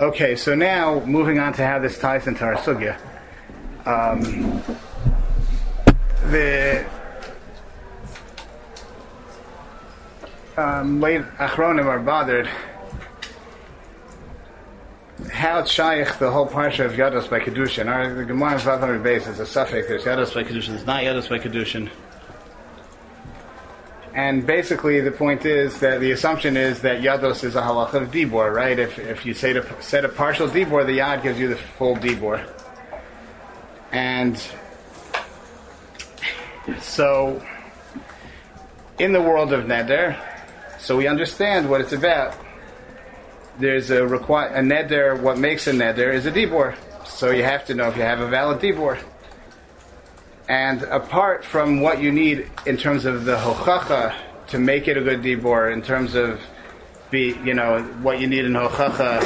Okay. 0.00 0.36
So 0.36 0.54
now 0.54 1.00
moving 1.00 1.38
on 1.38 1.52
to 1.54 1.66
how 1.66 1.78
this 1.78 1.98
ties 1.98 2.26
into 2.26 2.44
our 2.44 2.56
sugya. 2.56 2.98
Um, 3.86 4.62
the 6.30 6.86
um, 10.56 11.00
late 11.00 11.22
Achronim 11.38 11.86
are 11.86 11.98
bothered 11.98 12.48
how 15.30 15.58
it's 15.58 15.70
shaykh 15.70 16.18
the 16.18 16.30
whole 16.30 16.46
parsha 16.46 16.84
of 16.84 16.92
Yados 16.92 17.28
by 17.28 17.40
Kedushin. 17.40 17.86
Our 17.86 18.14
the 18.14 18.24
Gemara 18.24 18.54
in 18.54 18.58
Vav 18.58 19.02
base 19.02 19.26
is 19.26 19.40
a 19.40 19.46
suffix. 19.46 19.88
There's 19.88 20.04
Yados 20.04 20.34
by 20.34 20.44
Kedushin. 20.44 20.74
It's 20.74 20.86
not 20.86 21.02
Yados 21.02 21.28
by 21.28 21.38
Kedushin. 21.38 21.90
And 24.14 24.46
basically, 24.46 25.00
the 25.00 25.10
point 25.10 25.44
is 25.44 25.80
that 25.80 26.00
the 26.00 26.12
assumption 26.12 26.56
is 26.56 26.80
that 26.82 27.02
Yados 27.02 27.42
is 27.42 27.56
a 27.56 27.62
halacha 27.62 27.94
of 27.94 28.10
Dibor, 28.10 28.54
right? 28.54 28.78
If, 28.78 28.98
if 28.98 29.26
you 29.26 29.34
say 29.34 29.52
to, 29.52 29.82
set 29.82 30.04
a 30.04 30.08
partial 30.08 30.48
Dibor, 30.48 30.86
the 30.86 30.98
Yad 30.98 31.22
gives 31.22 31.38
you 31.38 31.48
the 31.48 31.56
full 31.56 31.96
Dibor. 31.96 32.48
And 33.90 34.40
so, 36.80 37.44
in 38.98 39.12
the 39.12 39.20
world 39.20 39.52
of 39.52 39.64
Neder, 39.64 40.16
so 40.78 40.96
we 40.96 41.08
understand 41.08 41.68
what 41.68 41.80
it's 41.80 41.92
about 41.92 42.36
there's 43.58 43.90
a 43.90 44.06
require 44.06 44.48
a 44.48 44.60
neder. 44.60 45.20
What 45.20 45.38
makes 45.38 45.66
a 45.66 45.72
neder 45.72 46.12
is 46.12 46.26
a 46.26 46.32
dibor. 46.32 46.76
So 47.06 47.30
you 47.30 47.42
have 47.42 47.64
to 47.66 47.74
know 47.74 47.88
if 47.88 47.96
you 47.96 48.02
have 48.02 48.20
a 48.20 48.28
valid 48.28 48.60
dibor. 48.60 48.98
And 50.48 50.82
apart 50.82 51.44
from 51.44 51.80
what 51.80 52.02
you 52.02 52.12
need 52.12 52.50
in 52.66 52.76
terms 52.76 53.06
of 53.06 53.24
the 53.24 53.36
hochacha 53.36 54.14
to 54.48 54.58
make 54.58 54.88
it 54.88 54.96
a 54.96 55.00
good 55.00 55.22
dibor, 55.22 55.72
in 55.72 55.82
terms 55.82 56.14
of 56.14 56.40
be 57.10 57.36
you 57.44 57.54
know 57.54 57.82
what 58.02 58.20
you 58.20 58.26
need 58.26 58.44
in 58.44 58.52
hochacha 58.52 59.20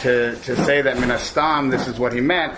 to 0.00 0.36
to 0.36 0.56
say 0.64 0.80
that 0.82 0.96
minastam 0.96 1.70
this 1.70 1.86
is 1.86 1.98
what 1.98 2.12
he 2.12 2.20
meant. 2.20 2.54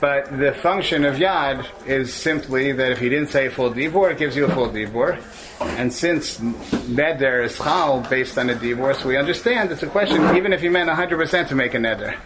But 0.00 0.38
the 0.38 0.52
function 0.52 1.04
of 1.04 1.16
yad 1.16 1.66
is 1.84 2.14
simply 2.14 2.70
that 2.72 2.92
if 2.92 3.00
he 3.00 3.08
didn't 3.08 3.30
say 3.30 3.48
full 3.48 3.72
dibor, 3.72 4.12
it 4.12 4.18
gives 4.18 4.36
you 4.36 4.44
a 4.44 4.54
full 4.54 4.68
dibor. 4.68 5.20
And 5.60 5.92
since 5.92 6.38
neder 6.38 7.44
is 7.44 7.56
chal 7.56 8.00
based 8.08 8.38
on 8.38 8.48
a 8.48 8.54
divorce, 8.54 9.04
we 9.04 9.16
understand 9.16 9.72
it's 9.72 9.82
a 9.82 9.88
question, 9.88 10.36
even 10.36 10.52
if 10.52 10.60
he 10.60 10.68
meant 10.68 10.88
100% 10.88 11.48
to 11.48 11.54
make 11.56 11.74
a 11.74 11.78
neder, 11.78 12.16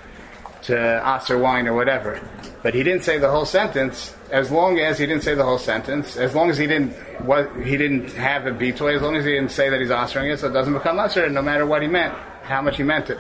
to 0.62 1.02
aser 1.04 1.38
wine 1.38 1.66
or 1.66 1.74
whatever. 1.74 2.20
But 2.62 2.74
he 2.74 2.82
didn't 2.82 3.04
say 3.04 3.18
the 3.18 3.30
whole 3.30 3.44
sentence, 3.44 4.14
as 4.30 4.50
long 4.50 4.78
as 4.78 4.98
he 4.98 5.06
didn't 5.06 5.22
say 5.22 5.34
the 5.34 5.44
whole 5.44 5.58
sentence, 5.58 6.16
as 6.16 6.34
long 6.34 6.50
as 6.50 6.58
he 6.58 6.66
didn't 6.66 6.92
what 7.24 7.54
he 7.56 7.76
didn't 7.76 8.12
have 8.12 8.46
a 8.46 8.52
bitoy, 8.52 8.96
as 8.96 9.02
long 9.02 9.16
as 9.16 9.24
he 9.24 9.32
didn't 9.32 9.50
say 9.50 9.68
that 9.68 9.80
he's 9.80 9.90
asering 9.90 10.32
it, 10.32 10.38
so 10.38 10.48
it 10.48 10.52
doesn't 10.52 10.72
become 10.72 10.98
aser, 10.98 11.28
no 11.28 11.42
matter 11.42 11.66
what 11.66 11.82
he 11.82 11.88
meant, 11.88 12.14
how 12.42 12.62
much 12.62 12.76
he 12.76 12.82
meant 12.82 13.10
it. 13.10 13.18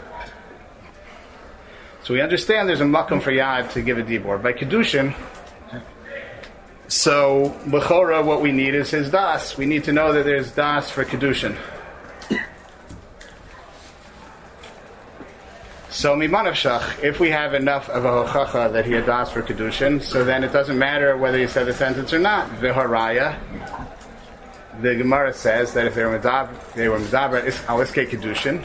So 2.04 2.14
we 2.14 2.20
understand 2.20 2.68
there's 2.68 2.80
a 2.80 2.84
makom 2.84 3.22
for 3.22 3.30
yad 3.30 3.72
to 3.72 3.82
give 3.82 3.98
a 3.98 4.02
dibor. 4.02 4.42
By 4.42 4.52
kedushin, 4.52 5.14
so, 6.92 7.58
Bechora, 7.64 8.22
what 8.22 8.42
we 8.42 8.52
need 8.52 8.74
is 8.74 8.90
his 8.90 9.10
das. 9.10 9.56
We 9.56 9.64
need 9.64 9.84
to 9.84 9.94
know 9.94 10.12
that 10.12 10.26
there's 10.26 10.50
das 10.52 10.90
for 10.90 11.06
Kedushin. 11.06 11.56
So, 15.92 16.16
Mimanavshach, 16.16 17.04
if 17.04 17.20
we 17.20 17.28
have 17.28 17.52
enough 17.52 17.90
of 17.90 18.06
a 18.06 18.24
hochacha 18.24 18.72
that 18.72 18.86
he 18.86 18.92
das 18.92 19.30
for 19.30 19.42
Kedushin, 19.42 20.00
so 20.00 20.24
then 20.24 20.42
it 20.42 20.50
doesn't 20.50 20.78
matter 20.78 21.18
whether 21.18 21.36
he 21.36 21.46
said 21.46 21.66
the 21.66 21.74
sentence 21.74 22.14
or 22.14 22.18
not. 22.18 22.48
Viharaya, 22.52 23.38
the 24.80 24.94
Gemara 24.94 25.34
says 25.34 25.74
that 25.74 25.84
if 25.84 25.94
they 25.94 26.02
were 26.02 26.18
Medaber, 26.18 26.72
they 26.72 26.88
were 26.88 26.98
Medaber 26.98 27.42
Aliske 27.66 28.08
Kedushin, 28.08 28.64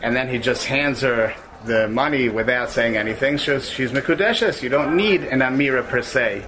and 0.00 0.16
then 0.16 0.26
he 0.26 0.38
just 0.38 0.64
hands 0.64 1.02
her 1.02 1.34
the 1.66 1.86
money 1.88 2.30
without 2.30 2.70
saying 2.70 2.96
anything, 2.96 3.36
she's, 3.36 3.68
she's 3.68 3.90
Mekudeshes. 3.90 4.62
You 4.62 4.70
don't 4.70 4.96
need 4.96 5.24
an 5.24 5.40
Amira 5.40 5.86
per 5.86 6.00
se. 6.00 6.46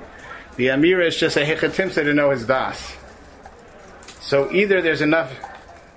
The 0.57 0.69
Amira 0.69 1.07
is 1.09 1.17
just 1.19 1.37
a 1.37 1.41
Hechatimsa 1.41 2.05
to 2.05 2.15
know 2.15 2.31
his 2.31 2.47
Das. 2.47 2.97
So 4.21 4.51
either 4.51 4.81
there's 4.81 5.03
enough, 5.03 5.31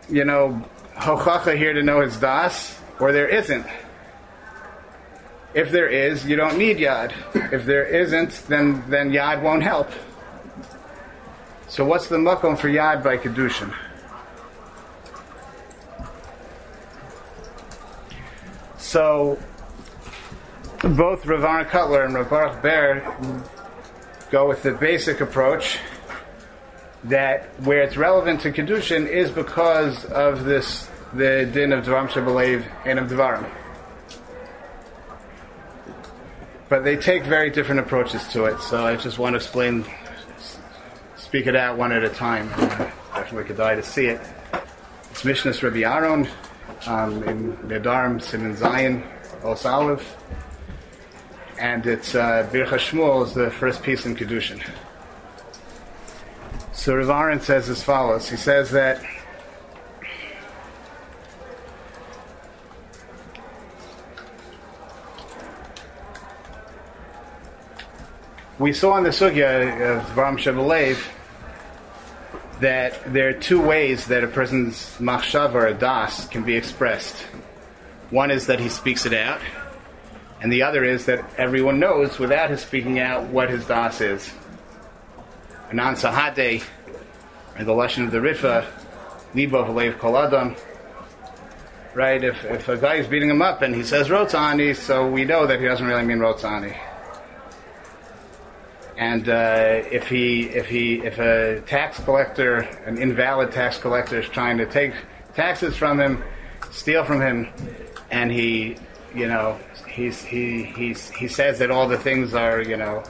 you 0.10 0.26
know, 0.26 0.62
Hochacha 0.96 1.58
here 1.58 1.72
to 1.72 1.84
know 1.84 2.02
his 2.02 2.18
Das, 2.18 2.77
or 3.00 3.12
there 3.12 3.28
isn't. 3.28 3.66
If 5.54 5.72
there 5.72 5.88
is, 5.88 6.26
you 6.26 6.36
don't 6.36 6.58
need 6.58 6.78
Yad. 6.78 7.14
If 7.54 7.66
there 7.66 7.84
isn't, 7.84 8.44
then, 8.48 8.84
then 8.90 9.12
Yad 9.12 9.42
won't 9.42 9.64
help. 9.64 9.90
So 11.68 11.84
what's 11.86 12.08
the 12.08 12.18
makom 12.18 12.58
for 12.58 12.70
Yad 12.70 13.04
by 13.04 13.18
Kedushin? 13.18 13.74
So 18.78 19.38
both 20.82 21.26
Rav 21.26 21.68
Kotler 21.68 22.06
and 22.06 22.14
Rav 22.14 22.30
Baruch 22.30 22.62
Ber 22.62 23.44
go 24.30 24.48
with 24.48 24.64
the 24.64 24.72
basic 24.74 25.22
approach 25.22 25.80
that 27.04 27.48
where 27.64 27.82
it's 27.82 27.98
relevant 27.98 28.42
to 28.42 28.52
kedushin 28.52 29.08
is 29.08 29.30
because 29.32 30.06
of 30.06 30.46
this 30.46 30.90
the 31.14 31.50
din 31.52 31.74
of 31.74 31.86
dvarim 31.86 32.08
shabalev 32.10 32.66
and 32.86 33.00
of 33.00 33.10
dvarim. 33.10 33.50
But 36.70 36.84
they 36.84 36.98
take 36.98 37.24
very 37.24 37.50
different 37.50 37.80
approaches 37.80 38.28
to 38.30 38.46
it, 38.46 38.60
so 38.60 38.86
I 38.86 38.96
just 38.98 39.18
want 39.18 39.34
to 39.34 39.38
explain, 39.38 39.86
speak 41.16 41.48
it 41.48 41.56
out 41.56 41.78
one 41.78 41.92
at 41.92 42.04
a 42.04 42.10
time. 42.10 42.50
Definitely 42.50 43.46
could 43.46 43.58
die 43.58 43.76
to 43.76 43.84
see 43.84 44.08
it. 44.08 44.22
It's 45.12 45.24
Mishnas 45.24 45.64
Rabbi 45.64 45.78
Aharon 45.78 46.30
um, 46.88 47.24
in 47.24 47.54
Nedarim 47.58 48.22
Simon 48.22 48.56
Zion 48.56 49.04
Os 49.44 49.66
Aleph 49.66 50.18
and 51.60 51.86
it's 51.86 52.16
uh, 52.16 52.48
Birkas 52.52 52.90
Shmuel 52.90 53.26
is 53.26 53.34
the 53.34 53.50
first 53.50 53.82
piece 53.82 54.06
in 54.06 54.16
Kedushin. 54.16 54.64
So 56.72 56.96
Rav 56.96 57.08
Aharon 57.08 57.42
says 57.42 57.70
as 57.70 57.84
follows. 57.84 58.30
He 58.30 58.38
says 58.38 58.72
that 58.72 59.02
we 68.60 68.74
saw 68.74 68.98
in 68.98 69.04
the 69.04 69.12
sugya 69.12 69.98
of 69.98 70.04
Dvarim 70.08 70.38
Shabalev 70.38 71.06
that 72.60 73.14
there 73.14 73.30
are 73.30 73.34
two 73.34 73.62
ways 73.62 74.08
that 74.08 74.24
a 74.24 74.28
person's 74.28 74.98
machshav 74.98 75.54
or 75.54 75.68
a 75.68 75.76
das 75.76 76.28
can 76.28 76.42
be 76.42 76.56
expressed. 76.56 77.16
One 78.10 78.32
is 78.32 78.48
that 78.48 78.60
he 78.60 78.70
speaks 78.70 79.06
it 79.06 79.14
out, 79.14 79.42
and 80.42 80.52
the 80.52 80.64
other 80.64 80.84
is 80.84 81.06
that 81.06 81.24
everyone 81.38 81.80
knows 81.80 82.18
without 82.18 82.50
his 82.50 82.62
speaking 82.62 83.00
out 83.00 83.28
what 83.28 83.52
his 83.52 83.68
das 83.68 84.02
is. 84.02 84.34
Anan 85.70 85.94
Sahade, 85.94 86.64
and 87.58 87.68
the 87.68 87.74
lesson 87.74 88.06
of 88.06 88.12
the 88.12 88.18
Rifa, 88.18 88.66
Libo 89.36 89.66
Valev 89.66 90.00
Koladam. 90.00 90.58
Right, 91.94 92.24
if, 92.24 92.44
if 92.46 92.68
a 92.70 92.78
guy 92.78 92.96
is 92.96 93.08
beating 93.08 93.30
him 93.30 93.42
up 93.42 93.62
and 93.62 93.76
he 93.76 93.84
says 93.84 94.08
Rotzani, 94.08 94.76
so 94.76 95.08
we 95.08 95.26
know 95.26 95.46
that 95.46 95.60
he 95.60 95.66
doesn't 95.66 95.86
really 95.86 96.06
mean 96.06 96.20
Rotzani. 96.20 96.78
And 98.98 99.30
uh, 99.30 99.84
if 99.92 100.08
he, 100.08 100.44
if 100.50 100.68
he, 100.68 100.96
if 101.06 101.20
a 101.20 101.62
tax 101.68 102.00
collector, 102.04 102.62
an 102.86 102.98
invalid 102.98 103.52
tax 103.52 103.78
collector, 103.78 104.20
is 104.20 104.28
trying 104.28 104.58
to 104.58 104.66
take 104.66 104.94
taxes 105.36 105.78
from 105.78 106.00
him, 106.00 106.24
steal 106.72 107.06
from 107.06 107.22
him, 107.22 107.48
and 108.10 108.32
he, 108.32 108.76
you 109.14 109.28
know, 109.28 109.60
he's, 109.88 110.24
he, 110.24 110.64
he's, 110.64 111.12
he 111.12 111.28
says 111.28 111.60
that 111.60 111.70
all 111.70 111.88
the 111.88 111.98
things 111.98 112.34
are, 112.34 112.60
you 112.62 112.76
know, 112.76 113.04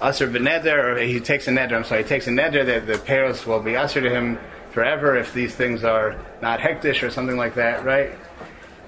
usher 0.00 0.28
beneder, 0.28 0.96
or 0.96 0.98
he 0.98 1.18
takes 1.18 1.48
a 1.48 1.50
neder, 1.50 1.72
I'm 1.72 1.84
sorry, 1.84 2.04
he 2.04 2.08
takes 2.08 2.28
a 2.28 2.30
neder 2.30 2.64
that 2.64 2.86
the 2.86 2.98
paros 2.98 3.44
will 3.44 3.60
be 3.60 3.76
usher 3.76 4.00
to 4.00 4.10
him 4.10 4.38
forever 4.70 5.16
if 5.16 5.34
these 5.34 5.54
things 5.54 5.82
are 5.82 6.16
not 6.40 6.60
hektish 6.60 7.02
or 7.02 7.10
something 7.10 7.36
like 7.36 7.56
that, 7.56 7.84
right? 7.84 8.12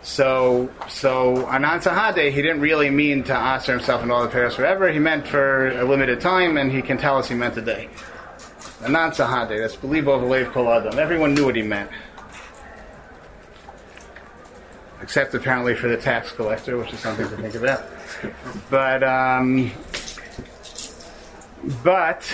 So, 0.05 0.70
so 0.88 1.48
Anan 1.48 1.80
Sahade, 1.80 2.30
he 2.30 2.42
didn't 2.42 2.61
really 2.61 2.90
mean 2.90 3.24
to 3.24 3.34
answer 3.34 3.72
himself 3.72 4.02
in 4.02 4.11
all 4.11 4.22
the 4.22 4.28
paros 4.28 4.55
forever. 4.55 4.92
He 4.92 5.00
meant 5.00 5.26
for 5.26 5.68
a 5.68 5.84
limited 5.84 6.20
time, 6.20 6.57
and 6.57 6.70
he 6.70 6.82
can 6.82 6.98
tell 6.98 7.18
us 7.18 7.28
he 7.28 7.34
meant 7.34 7.57
a 7.57 7.62
day. 7.62 7.88
Anan 8.84 9.11
Sahade, 9.11 9.59
that's 9.61 9.74
believe 9.74 10.07
over 10.07 10.26
Lev 10.26 10.52
Kol 10.52 10.70
Adam. 10.70 10.98
Everyone 10.98 11.34
knew 11.34 11.46
what 11.46 11.57
he 11.57 11.62
meant 11.62 11.90
except 15.05 15.34
apparently 15.34 15.74
for 15.74 15.86
the 15.86 15.98
tax 15.98 16.32
collector, 16.32 16.78
which 16.78 16.90
is 16.90 16.98
something 16.98 17.28
to 17.28 17.36
think 17.36 17.55
about. 17.55 17.84
But 18.70 19.02
um, 19.02 19.70
but 21.84 22.26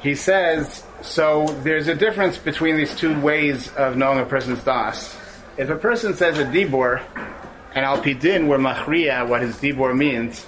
he 0.00 0.14
says 0.14 0.84
so. 1.00 1.46
There's 1.62 1.88
a 1.88 1.94
difference 1.94 2.36
between 2.36 2.76
these 2.76 2.94
two 2.94 3.18
ways 3.18 3.72
of 3.76 3.96
knowing 3.96 4.20
a 4.20 4.26
person's 4.26 4.62
das. 4.62 5.17
If 5.58 5.70
a 5.70 5.76
person 5.76 6.14
says 6.14 6.38
a 6.38 6.44
dibor, 6.44 7.02
and 7.74 7.84
al 7.84 8.00
pidin 8.00 8.46
were 8.46 8.58
machria 8.58 9.28
what 9.28 9.42
his 9.42 9.56
dibor 9.56 9.96
means, 9.96 10.46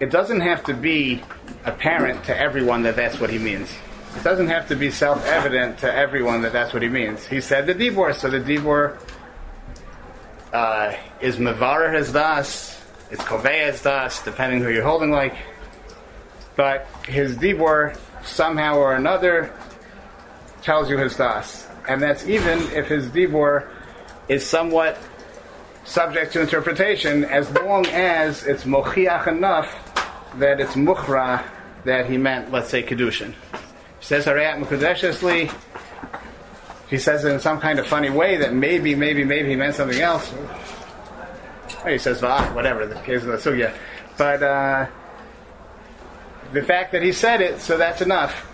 it 0.00 0.10
doesn't 0.10 0.40
have 0.40 0.64
to 0.64 0.74
be 0.74 1.22
apparent 1.64 2.24
to 2.24 2.36
everyone 2.36 2.82
that 2.84 2.96
that's 2.96 3.20
what 3.20 3.28
he 3.28 3.38
means. 3.38 3.70
It 4.16 4.24
doesn't 4.24 4.48
have 4.48 4.68
to 4.68 4.74
be 4.74 4.90
self-evident 4.90 5.78
to 5.80 5.94
everyone 5.94 6.42
that 6.42 6.52
that's 6.52 6.72
what 6.72 6.82
he 6.82 6.88
means. 6.88 7.26
He 7.26 7.42
said 7.42 7.66
the 7.66 7.74
dibor, 7.74 8.14
so 8.14 8.30
the 8.30 8.40
dibor 8.40 8.98
uh, 10.52 10.94
is 11.20 11.36
Mavara 11.36 11.94
his 11.94 12.12
das, 12.12 12.82
it's 13.10 13.22
Kovea 13.24 13.70
his 13.70 13.82
das, 13.82 14.24
depending 14.24 14.62
who 14.62 14.70
you're 14.70 14.82
holding 14.82 15.10
like. 15.10 15.36
But 16.56 16.86
his 17.06 17.36
Dibor, 17.36 17.96
somehow 18.24 18.76
or 18.76 18.94
another, 18.94 19.54
tells 20.62 20.90
you 20.90 20.98
his 20.98 21.16
das, 21.16 21.66
and 21.88 22.00
that's 22.00 22.26
even 22.26 22.60
if 22.72 22.88
his 22.88 23.08
dibor 23.08 23.68
is 24.28 24.46
somewhat 24.46 24.98
subject 25.84 26.32
to 26.34 26.40
interpretation, 26.40 27.24
as 27.24 27.50
long 27.50 27.86
as 27.86 28.46
it's 28.46 28.64
mochiach 28.64 29.26
enough 29.26 29.68
that 30.38 30.60
it's 30.60 30.74
mukhra 30.74 31.44
that 31.84 32.08
he 32.08 32.16
meant, 32.16 32.50
let's 32.52 32.68
say, 32.68 32.82
kedushin. 32.82 33.34
He 33.98 34.04
says 34.06 34.26
harayat 34.26 34.62
mekudeshesli. 34.62 35.52
He 36.88 36.98
says 36.98 37.24
it 37.24 37.32
in 37.32 37.40
some 37.40 37.60
kind 37.60 37.78
of 37.78 37.86
funny 37.86 38.10
way 38.10 38.36
that 38.36 38.52
maybe, 38.52 38.94
maybe, 38.94 39.24
maybe 39.24 39.48
he 39.50 39.56
meant 39.56 39.74
something 39.74 40.00
else. 40.00 40.32
He 41.86 41.98
says 41.98 42.20
va'ah, 42.20 42.54
whatever 42.54 42.86
the 42.86 42.96
case 42.96 43.22
of 43.22 43.28
the 43.28 43.38
sugya. 43.50 43.74
But 44.18 44.42
uh, 44.42 44.86
the 46.52 46.62
fact 46.62 46.92
that 46.92 47.02
he 47.02 47.12
said 47.12 47.40
it, 47.40 47.60
so 47.60 47.78
that's 47.78 48.02
enough. 48.02 48.48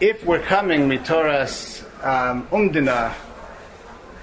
If 0.00 0.24
we're 0.24 0.40
coming 0.40 0.88
mitoras 0.88 1.82
um, 2.04 2.46
umdina, 2.48 3.14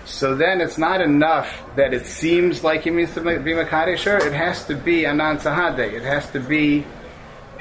so 0.08 0.36
then 0.36 0.62
it's 0.62 0.78
not 0.78 1.02
enough 1.02 1.64
that 1.76 1.94
it 1.94 2.06
seems 2.06 2.64
like 2.64 2.84
he 2.84 2.92
means 2.92 3.14
to 3.16 3.22
be 3.22 3.52
Makadesher. 3.52 4.26
It 4.26 4.32
has 4.32 4.66
to 4.68 4.76
be 4.76 5.06
Anan 5.06 5.38
Sahade. 5.38 5.80
It 5.80 6.04
has 6.04 6.32
to 6.32 6.40
be 6.40 6.86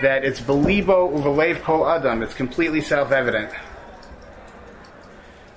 that 0.00 0.24
it's 0.24 0.40
Belibo 0.40 1.12
Uvalev 1.12 1.62
Kol 1.62 1.88
Adam. 1.88 2.22
It's 2.22 2.34
completely 2.34 2.80
self 2.80 3.10
evident. 3.10 3.50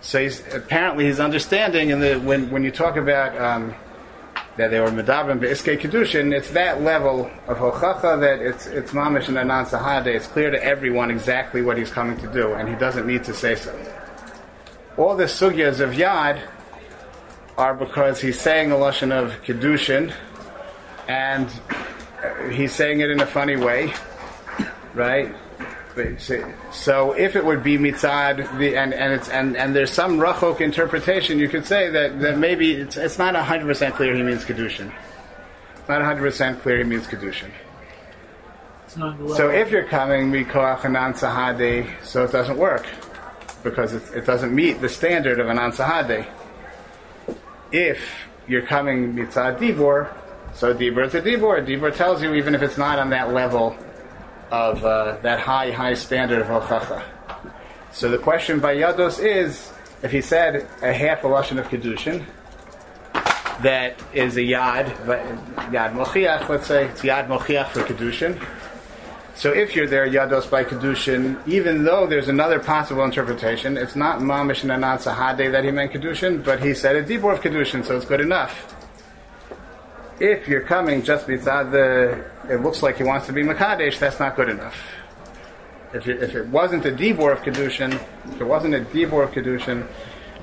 So 0.02 0.20
he's, 0.20 0.42
apparently 0.52 1.06
his 1.06 1.20
understanding, 1.20 1.92
and 1.92 2.26
when, 2.26 2.50
when 2.50 2.64
you 2.64 2.72
talk 2.72 2.96
about 2.96 3.40
um, 3.40 3.76
that 4.58 4.72
they 4.72 4.80
were 4.80 4.88
Medabim 4.88 5.40
Be'iske 5.40 5.80
Kedushin, 5.80 6.34
it's 6.34 6.50
that 6.52 6.82
level 6.82 7.30
of 7.48 7.58
Hochacha 7.58 8.20
that 8.22 8.40
it's, 8.40 8.66
it's 8.66 8.94
Mamish 8.94 9.28
and 9.28 9.38
Anan 9.38 9.66
Sahade. 9.66 10.08
It's 10.08 10.26
clear 10.26 10.50
to 10.50 10.64
everyone 10.64 11.12
exactly 11.12 11.62
what 11.62 11.78
he's 11.78 11.92
coming 11.92 12.18
to 12.18 12.34
do, 12.34 12.54
and 12.54 12.68
he 12.68 12.74
doesn't 12.76 13.06
need 13.06 13.26
to 13.26 13.34
say 13.36 13.54
so. 13.54 13.78
All 14.98 15.16
the 15.16 15.26
sugyas 15.26 15.82
of 15.82 15.92
Yad 15.92 16.42
are 17.60 17.74
because 17.76 18.22
he's 18.22 18.40
saying 18.40 18.72
a 18.72 18.76
lashon 18.76 19.12
of 19.12 19.34
kedushin, 19.44 20.14
and 21.10 21.48
he's 22.52 22.74
saying 22.74 23.02
it 23.02 23.10
in 23.10 23.20
a 23.20 23.26
funny 23.26 23.58
way, 23.58 23.94
right? 24.94 25.36
So 26.72 27.12
if 27.12 27.36
it 27.36 27.44
would 27.44 27.62
be 27.62 27.78
mitzad, 27.78 28.58
the, 28.58 28.78
and 28.78 28.94
and 28.94 29.12
it's 29.12 29.28
and, 29.28 29.58
and 29.58 29.76
there's 29.76 29.92
some 29.92 30.18
rachok 30.18 30.62
interpretation, 30.62 31.40
you 31.40 31.50
could 31.50 31.66
say 31.66 31.90
that, 31.90 32.22
that 32.22 32.38
maybe 32.38 32.72
it's, 32.72 32.96
it's 32.96 33.18
not 33.18 33.36
hundred 33.36 33.66
percent 33.66 33.96
clear 33.96 34.16
he 34.16 34.24
means 34.24 34.46
kedushin. 34.46 34.94
It's 35.76 35.90
not 35.90 36.02
hundred 36.02 36.22
percent 36.22 36.62
clear 36.62 36.78
he 36.78 36.86
means 36.86 37.06
kedushin. 37.06 37.52
It's 38.86 38.96
not 38.96 39.18
the 39.18 39.36
So 39.36 39.50
if 39.50 39.70
you're 39.72 39.84
coming 39.84 40.32
mikoach 40.32 40.86
anan 40.86 41.14
sahade, 41.14 41.90
so 42.02 42.24
it 42.24 42.32
doesn't 42.32 42.58
work 42.58 42.88
because 43.62 43.94
it, 43.94 44.04
it 44.16 44.26
doesn't 44.26 44.56
meet 44.56 44.80
the 44.80 44.88
standard 44.88 45.42
of 45.42 45.50
anan 45.50 45.74
sahade. 45.74 46.26
If 47.72 48.00
you're 48.48 48.66
coming 48.66 49.14
mitzad 49.14 49.60
dibor, 49.60 50.12
so 50.54 50.74
dibor 50.74 51.06
a 51.14 51.22
dibor. 51.22 51.66
Dibor 51.66 51.96
tells 51.96 52.22
you 52.24 52.34
even 52.34 52.56
if 52.56 52.62
it's 52.62 52.78
not 52.78 53.00
on 53.00 53.12
that 53.12 53.34
level 53.34 53.78
of 54.52 54.84
uh, 54.84 55.18
that 55.22 55.40
high 55.40 55.72
high 55.72 55.94
standard 55.94 56.42
of 56.42 56.48
hochacha. 56.48 57.04
So 57.92 58.10
the 58.10 58.18
question 58.18 58.60
by 58.60 58.76
Yados 58.76 59.24
is 59.24 59.72
if 60.02 60.12
he 60.12 60.22
said 60.22 60.68
a 60.82 60.94
half 60.94 61.24
a 61.24 61.28
lashon 61.28 61.60
of 61.60 61.68
kedushin. 61.68 62.26
That 63.62 64.00
is 64.14 64.38
a 64.38 64.42
yad, 64.42 64.86
yad 65.70 65.94
mochiach. 65.94 66.48
Let's 66.48 66.68
say 66.68 66.86
it's 66.86 67.02
yad 67.02 67.28
mochiach 67.28 67.68
for 67.68 67.82
kedushin. 67.82 68.42
So 69.40 69.54
if 69.54 69.74
you're 69.74 69.88
there, 69.88 70.06
Yados 70.06 70.52
by 70.52 70.66
Kedushin, 70.66 71.40
even 71.48 71.86
though 71.86 72.06
there's 72.06 72.28
another 72.28 72.60
possible 72.60 73.06
interpretation, 73.06 73.78
it's 73.78 73.96
not 73.96 74.20
Mamish 74.20 74.64
and 74.64 74.84
Sahade 74.84 75.54
that 75.54 75.64
he 75.64 75.72
meant 75.72 75.94
Kedushin, 75.94 76.44
but 76.44 76.62
he 76.62 76.74
said 76.74 76.98
a 76.98 77.04
Dibor 77.04 77.32
of 77.36 77.40
Kedushin, 77.40 77.86
so 77.86 77.96
it's 77.96 78.06
good 78.06 78.20
enough. 78.20 78.76
If 80.20 80.50
you're 80.50 80.64
coming 80.64 81.04
just 81.04 81.26
mitzad 81.28 81.72
the, 81.72 82.54
it 82.54 82.62
looks 82.62 82.84
like 82.84 82.98
he 82.98 83.04
wants 83.04 83.28
to 83.28 83.32
be 83.32 83.44
Makadesh, 83.44 83.98
that's 83.98 84.20
not 84.20 84.36
good 84.36 84.50
enough. 84.50 84.76
If 85.94 86.06
if 86.06 86.36
it 86.36 86.48
wasn't 86.48 86.86
a 86.86 86.92
Dibor 86.92 87.32
of 87.32 87.40
Kedushin, 87.40 87.94
if 88.34 88.42
it 88.42 88.46
wasn't 88.46 88.76
a 88.76 88.82
Dibor 88.82 89.24
of 89.24 89.32
Kedushin, 89.32 89.88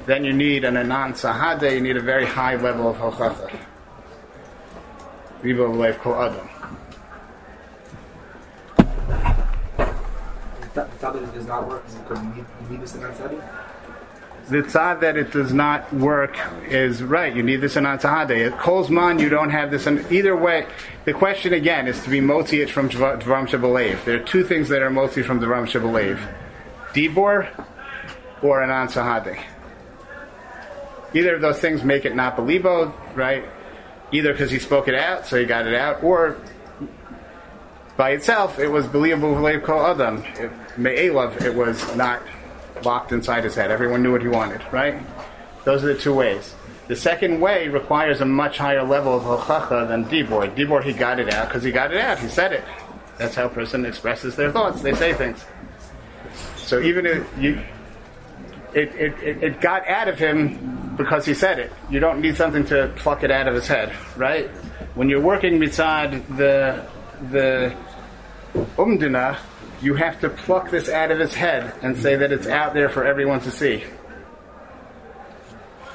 then 0.06 0.24
you 0.24 0.32
need 0.32 0.64
an 0.64 0.78
Anan 0.78 1.12
Sahade, 1.12 1.70
you 1.70 1.82
need 1.82 1.98
a 1.98 2.02
very 2.02 2.24
high 2.24 2.56
level 2.56 2.88
of 2.88 2.96
Hochacha. 2.96 3.60
Of 5.44 5.76
Lev 5.76 5.98
Kol. 5.98 6.32
Does 10.76 11.46
not 11.46 11.68
work 11.68 11.84
because 11.86 12.22
you 12.22 12.46
need, 12.70 12.80
this 12.80 12.94
in 12.94 13.00
the 14.48 14.58
tzad 14.58 15.00
that 15.00 15.16
it 15.16 15.32
does 15.32 15.52
not 15.52 15.92
work 15.92 16.38
is 16.68 17.02
right. 17.02 17.34
You 17.34 17.42
need 17.42 17.56
this 17.56 17.76
in 17.76 17.82
Atzahade. 17.82 18.52
At 18.52 18.58
Kolzman, 18.60 19.20
you 19.20 19.28
don't 19.28 19.50
have 19.50 19.72
this. 19.72 19.88
In, 19.88 20.06
either 20.08 20.36
way, 20.36 20.68
the 21.04 21.12
question 21.12 21.52
again 21.52 21.88
is 21.88 22.00
to 22.04 22.10
be 22.10 22.20
motzi 22.20 22.62
it 22.62 22.70
from 22.70 22.88
Dvar- 22.88 23.20
Dvaram 23.20 23.48
Shabalev. 23.48 24.04
There 24.04 24.20
are 24.20 24.24
two 24.24 24.44
things 24.44 24.68
that 24.68 24.82
are 24.82 24.90
motzi 24.90 25.24
from 25.24 25.40
Dvaram 25.40 25.66
Shabalev. 25.66 26.20
Dibor 26.92 27.48
or 28.40 28.62
an 28.62 28.70
Ansahade. 28.70 29.42
Either 31.12 31.34
of 31.34 31.40
those 31.40 31.58
things 31.58 31.82
make 31.82 32.04
it 32.04 32.14
not 32.14 32.36
belibo, 32.36 32.92
right? 33.16 33.44
Either 34.12 34.32
because 34.32 34.52
he 34.52 34.60
spoke 34.60 34.86
it 34.86 34.94
out, 34.94 35.26
so 35.26 35.36
he 35.40 35.44
got 35.44 35.66
it 35.66 35.74
out, 35.74 36.04
or 36.04 36.36
by 37.96 38.10
itself, 38.10 38.58
it 38.58 38.68
was 38.68 38.86
believable 38.86 39.36
adam. 39.48 40.22
Me'elav, 40.76 41.40
it 41.42 41.54
was 41.54 41.96
not 41.96 42.22
locked 42.84 43.12
inside 43.12 43.44
his 43.44 43.54
head. 43.54 43.70
Everyone 43.70 44.02
knew 44.02 44.12
what 44.12 44.22
he 44.22 44.28
wanted, 44.28 44.60
right? 44.70 45.00
Those 45.64 45.82
are 45.82 45.94
the 45.94 45.98
two 45.98 46.14
ways. 46.14 46.54
The 46.88 46.96
second 46.96 47.40
way 47.40 47.68
requires 47.68 48.20
a 48.20 48.24
much 48.24 48.58
higher 48.58 48.84
level 48.84 49.16
of 49.16 49.22
hochacha 49.22 49.88
than 49.88 50.04
Dibor. 50.04 50.54
Dibor, 50.54 50.84
he 50.84 50.92
got 50.92 51.18
it 51.18 51.32
out 51.32 51.48
because 51.48 51.64
he 51.64 51.72
got 51.72 51.92
it 51.92 51.98
out. 51.98 52.18
He 52.18 52.28
said 52.28 52.52
it. 52.52 52.64
That's 53.18 53.34
how 53.34 53.46
a 53.46 53.48
person 53.48 53.84
expresses 53.84 54.36
their 54.36 54.52
thoughts. 54.52 54.82
They 54.82 54.94
say 54.94 55.14
things. 55.14 55.44
So 56.58 56.80
even 56.80 57.06
if 57.06 57.26
you, 57.38 57.60
it, 58.74 58.94
it, 58.94 59.42
it, 59.42 59.60
got 59.60 59.88
out 59.88 60.06
of 60.06 60.18
him 60.18 60.94
because 60.96 61.24
he 61.24 61.34
said 61.34 61.58
it. 61.58 61.72
You 61.90 61.98
don't 61.98 62.20
need 62.20 62.36
something 62.36 62.64
to 62.66 62.92
pluck 62.96 63.24
it 63.24 63.30
out 63.30 63.48
of 63.48 63.54
his 63.54 63.66
head, 63.66 63.94
right? 64.16 64.48
When 64.94 65.08
you're 65.08 65.20
working 65.20 65.58
mitzad 65.58 66.36
the 66.36 66.86
the 67.30 67.74
umdina, 68.76 69.38
you 69.82 69.94
have 69.94 70.20
to 70.20 70.30
pluck 70.30 70.70
this 70.70 70.88
out 70.88 71.10
of 71.10 71.18
his 71.18 71.34
head 71.34 71.74
and 71.82 71.96
say 71.96 72.16
that 72.16 72.32
it's 72.32 72.46
out 72.46 72.74
there 72.74 72.88
for 72.88 73.04
everyone 73.04 73.40
to 73.40 73.50
see. 73.50 73.84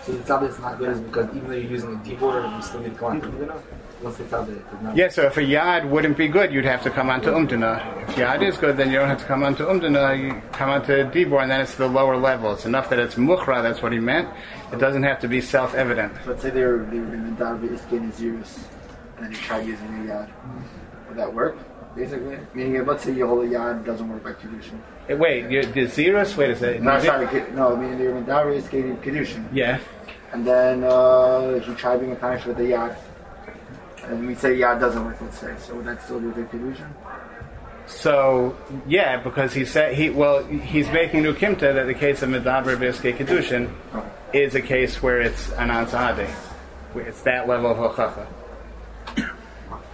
So 0.03 0.14
the 0.14 0.24
tablet 0.24 0.49
is 0.49 0.59
not 0.59 0.80
good 0.80 0.89
is 0.89 0.99
because 0.99 1.36
even 1.36 1.47
though 1.47 1.55
you're 1.55 1.72
using 1.72 1.95
a 1.95 1.99
keyboard, 2.03 2.43
you 2.43 2.62
still 2.62 2.82
need 2.82 2.93
to 2.93 2.99
come 2.99 3.12
on 3.12 3.22
computer. 3.22 3.53
Once 4.01 4.18
the 4.18 4.24
tablet 4.24 4.57
is. 4.57 4.97
Yeah, 4.97 5.09
so 5.09 5.28
if 5.28 5.38
a 5.38 5.41
yad 5.41 5.88
wouldn't 5.88 6.18
be 6.18 6.28
good, 6.28 6.51
you'd 6.51 6.66
have 6.66 6.82
to 6.84 6.89
come 6.89 7.12
onto 7.12 7.30
umdina. 7.30 8.09
If 8.09 8.16
yad 8.16 8.41
is 8.41 8.57
good, 8.57 8.78
then 8.78 8.89
you 8.89 8.97
don't 8.97 9.07
have 9.07 9.20
to 9.20 9.26
come 9.26 9.43
onto 9.43 9.64
umdina. 9.64 10.20
You 10.20 10.41
come 10.53 10.70
on 10.70 10.82
onto 10.82 10.93
dibor, 11.12 11.43
and 11.43 11.51
then 11.51 11.62
it's 11.62 11.76
the 11.76 11.88
lower 11.88 12.18
level. 12.18 12.51
It's 12.51 12.66
enough 12.66 12.89
that 12.89 12.97
it's 12.97 13.14
mukhra. 13.14 13.62
That's 13.62 13.84
what 13.84 13.91
he 13.91 13.99
meant. 13.99 14.28
It 14.74 14.80
doesn't 14.80 15.03
have 15.03 15.20
to 15.20 15.28
be 15.28 15.39
self-evident. 15.39 16.14
Let's 16.26 16.41
say 16.41 16.49
they 16.49 16.64
were 16.64 16.88
they 16.89 16.97
were 16.97 17.14
in 17.14 17.38
Davi 17.38 17.70
Iskin 17.70 18.12
Azirus, 18.12 18.64
and 19.18 19.26
then 19.26 19.32
you 19.32 19.38
tried 19.38 19.68
using 19.68 19.86
a 19.86 20.12
yad. 20.12 20.30
Would 21.09 21.18
that 21.18 21.32
work? 21.32 21.57
Basically, 21.96 22.38
meaning 22.54 22.76
if, 22.76 22.88
let's 22.88 23.04
say 23.04 23.12
you 23.14 23.28
hold 23.28 23.44
a 23.46 23.50
yad 23.50 23.86
doesn't 23.86 24.08
work 24.08 24.24
by 24.24 24.32
kedushin. 24.32 24.80
Eh, 25.10 25.14
Wait, 25.16 25.50
you 25.52 25.62
the 25.64 25.86
zeros? 25.88 26.38
Wait 26.38 26.52
a 26.52 26.56
second. 26.56 26.86
No, 26.86 27.00
sorry, 27.02 27.28
Ke- 27.28 27.52
no. 27.54 27.76
I 27.76 27.80
mean 27.82 27.98
they 27.98 28.08
were 28.08 28.18
in 28.18 28.26
Davi 28.26 28.62
Iskin 28.62 28.98
kedushin, 29.04 29.46
Yeah. 29.52 29.80
and 30.32 30.46
then 30.48 30.84
uh, 30.86 31.60
he 31.60 31.74
tried 31.76 32.00
being 32.00 32.14
a 32.14 32.16
punish 32.16 32.46
with 32.46 32.58
the 32.58 32.64
yad, 32.64 32.96
and 34.06 34.26
we 34.26 34.36
say 34.36 34.56
yad 34.58 34.80
doesn't 34.80 35.04
work. 35.04 35.20
Let's 35.20 35.39
say, 35.39 35.54
so 35.60 35.76
would 35.76 35.86
that 35.86 36.02
still 36.02 36.22
be 36.22 36.30
the 36.30 36.44
kedushin? 36.48 36.88
So 37.88 38.56
yeah, 38.88 39.18
because 39.22 39.54
he 39.54 39.66
said 39.66 39.94
he 39.96 40.10
well 40.12 40.46
he's 40.46 40.89
making 40.92 41.24
new 41.24 41.34
kimta 41.34 41.74
that 41.74 41.88
the 41.88 41.94
case 41.94 42.22
of 42.22 42.30
medaber 42.30 42.78
biske 42.78 43.18
kedushin 43.18 43.70
is 44.32 44.56
a 44.56 44.62
case 44.62 45.04
where 45.04 45.20
it's 45.20 45.52
an 45.54 45.68
ansahade. 45.68 46.30
It's 46.96 47.22
that 47.24 47.50
level 47.50 47.72
of 47.72 47.78
hochacha. 47.96 48.26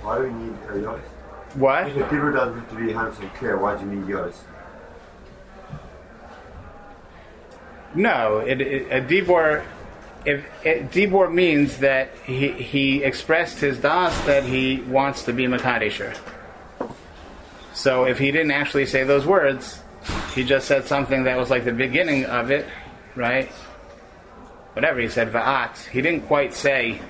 Why 0.04 0.18
do 0.20 0.24
we 0.26 0.30
need 0.32 0.84
yours? 0.84 1.02
What? 1.54 1.88
If 1.88 1.96
the 1.96 2.04
people 2.04 2.32
doesn't 2.32 2.60
have 2.60 2.70
to 2.70 2.76
be 2.76 2.94
100% 2.94 3.34
clear, 3.36 3.58
why 3.58 3.76
do 3.76 3.86
you 3.86 3.96
need 3.96 4.08
yours? 4.08 4.40
No, 7.96 8.40
it, 8.40 8.62
it, 8.62 8.92
a 8.92 9.02
dibor. 9.02 9.66
If 10.26 10.46
it, 10.64 10.92
dibor 10.92 11.34
means 11.34 11.78
that 11.78 12.16
he 12.26 12.52
he 12.52 13.04
expressed 13.04 13.60
his 13.60 13.80
das 13.80 14.20
that 14.26 14.44
he 14.44 14.82
wants 14.82 15.24
to 15.24 15.34
be 15.34 15.46
makadesher. 15.46 16.16
So 17.74 18.06
if 18.06 18.20
he 18.20 18.32
didn't 18.32 18.52
actually 18.52 18.88
say 18.88 19.04
those 19.04 19.26
words, 19.26 19.80
he 20.34 20.44
just 20.44 20.68
said 20.68 20.86
something 20.86 21.24
that 21.24 21.38
was 21.38 21.50
like 21.50 21.64
the 21.64 21.72
beginning 21.72 22.26
of 22.26 22.52
it, 22.52 22.68
right? 23.16 23.50
Whatever 24.74 25.00
he 25.00 25.08
said, 25.08 25.32
va'at. 25.32 25.78
He 25.88 26.02
didn't 26.02 26.28
quite 26.28 26.54
say, 26.54 27.02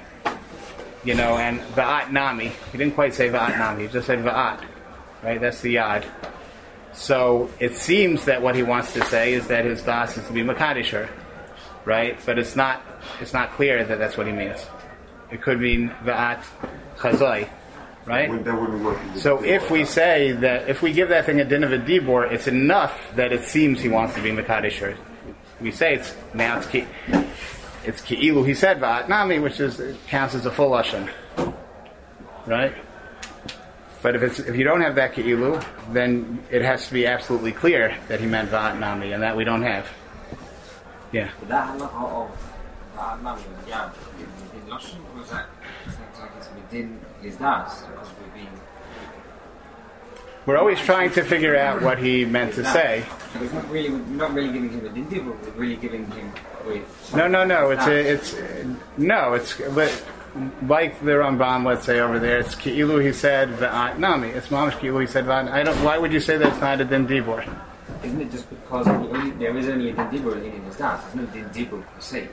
you 1.08 1.16
know, 1.16 1.38
and 1.38 1.62
va'at 1.74 2.12
nami. 2.12 2.52
He 2.72 2.78
didn't 2.78 2.94
quite 2.94 3.14
say 3.14 3.30
va'at 3.30 3.58
nami. 3.58 3.84
He 3.84 3.88
just 3.88 4.08
said 4.08 4.20
va'at, 4.20 4.62
right? 5.24 5.40
That's 5.40 5.62
the 5.62 5.76
yad. 5.76 6.06
So 6.92 7.50
it 7.62 7.78
seems 7.78 8.26
that 8.26 8.42
what 8.42 8.56
he 8.56 8.64
wants 8.64 8.92
to 8.94 9.04
say 9.06 9.32
is 9.32 9.48
that 9.48 9.64
his 9.64 9.82
das 9.82 10.18
is 10.18 10.28
to 10.28 10.34
be 10.34 10.42
Makadisher, 10.42 11.10
right? 11.86 12.20
But 12.26 12.38
it's 12.38 12.58
not. 12.58 12.82
It's 13.22 13.32
not 13.32 13.52
clear 13.52 13.86
that 13.86 14.00
that's 14.00 14.18
what 14.18 14.28
he 14.28 14.34
means. 14.34 14.66
It 15.32 15.42
could 15.42 15.62
mean 15.62 15.90
Va'at 16.04 16.44
Chazoi, 16.98 17.48
right? 18.06 18.44
That 18.44 18.60
wouldn't 18.60 18.84
work. 18.84 19.00
So 19.16 19.42
if 19.42 19.72
we 19.72 19.86
say 19.86 20.34
that 20.34 20.68
if 20.68 20.82
we 20.82 20.92
give 20.92 21.08
that 21.10 21.26
thing 21.26 21.40
a 21.40 21.46
din 21.46 21.64
of 21.64 21.72
a 21.72 21.78
dibor, 21.78 22.30
it's 22.30 22.48
enough 22.48 23.00
that 23.16 23.32
it 23.32 23.44
seems 23.46 23.80
he 23.80 23.88
wants 23.88 24.14
to 24.16 24.22
be 24.22 24.32
Makadisher. 24.32 24.98
We 25.62 25.72
say 25.72 25.96
it's 25.96 26.14
now 26.34 26.58
it's 26.58 26.68
it's 27.88 28.02
ki'ilu. 28.02 28.46
He 28.46 28.54
said 28.54 28.80
Va'at 28.80 29.08
Nami, 29.08 29.40
which 29.40 29.60
is 29.60 29.82
counts 30.08 30.36
as 30.36 30.46
a 30.46 30.52
full 30.52 30.72
lashon, 30.72 31.10
right? 32.46 32.76
But 34.02 34.16
if 34.16 34.22
it's 34.22 34.40
if 34.40 34.56
you 34.56 34.64
don't 34.64 34.82
have 34.82 34.96
that 34.96 35.14
ki'ilu, 35.14 35.64
then 35.94 36.44
it 36.52 36.62
has 36.62 36.88
to 36.88 36.94
be 36.94 37.08
absolutely 37.08 37.54
clear 37.54 37.98
that 38.10 38.20
he 38.20 38.26
meant 38.26 38.52
Va'at 38.52 38.78
Nami, 38.80 39.14
and 39.14 39.24
that 39.24 39.36
we 39.36 39.44
don't 39.44 39.64
have. 39.64 39.88
Yeah. 41.12 41.32
But 41.40 41.50
that 41.50 41.78
because 46.36 46.50
we've 46.56 46.70
been. 46.70 47.00
We're 50.48 50.58
always 50.58 50.80
trying 50.80 51.12
to 51.12 51.24
figure 51.24 51.58
out 51.58 51.82
what 51.82 52.00
he 52.00 52.24
meant 52.24 52.54
to 52.54 52.64
say. 52.64 53.06
It's 53.36 53.52
not 53.52 53.70
really 53.70 53.90
not 53.90 54.34
really 54.34 54.54
giving 54.54 54.70
him 54.70 54.86
a 54.86 54.90
dindi, 54.90 55.26
but 55.26 55.44
we're 55.44 55.62
really 55.62 55.76
giving 55.76 56.10
him. 56.10 56.32
No, 57.14 57.28
no, 57.28 57.44
no. 57.44 57.72
It's 57.72 57.86
a, 57.86 58.00
ah. 58.00 58.14
it's 58.14 58.36
no. 58.98 59.34
It's 59.34 59.60
but 59.76 59.92
like 60.64 61.02
the 61.02 61.12
Ramban, 61.12 61.66
let's 61.66 61.86
say 61.86 62.00
over 62.00 62.18
there. 62.18 62.40
It's 62.40 62.56
ki'ilu. 62.56 63.04
He 63.06 63.12
said 63.12 63.50
v'at 63.50 64.00
nami. 64.00 64.30
It's 64.30 64.48
mamish 64.48 64.80
ki'ilu. 64.80 65.02
He 65.02 65.08
said 65.08 65.26
v'at. 65.26 65.52
I 65.52 65.64
don't. 65.64 65.84
Why 65.84 65.98
would 65.98 66.14
you 66.14 66.22
say 66.22 66.38
that 66.38 66.48
it's 66.48 66.62
not 66.62 66.80
a 66.80 66.86
din 66.86 67.06
dibor? 67.06 67.44
Isn't 68.04 68.22
it 68.22 68.32
just 68.32 68.50
because 68.50 68.88
only, 68.88 69.32
there 69.32 69.58
is 69.58 69.68
only 69.68 69.90
a 69.90 69.94
dindibur 69.96 70.36
within 70.36 70.64
his 70.64 70.78
das? 70.78 71.04
There's 71.14 71.16
no 71.16 71.24
dindibur 71.26 71.84
per 71.94 72.00
se. 72.00 72.30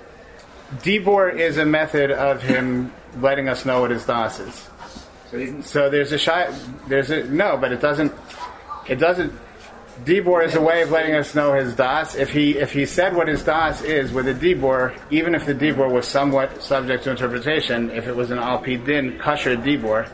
Dibor 0.77 1.35
is 1.37 1.59
a 1.59 1.67
method 1.67 2.13
of 2.13 2.43
him 2.43 2.93
letting 3.21 3.49
us 3.49 3.65
know 3.65 3.81
what 3.81 3.91
his 3.91 4.07
das 4.07 4.39
is. 4.39 4.69
So 5.63 5.91
there's 5.91 6.13
a 6.13 6.19
shy. 6.19 6.53
There's 6.87 7.11
a 7.11 7.25
no, 7.25 7.57
but 7.57 7.73
it 7.73 7.81
doesn't. 7.81 8.13
It 8.89 8.97
doesn't. 8.97 9.33
Dibor 10.05 10.45
is 10.45 10.55
a 10.55 10.61
way 10.61 10.83
of 10.83 10.91
letting 10.91 11.15
us 11.15 11.35
know 11.35 11.55
his 11.55 11.75
das. 11.75 12.15
If 12.15 12.31
he 12.31 12.59
if 12.59 12.73
he 12.73 12.87
said 12.87 13.15
what 13.15 13.29
his 13.29 13.43
das 13.43 13.83
is 13.83 14.13
with 14.13 14.29
a 14.29 14.35
dibor, 14.35 14.97
even 15.11 15.35
if 15.35 15.47
the 15.47 15.55
dibor 15.55 15.91
was 15.91 16.07
somewhat 16.07 16.63
subject 16.63 17.05
to 17.05 17.11
interpretation, 17.11 17.91
if 17.91 18.07
it 18.07 18.15
was 18.15 18.31
an 18.31 18.39
al 18.39 18.59
pi 18.59 18.77
din 18.77 19.19
kosher 19.19 19.57
dibor, 19.57 20.09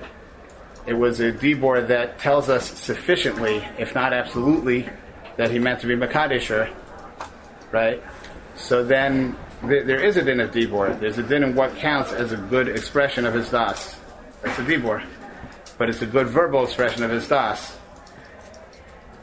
it 0.86 0.94
was 0.94 1.20
a 1.20 1.32
dibor 1.32 1.86
that 1.88 2.18
tells 2.18 2.48
us 2.48 2.78
sufficiently, 2.78 3.64
if 3.78 3.94
not 3.94 4.12
absolutely, 4.12 4.88
that 5.36 5.50
he 5.50 5.58
meant 5.58 5.80
to 5.80 5.86
be 5.86 5.94
makadisher, 5.96 6.72
right? 7.72 8.02
So 8.54 8.84
then 8.84 9.36
th- 9.62 9.86
there 9.86 10.02
is 10.02 10.16
a 10.16 10.22
din 10.22 10.40
of 10.40 10.50
dibor. 10.50 10.98
There's 10.98 11.18
a 11.18 11.22
din 11.22 11.42
in 11.42 11.54
what 11.54 11.74
counts 11.76 12.12
as 12.12 12.32
a 12.32 12.36
good 12.36 12.68
expression 12.68 13.26
of 13.26 13.34
his 13.34 13.50
das. 13.50 13.99
That's 14.42 14.58
a 14.58 14.62
dibor, 14.62 15.04
but 15.78 15.88
it's 15.88 16.02
a 16.02 16.06
good 16.06 16.28
verbal 16.28 16.64
expression 16.64 17.02
of 17.02 17.10
his 17.10 17.28
das. 17.28 17.76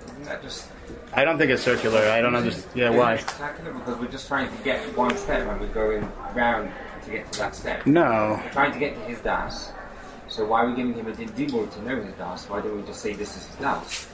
isn't 0.06 0.24
that 0.26 0.42
just 0.42 0.70
I 1.14 1.24
don't 1.24 1.38
think 1.38 1.52
it's 1.52 1.64
circular. 1.64 2.00
I 2.00 2.22
don't 2.22 2.36
understand. 2.36 2.70
Yeah, 2.76 2.90
why? 2.92 3.18
circular? 3.18 3.74
Because 3.74 3.98
we're 3.98 4.12
just 4.12 4.28
trying 4.28 4.56
to 4.56 4.64
get 4.64 4.80
one 4.96 5.16
step 5.18 5.48
and 5.48 5.60
we're 5.60 5.68
going 5.68 6.08
round 6.36 6.72
to 7.06 7.12
get 7.12 7.32
to 7.32 7.40
that 7.40 7.56
step. 7.56 7.86
No, 7.88 8.40
We're 8.44 8.52
trying 8.52 8.74
to 8.74 8.80
get 8.80 8.94
to 8.96 9.02
his 9.02 9.20
das. 9.20 9.72
So 10.28 10.46
why 10.46 10.64
are 10.64 10.70
we 10.70 10.76
giving 10.76 10.94
him 10.94 11.08
a 11.08 11.12
dindibur 11.12 11.72
to 11.74 11.82
know 11.84 12.02
his 12.02 12.14
das? 12.16 12.50
Why 12.50 12.62
don't 12.62 12.76
we 12.76 12.84
just 12.84 13.02
say 13.02 13.14
this 13.14 13.36
is 13.38 13.48
his 13.48 13.56
das? 13.56 14.08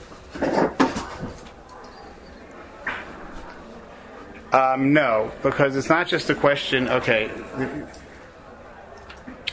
um, 4.52 4.92
no, 4.92 5.32
because 5.42 5.76
it's 5.76 5.88
not 5.88 6.06
just 6.06 6.30
a 6.30 6.34
question. 6.34 6.88
Okay, 6.88 7.30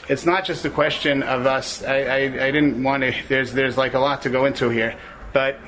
it's 0.09 0.25
not 0.25 0.45
just 0.45 0.65
a 0.65 0.69
question 0.69 1.23
of 1.23 1.45
us. 1.45 1.83
I, 1.83 2.01
I, 2.01 2.17
I 2.45 2.51
didn't 2.51 2.83
want 2.83 3.03
to. 3.03 3.13
There's 3.27 3.53
there's 3.53 3.77
like 3.77 3.93
a 3.93 3.99
lot 3.99 4.21
to 4.23 4.29
go 4.29 4.45
into 4.45 4.69
here, 4.69 4.95
but 5.33 5.59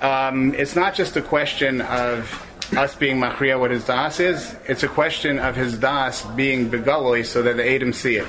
um, 0.00 0.54
it's 0.54 0.74
not 0.74 0.94
just 0.94 1.16
a 1.16 1.22
question 1.22 1.80
of 1.82 2.46
us 2.76 2.94
being 2.94 3.18
machriya 3.18 3.58
what 3.58 3.70
his 3.70 3.84
das 3.84 4.18
is. 4.18 4.56
It's 4.66 4.82
a 4.82 4.88
question 4.88 5.38
of 5.38 5.56
his 5.56 5.78
das 5.78 6.24
being 6.36 6.70
begully 6.70 7.24
so 7.24 7.42
that 7.42 7.56
the 7.56 7.74
Adam 7.74 7.92
see 7.92 8.16
it. 8.16 8.26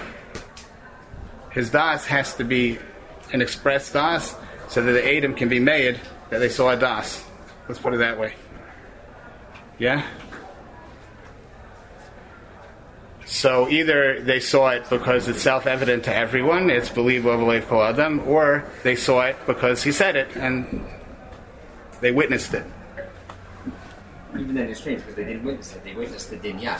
His 1.51 1.69
das 1.69 2.05
has 2.07 2.35
to 2.35 2.43
be 2.43 2.79
an 3.31 3.41
express 3.41 3.91
das 3.91 4.35
so 4.67 4.83
that 4.83 4.91
the 4.91 5.17
Adam 5.17 5.33
can 5.35 5.49
be 5.49 5.59
made 5.59 5.99
that 6.29 6.39
they 6.39 6.49
saw 6.49 6.71
a 6.71 6.77
das. 6.77 7.23
Let's 7.67 7.79
put 7.79 7.93
it 7.93 7.97
that 7.97 8.19
way. 8.19 8.33
Yeah? 9.79 10.05
So 13.33 13.67
either 13.67 14.21
they 14.21 14.39
saw 14.39 14.69
it 14.69 14.87
because 14.91 15.27
it's 15.27 15.41
self-evident 15.41 16.03
to 16.03 16.15
everyone, 16.15 16.69
it's 16.69 16.91
believed 16.91 17.25
overlay 17.25 17.61
kol 17.61 17.81
adam, 17.81 18.19
or 18.27 18.63
they 18.83 18.95
saw 18.95 19.25
it 19.25 19.35
because 19.47 19.81
he 19.81 19.91
said 19.91 20.15
it 20.15 20.35
and 20.35 20.85
they 21.99 22.11
witnessed 22.11 22.53
it. 22.53 22.63
Even 24.37 24.53
then 24.53 24.69
it's 24.69 24.79
strange 24.79 24.99
because 24.99 25.15
they 25.15 25.23
didn't 25.23 25.43
witness 25.43 25.75
it, 25.75 25.83
they 25.83 25.95
witnessed 25.95 26.29
the 26.29 26.37
din 26.37 26.59
yad. 26.59 26.79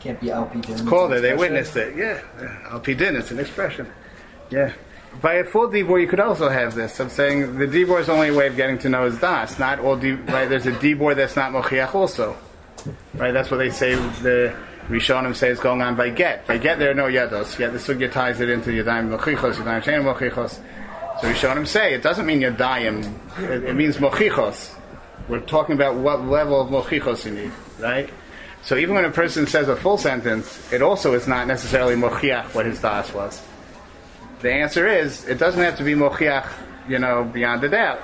Can't 0.00 0.18
be 0.18 0.30
LP 0.30 0.60
It's 0.72 0.80
called 0.80 1.12
it. 1.12 1.20
They 1.20 1.36
witnessed 1.36 1.76
it. 1.76 1.94
Yeah. 1.94 2.22
LP 2.70 2.94
din. 2.94 3.14
It's 3.14 3.30
an 3.30 3.38
expression. 3.38 3.86
Yeah. 4.48 4.72
By 5.20 5.34
a 5.34 5.44
full 5.44 5.68
dibor, 5.68 6.00
you 6.00 6.06
could 6.06 6.20
also 6.20 6.48
have 6.48 6.74
this. 6.74 6.98
I'm 7.00 7.10
saying 7.10 7.58
the 7.58 7.66
dibor 7.66 8.00
is 8.00 8.08
only 8.08 8.28
a 8.28 8.34
way 8.34 8.46
of 8.46 8.56
getting 8.56 8.78
to 8.78 8.88
know 8.88 9.04
his 9.04 9.18
das. 9.18 9.58
Not 9.58 9.80
all 9.80 9.96
di- 9.96 10.12
right. 10.12 10.48
There's 10.48 10.66
a 10.66 10.72
dibor 10.72 11.14
that's 11.16 11.36
not 11.36 11.52
mochiach 11.52 11.94
also. 11.94 12.36
Right. 13.14 13.32
That's 13.32 13.50
what 13.50 13.58
they 13.58 13.70
say. 13.70 13.94
The 13.94 14.54
Rishonim 14.88 15.36
say 15.36 15.50
is 15.50 15.60
going 15.60 15.82
on 15.82 15.94
by 15.94 16.10
get. 16.10 16.46
By 16.46 16.58
get, 16.58 16.78
there 16.78 16.90
are 16.90 16.94
no 16.94 17.04
yados. 17.04 17.58
Yet 17.58 17.72
the 17.72 17.78
sugya 17.78 18.10
ties 18.10 18.40
it 18.40 18.48
into 18.48 18.70
yadayim 18.70 19.16
mochichos, 19.16 19.54
yadayim 19.54 19.82
shein 19.82 20.02
mochichos. 20.02 20.58
So 21.20 21.32
Rishonim 21.32 21.66
say 21.66 21.94
it 21.94 22.02
doesn't 22.02 22.24
mean 22.24 22.40
yadayim. 22.40 23.40
It, 23.40 23.64
it 23.64 23.74
means 23.74 23.98
mochichos. 23.98 24.74
We're 25.28 25.40
talking 25.40 25.74
about 25.74 25.96
what 25.96 26.24
level 26.24 26.60
of 26.60 26.70
mochichos 26.70 27.24
you 27.24 27.32
need. 27.32 27.52
Right. 27.78 28.10
So 28.62 28.76
even 28.76 28.94
when 28.94 29.04
a 29.04 29.10
person 29.10 29.46
says 29.46 29.68
a 29.68 29.76
full 29.76 29.96
sentence, 29.98 30.72
it 30.72 30.82
also 30.82 31.14
is 31.14 31.28
not 31.28 31.46
necessarily 31.46 31.94
mochiach 31.94 32.54
what 32.54 32.66
his 32.66 32.80
das 32.80 33.12
was. 33.12 33.42
The 34.40 34.50
answer 34.50 34.88
is 34.88 35.26
it 35.26 35.38
doesn't 35.38 35.62
have 35.62 35.76
to 35.78 35.84
be 35.84 35.94
mochiach, 35.94 36.48
you 36.88 36.98
know, 36.98 37.24
beyond 37.24 37.62
a 37.64 37.68
doubt. 37.68 38.00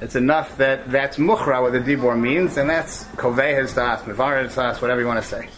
It's 0.00 0.16
enough 0.16 0.56
that 0.58 0.90
that's 0.90 1.18
muchra 1.18 1.62
what 1.62 1.72
the 1.72 1.80
dibor 1.80 2.18
means, 2.18 2.56
and 2.56 2.68
that's 2.68 3.04
koveh 3.16 3.60
his 3.60 3.74
das, 3.74 4.02
mevar 4.02 4.82
whatever 4.82 5.00
you 5.00 5.06
want 5.06 5.22
to 5.22 5.28
say. 5.28 5.48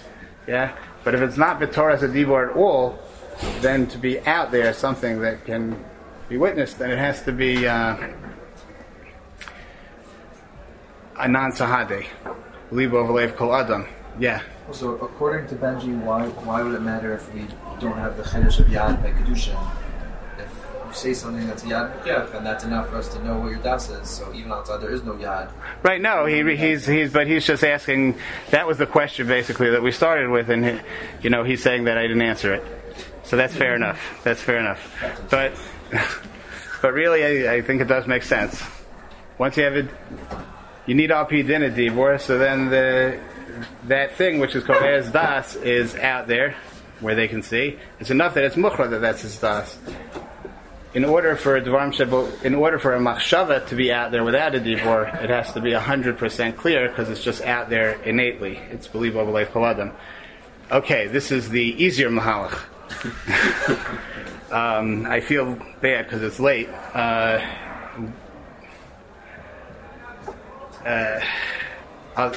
Yeah, 0.46 0.76
but 1.04 1.14
if 1.14 1.20
it's 1.20 1.36
not 1.36 1.60
b'torah 1.60 1.94
as 1.94 2.02
a 2.02 2.08
dibor 2.08 2.50
at 2.50 2.56
all, 2.56 2.98
then 3.60 3.86
to 3.88 3.98
be 3.98 4.20
out 4.20 4.50
there 4.50 4.72
something 4.72 5.20
that 5.20 5.44
can 5.44 5.82
be 6.28 6.36
witnessed, 6.36 6.78
then 6.78 6.90
it 6.90 6.98
has 6.98 7.22
to 7.22 7.32
be 7.32 7.66
uh, 7.66 7.96
a 11.18 11.28
non 11.28 11.52
sahade, 11.52 12.06
libo 12.70 13.04
v'lev 13.06 13.36
kol 13.36 13.54
adam. 13.54 13.86
Yeah. 14.18 14.42
So 14.72 14.96
according 14.96 15.48
to 15.48 15.54
Benji, 15.54 15.98
why 16.02 16.28
why 16.28 16.62
would 16.62 16.74
it 16.74 16.82
matter 16.82 17.14
if 17.14 17.32
we 17.34 17.46
don't 17.78 17.98
have 17.98 18.16
the 18.16 18.22
chiddush 18.22 18.60
of 18.60 18.66
yad 18.68 19.02
by 19.02 19.12
kedusha? 19.12 19.56
You 20.91 20.97
say 20.97 21.14
something 21.14 21.47
that's 21.47 21.62
yad 21.62 21.97
mukhiach, 21.97 22.32
then 22.32 22.43
that's 22.43 22.64
enough 22.64 22.88
for 22.88 22.97
us 22.97 23.07
to 23.14 23.24
know 23.24 23.38
what 23.38 23.53
your 23.53 23.61
das 23.61 23.88
is. 23.91 24.09
So 24.09 24.34
even 24.34 24.51
outside 24.51 24.80
there 24.80 24.91
is 24.91 25.05
no 25.05 25.12
yad. 25.12 25.53
Right. 25.84 26.01
No, 26.01 26.26
he, 26.26 26.57
he's 26.57 26.84
he's 26.84 27.12
but 27.12 27.28
he's 27.28 27.47
just 27.47 27.62
asking. 27.62 28.18
That 28.51 28.66
was 28.66 28.76
the 28.78 28.86
question 28.86 29.28
basically 29.28 29.70
that 29.70 29.82
we 29.82 29.93
started 29.93 30.30
with, 30.30 30.51
and 30.51 30.64
he, 30.64 30.80
you 31.22 31.30
know 31.30 31.45
he's 31.45 31.62
saying 31.62 31.84
that 31.84 31.97
I 31.97 32.03
didn't 32.03 32.22
answer 32.22 32.55
it. 32.55 32.64
So 33.22 33.36
that's 33.36 33.55
fair 33.55 33.74
mm-hmm. 33.74 33.84
enough. 33.84 34.20
That's 34.24 34.43
fair 34.43 34.59
enough. 34.59 34.80
But 35.30 35.53
but 36.82 36.93
really, 36.93 37.47
I, 37.47 37.55
I 37.55 37.62
think 37.62 37.80
it 37.80 37.86
does 37.86 38.09
make 38.09 38.24
sense. 38.24 38.61
Once 39.38 39.57
you 39.57 39.62
have 39.62 39.76
it, 39.76 39.88
you 40.86 40.97
need 40.97 41.11
RP 41.11 41.47
din 41.47 41.62
a 41.62 41.70
dibor. 41.70 42.20
So 42.20 42.36
then 42.36 42.68
the 42.68 43.20
that 43.84 44.16
thing 44.16 44.41
which 44.41 44.57
is 44.57 44.64
called 44.64 44.82
as 44.82 45.12
das 45.12 45.55
is 45.55 45.95
out 45.95 46.26
there 46.26 46.57
where 47.01 47.14
they 47.14 47.28
can 47.28 47.43
see. 47.43 47.78
It's 47.99 48.11
enough 48.11 48.34
that 48.34 48.45
it's 48.45 48.57
mukhra 48.57 48.91
that 48.91 49.01
that's 49.01 49.22
his 49.22 49.38
das. 49.38 49.78
In 50.93 51.05
order 51.05 51.36
for 51.36 51.57
a 51.57 51.62
dvarim 51.62 52.45
in 52.45 52.55
order 52.55 52.78
for 52.78 52.97
a 52.97 52.99
machshava 52.99 53.64
to 53.68 53.76
be 53.76 53.93
out 53.93 54.11
there 54.11 54.24
without 54.24 54.57
a 54.57 54.59
dibor, 54.59 55.22
it 55.22 55.30
has 55.30 55.53
to 55.53 55.61
be 55.61 55.72
hundred 55.72 56.18
percent 56.18 56.57
clear 56.57 56.88
because 56.88 57.09
it's 57.09 57.22
just 57.22 57.43
out 57.43 57.70
there 57.70 57.93
innately. 58.03 58.59
It's 58.70 58.88
believable 58.88 59.32
life 59.32 59.53
koladam. 59.53 59.93
Okay, 60.72 61.07
this 61.07 61.30
is 61.30 61.49
the 61.49 61.61
easier 61.61 62.11
mahalach. 62.11 62.59
um, 64.53 65.07
I 65.07 65.20
feel 65.20 65.55
bad 65.80 66.07
because 66.07 66.22
it's 66.22 66.41
late. 66.41 66.68
Uh, 66.93 67.41
uh, 70.84 71.20
I'll, 72.16 72.34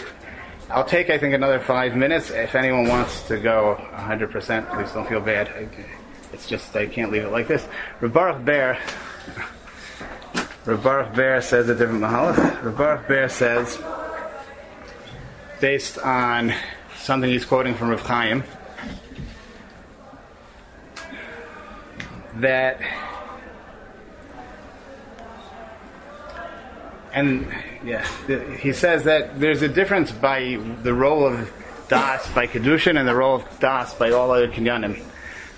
I'll 0.70 0.86
take, 0.86 1.10
I 1.10 1.18
think, 1.18 1.34
another 1.34 1.60
five 1.60 1.95
minutes. 1.95 2.30
If 2.30 2.56
anyone 2.56 2.88
wants 2.88 3.28
to 3.28 3.39
go 3.39 3.80
100%, 3.93 4.76
please 4.76 4.91
don't 4.91 5.08
feel 5.08 5.22
bad. 5.22 5.47
I- 5.49 6.03
It's 6.34 6.47
just, 6.47 6.75
I 6.75 6.88
can't 6.88 7.11
leave 7.11 7.23
it 7.23 7.31
like 7.31 7.47
this. 7.47 7.67
Rav 8.01 8.11
Baruch 8.11 8.43
Ber, 8.43 8.77
Rabaruch 10.65 11.15
Bear 11.15 11.41
says 11.41 11.69
a 11.69 11.75
different 11.75 12.01
mahalach. 12.01 12.63
Rav 12.63 12.77
Baruch 12.77 13.07
Ber 13.07 13.29
says, 13.29 13.81
based 15.59 15.97
on 15.99 16.53
something 16.97 17.29
he's 17.29 17.45
quoting 17.45 17.75
from 17.75 17.89
Rav 17.89 18.01
Chaim, 18.01 18.43
that 22.38 22.81
and 27.13 27.47
yeah, 27.86 28.03
he 28.57 28.73
says 28.73 29.03
that 29.03 29.39
there's 29.39 29.61
a 29.61 29.67
difference 29.67 30.11
by 30.11 30.59
the 30.81 30.93
role 30.93 31.27
of 31.27 31.51
das 31.89 32.27
by 32.34 32.47
kedushin 32.47 32.97
and 32.97 33.07
the 33.07 33.13
role 33.13 33.36
of 33.36 33.59
das 33.59 33.93
by 33.93 34.09
all 34.09 34.31
other 34.31 34.47
kinyanim. 34.47 34.99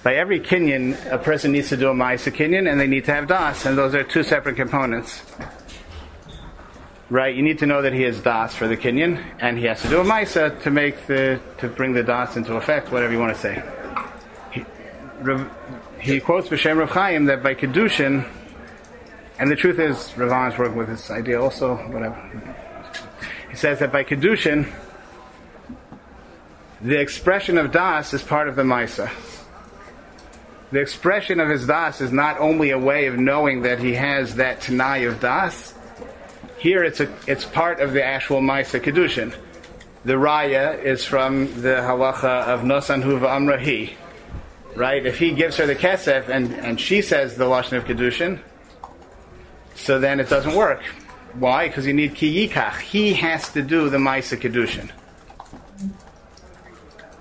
By 0.05 0.17
every 0.17 0.39
kinyan, 0.39 1.11
a 1.11 1.17
person 1.17 1.51
needs 1.51 1.69
to 1.69 1.77
do 1.77 1.89
a 1.89 1.93
ma'isa 1.95 2.31
kinyan, 2.31 2.69
and 2.71 2.79
they 2.79 2.85
need 2.85 3.05
to 3.05 3.11
have 3.15 3.25
das, 3.25 3.65
and 3.65 3.75
those 3.75 3.95
are 3.95 4.03
two 4.03 4.21
separate 4.21 4.55
components. 4.55 5.23
Right? 7.09 7.35
You 7.35 7.41
need 7.41 7.57
to 7.57 7.65
know 7.65 7.81
that 7.81 7.91
he 7.91 8.03
has 8.03 8.21
das 8.21 8.53
for 8.53 8.67
the 8.67 8.77
kinyan, 8.77 9.19
and 9.39 9.57
he 9.57 9.65
has 9.65 9.81
to 9.81 9.89
do 9.89 10.01
a 10.01 10.03
ma'isa 10.03 10.61
to 10.61 10.69
make 10.69 11.07
the 11.07 11.39
to 11.57 11.67
bring 11.67 11.93
the 11.93 12.03
das 12.03 12.37
into 12.37 12.53
effect, 12.53 12.91
whatever 12.91 13.13
you 13.13 13.19
want 13.19 13.33
to 13.33 13.41
say. 13.41 13.63
He, 14.51 14.63
Rav- 15.21 15.51
he 15.99 16.19
quotes 16.19 16.49
B'Shem 16.49 16.77
Rav 16.77 16.91
Chaim 16.91 17.25
that 17.25 17.41
by 17.41 17.55
kedushin, 17.55 18.29
and 19.39 19.49
the 19.49 19.55
truth 19.55 19.79
is, 19.79 19.97
Ravan 20.15 20.53
is 20.53 20.59
working 20.59 20.77
with 20.77 20.89
this 20.89 21.09
idea 21.09 21.41
also, 21.41 21.77
whatever. 21.77 22.15
He 23.49 23.55
says 23.55 23.79
that 23.79 23.91
by 23.91 24.03
Kedushin, 24.03 24.71
the 26.79 26.99
expression 26.99 27.57
of 27.57 27.71
Das 27.71 28.13
is 28.13 28.21
part 28.21 28.47
of 28.47 28.55
the 28.55 28.61
Maisa. 28.61 29.09
The 30.75 30.81
expression 30.81 31.39
of 31.39 31.47
his 31.47 31.65
Das 31.65 32.01
is 32.01 32.11
not 32.11 32.37
only 32.37 32.71
a 32.71 32.77
way 32.77 33.05
of 33.05 33.17
knowing 33.17 33.61
that 33.61 33.79
he 33.79 33.93
has 33.93 34.35
that 34.35 34.59
Tanai 34.59 35.05
of 35.05 35.21
Das, 35.21 35.73
here 36.57 36.83
it's, 36.83 36.99
a, 36.99 37.09
it's 37.27 37.45
part 37.45 37.79
of 37.79 37.93
the 37.93 38.03
actual 38.03 38.41
Maisa 38.41 38.81
Kedushin. 38.81 39.33
The 40.03 40.15
Raya 40.15 40.83
is 40.83 41.05
from 41.05 41.45
the 41.61 41.75
halacha 41.75 42.43
of 42.43 42.63
Nosan 42.63 43.03
Huva 43.03 43.21
Amrahi. 43.21 43.93
Right? 44.75 45.05
If 45.05 45.17
he 45.17 45.31
gives 45.31 45.55
her 45.55 45.65
the 45.65 45.77
kesef 45.77 46.27
and, 46.27 46.53
and 46.53 46.77
she 46.77 47.01
says 47.01 47.37
the 47.37 47.45
Lashon 47.45 47.77
of 47.77 47.85
Kedushin, 47.85 48.41
so 49.75 49.97
then 49.97 50.19
it 50.19 50.27
doesn't 50.27 50.55
work. 50.55 50.83
Why? 51.35 51.69
Because 51.69 51.87
you 51.87 51.93
need 51.93 52.15
ki 52.15 52.49
yikach. 52.49 52.81
He 52.81 53.13
has 53.13 53.47
to 53.53 53.61
do 53.61 53.89
the 53.89 53.97
Maisa 53.97 54.37
Kedushin. 54.37 54.91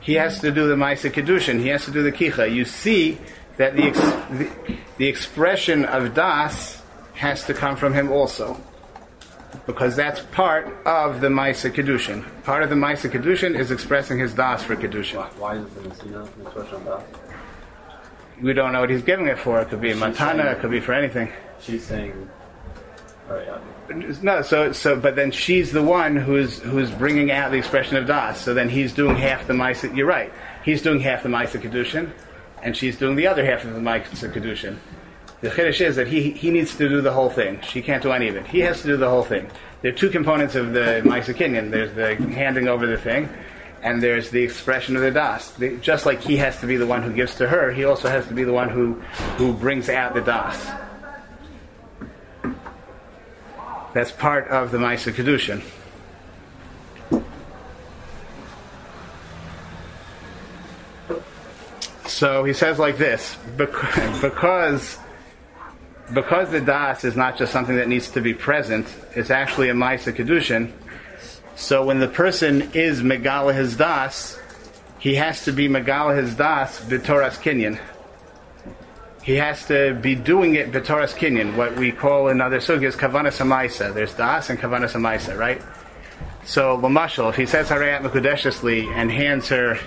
He 0.00 0.14
has 0.14 0.40
to 0.40 0.50
do 0.50 0.66
the 0.66 0.74
Maisa 0.74 1.08
Kedushin. 1.08 1.60
He 1.60 1.68
has 1.68 1.84
to 1.84 1.92
do 1.92 2.02
the 2.02 2.10
kicha. 2.10 2.52
You 2.52 2.64
see 2.64 3.16
that 3.56 3.76
the, 3.76 3.84
ex- 3.84 3.98
the, 3.98 4.50
the 4.98 5.06
expression 5.06 5.84
of 5.84 6.14
das 6.14 6.82
has 7.14 7.44
to 7.46 7.54
come 7.54 7.76
from 7.76 7.94
him 7.94 8.10
also. 8.10 8.60
Because 9.66 9.96
that's 9.96 10.20
part 10.32 10.66
of 10.84 11.20
the 11.20 11.28
Maisa 11.28 11.70
Kedushin. 11.72 12.24
Part 12.42 12.62
of 12.62 12.70
the 12.70 12.74
Maisa 12.74 13.10
Kedushin 13.10 13.58
is 13.58 13.70
expressing 13.70 14.18
his 14.18 14.34
das 14.34 14.62
for 14.62 14.76
Kedushin. 14.76 15.24
Why 15.38 15.56
is 15.56 15.64
it 15.64 15.74
the 15.74 16.22
expression 16.42 16.74
of 16.74 16.84
that? 16.84 17.04
We 18.42 18.52
don't 18.52 18.72
know 18.72 18.80
what 18.80 18.90
he's 18.90 19.02
giving 19.02 19.28
it 19.28 19.38
for. 19.38 19.60
It 19.60 19.68
could 19.68 19.80
be 19.80 19.92
a 19.92 19.94
matana, 19.94 20.52
it 20.52 20.60
could 20.60 20.72
be 20.72 20.80
for 20.80 20.92
anything. 20.92 21.32
She's 21.60 21.84
saying, 21.84 22.28
all 23.28 23.36
right, 23.36 23.46
yeah. 23.46 24.12
No, 24.22 24.42
so 24.42 24.72
so, 24.72 24.98
but 24.98 25.14
then 25.14 25.30
she's 25.30 25.70
the 25.72 25.82
one 25.82 26.16
who's 26.16 26.58
who's 26.58 26.90
bringing 26.90 27.30
out 27.30 27.52
the 27.52 27.58
expression 27.58 27.96
of 27.96 28.06
das. 28.06 28.40
So 28.40 28.54
then 28.54 28.68
he's 28.68 28.92
doing 28.92 29.16
half 29.16 29.46
the 29.46 29.52
ma'isa. 29.52 29.94
You're 29.96 30.06
right. 30.06 30.32
He's 30.64 30.82
doing 30.82 31.00
half 31.00 31.22
the 31.22 31.28
ma'isa 31.28 31.60
kedushin, 31.60 32.10
and 32.64 32.76
she's 32.76 32.96
doing 32.96 33.14
the 33.14 33.26
other 33.26 33.44
half 33.44 33.64
of 33.64 33.74
the 33.74 33.80
ma'isa 33.80 34.32
kedushin. 34.32 34.78
The 35.42 35.50
chiddush 35.50 35.82
is 35.82 35.96
that 35.96 36.08
he 36.08 36.30
he 36.30 36.50
needs 36.50 36.74
to 36.76 36.88
do 36.88 37.02
the 37.02 37.12
whole 37.12 37.28
thing. 37.28 37.60
She 37.60 37.82
can't 37.82 38.02
do 38.02 38.10
any 38.12 38.28
of 38.28 38.36
it. 38.36 38.46
He 38.46 38.60
has 38.60 38.80
to 38.80 38.88
do 38.88 38.96
the 38.96 39.08
whole 39.08 39.22
thing. 39.22 39.48
There 39.82 39.92
are 39.92 39.94
two 39.94 40.08
components 40.08 40.54
of 40.54 40.72
the 40.72 41.02
ma'isa 41.04 41.34
kinyan. 41.34 41.70
There's 41.70 41.94
the 41.94 42.16
handing 42.32 42.66
over 42.66 42.86
the 42.86 42.96
thing, 42.96 43.28
and 43.82 44.02
there's 44.02 44.30
the 44.30 44.42
expression 44.42 44.96
of 44.96 45.02
the 45.02 45.10
das. 45.10 45.50
The, 45.52 45.76
just 45.76 46.06
like 46.06 46.22
he 46.22 46.38
has 46.38 46.58
to 46.60 46.66
be 46.66 46.76
the 46.76 46.86
one 46.86 47.02
who 47.02 47.12
gives 47.12 47.34
to 47.36 47.46
her, 47.46 47.70
he 47.70 47.84
also 47.84 48.08
has 48.08 48.26
to 48.28 48.34
be 48.34 48.44
the 48.44 48.54
one 48.54 48.70
who 48.70 48.94
who 49.36 49.52
brings 49.52 49.90
out 49.90 50.14
the 50.14 50.22
das. 50.22 50.56
That's 53.92 54.10
part 54.10 54.48
of 54.48 54.72
the 54.72 54.78
Maisa 54.78 55.12
Kedushin. 55.12 55.62
So 62.24 62.42
he 62.42 62.54
says 62.54 62.78
like 62.78 62.96
this, 62.96 63.36
because 63.58 64.96
because 66.10 66.50
the 66.50 66.60
das 66.62 67.04
is 67.04 67.16
not 67.16 67.36
just 67.36 67.52
something 67.52 67.76
that 67.76 67.86
needs 67.86 68.08
to 68.12 68.22
be 68.22 68.32
present, 68.32 68.86
it's 69.14 69.28
actually 69.28 69.68
a 69.68 69.74
Maisa 69.74 70.10
Kedushin. 70.10 70.72
So 71.54 71.84
when 71.84 72.00
the 72.00 72.08
person 72.08 72.70
is 72.72 73.02
Megala 73.02 73.54
his 73.54 73.76
das, 73.76 74.38
he 74.98 75.16
has 75.16 75.44
to 75.44 75.52
be 75.52 75.68
Megala 75.68 76.16
his 76.16 76.34
das 76.34 76.82
b'toras 76.86 77.36
kinyan. 77.42 77.78
He 79.22 79.34
has 79.34 79.66
to 79.66 79.92
be 79.92 80.14
doing 80.14 80.54
it 80.54 80.72
b'toras 80.72 81.14
kinyan, 81.14 81.56
what 81.56 81.76
we 81.76 81.92
call 81.92 82.28
in 82.28 82.40
other 82.40 82.60
sugyas 82.60 82.96
kavanas 82.96 83.36
hamaisa. 83.36 83.92
There's 83.92 84.14
das 84.14 84.48
and 84.48 84.58
kavanas 84.58 84.92
hamaisa, 84.92 85.36
right? 85.36 85.60
So 86.46 86.78
lamashal, 86.78 87.28
if 87.28 87.36
he 87.36 87.44
says 87.44 87.68
harayat 87.68 88.00
mekudeshesli 88.00 88.86
and 88.94 89.12
hands 89.12 89.48
her 89.48 89.78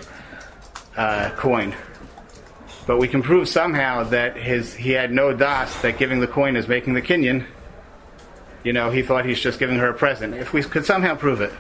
uh, 0.96 1.32
coin, 1.36 1.74
but 2.88 2.98
we 2.98 3.08
can 3.08 3.22
prove 3.22 3.48
somehow 3.48 4.04
that 4.06 4.38
his 4.38 4.74
he 4.74 4.92
had 4.92 5.12
no 5.12 5.34
das 5.34 5.82
that 5.82 6.00
giving 6.00 6.22
the 6.22 6.28
coin 6.28 6.56
is 6.56 6.68
making 6.68 6.94
the 6.94 7.02
kinyan. 7.02 7.46
You 8.64 8.74
know, 8.74 8.90
he 8.90 9.04
thought 9.04 9.26
he's 9.26 9.40
just 9.40 9.60
giving 9.60 9.78
her 9.78 9.90
a 9.90 9.94
present. 9.94 10.34
If 10.34 10.54
we 10.54 10.64
could 10.64 10.86
somehow 10.86 11.16
prove 11.16 11.42
it, 11.42 11.54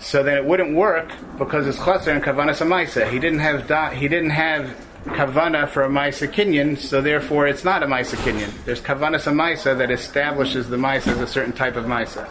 so 0.00 0.22
then 0.22 0.36
it 0.36 0.44
wouldn't 0.44 0.74
work 0.74 1.10
because 1.38 1.66
it's 1.66 1.78
chaser 1.78 2.10
and 2.10 2.22
kavanas 2.22 2.58
hamaisa. 2.58 3.10
He 3.10 3.18
didn't 3.18 3.38
have 3.38 3.66
da, 3.66 3.90
he 3.90 4.08
didn't 4.08 4.30
have 4.30 4.76
kavana 5.04 5.68
for 5.68 5.84
a 5.84 5.88
Maisa 5.88 6.28
Kinyan, 6.28 6.76
so 6.76 7.00
therefore 7.00 7.46
it's 7.46 7.64
not 7.64 7.82
a 7.82 7.86
Maisa 7.86 8.16
Kinyan. 8.16 8.52
There's 8.64 8.80
kavanas 8.80 9.26
a 9.26 9.30
Maisa 9.30 9.76
that 9.78 9.90
establishes 9.90 10.68
the 10.68 10.76
Maisa 10.76 11.08
as 11.08 11.20
a 11.20 11.26
certain 11.26 11.52
type 11.52 11.76
of 11.76 11.86
Maisa. 11.86 12.28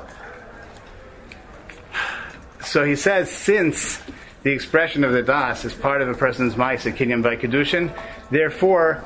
So 2.64 2.84
he 2.84 2.96
says, 2.96 3.32
since 3.32 4.02
the 4.44 4.52
expression 4.52 5.04
of 5.04 5.12
the 5.12 5.24
Das 5.24 5.66
is 5.66 5.74
part 5.74 6.02
of 6.02 6.10
a 6.10 6.14
person's 6.14 6.54
Maisa 6.56 6.96
Kinyan 6.96 7.24
by 7.24 7.36
Kedushin, 7.36 7.92
therefore, 8.30 9.04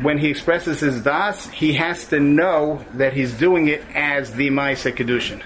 when 0.00 0.18
he 0.18 0.28
expresses 0.28 0.80
his 0.80 1.02
Das, 1.02 1.48
he 1.48 1.74
has 1.74 2.06
to 2.06 2.20
know 2.20 2.84
that 2.94 3.12
he's 3.12 3.32
doing 3.32 3.68
it 3.68 3.82
as 3.94 4.32
the 4.32 4.48
Maisa 4.48 4.92
Kedushin. 4.92 5.42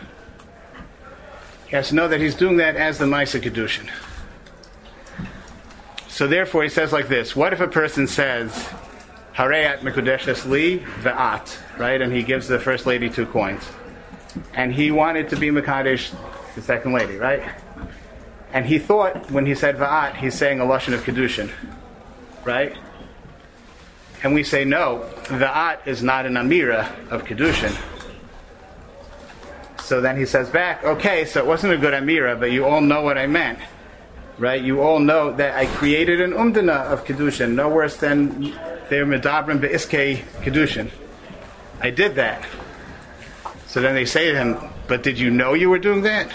He 1.66 1.76
has 1.76 1.88
to 1.88 1.94
know 1.94 2.08
that 2.08 2.20
he's 2.20 2.34
doing 2.34 2.58
that 2.58 2.76
as 2.76 2.98
the 2.98 3.06
Maisa 3.06 3.40
Kedushin. 3.40 3.88
So 6.08 6.28
therefore, 6.28 6.62
he 6.62 6.68
says 6.68 6.92
like 6.92 7.08
this: 7.08 7.34
What 7.34 7.52
if 7.52 7.60
a 7.60 7.66
person 7.66 8.06
says, 8.06 8.52
"Harayat 9.34 9.80
mekudeshes 9.80 10.48
li 10.48 10.78
ve'at," 11.00 11.58
right? 11.76 12.00
And 12.00 12.12
he 12.12 12.22
gives 12.22 12.46
the 12.46 12.60
first 12.60 12.86
lady 12.86 13.10
two 13.10 13.26
coins, 13.26 13.64
and 14.54 14.72
he 14.72 14.92
wanted 14.92 15.28
to 15.30 15.36
be 15.36 15.48
mekadesh 15.48 16.14
the 16.54 16.62
second 16.62 16.92
lady, 16.92 17.16
right? 17.16 17.42
And 18.54 18.64
he 18.64 18.78
thought 18.78 19.30
when 19.30 19.44
he 19.44 19.54
said 19.54 19.76
va'at, 19.76 20.16
he's 20.16 20.34
saying 20.34 20.60
a 20.60 20.64
lashon 20.64 20.94
of 20.94 21.02
kedushin, 21.04 21.50
right? 22.44 22.74
And 24.22 24.32
we 24.32 24.42
say 24.44 24.64
no, 24.64 25.10
ve'at 25.24 25.86
is 25.86 26.02
not 26.02 26.24
an 26.24 26.34
amira 26.34 26.88
of 27.10 27.24
kedushin. 27.24 27.76
So 29.82 30.00
then 30.00 30.16
he 30.16 30.24
says 30.24 30.48
back, 30.48 30.82
okay, 30.82 31.26
so 31.26 31.40
it 31.40 31.46
wasn't 31.46 31.74
a 31.74 31.76
good 31.76 31.92
amira, 31.92 32.40
but 32.40 32.50
you 32.50 32.64
all 32.64 32.80
know 32.80 33.02
what 33.02 33.18
I 33.18 33.26
meant 33.26 33.58
right? 34.38 34.62
You 34.62 34.82
all 34.82 34.98
know 34.98 35.32
that 35.32 35.54
I 35.54 35.66
created 35.66 36.20
an 36.20 36.32
umdana 36.32 36.84
of 36.92 37.04
kedushin, 37.04 37.54
no 37.54 37.68
worse 37.68 37.96
than 37.96 38.52
they're 38.88 39.06
medabrim 39.06 39.60
beiske 39.60 40.24
kedushin. 40.42 40.90
I 41.80 41.90
did 41.90 42.16
that. 42.16 42.44
So 43.66 43.80
then 43.80 43.94
they 43.94 44.04
say 44.04 44.32
to 44.32 44.38
him, 44.38 44.56
"But 44.86 45.02
did 45.02 45.18
you 45.18 45.30
know 45.30 45.54
you 45.54 45.70
were 45.70 45.78
doing 45.78 46.02
that? 46.02 46.30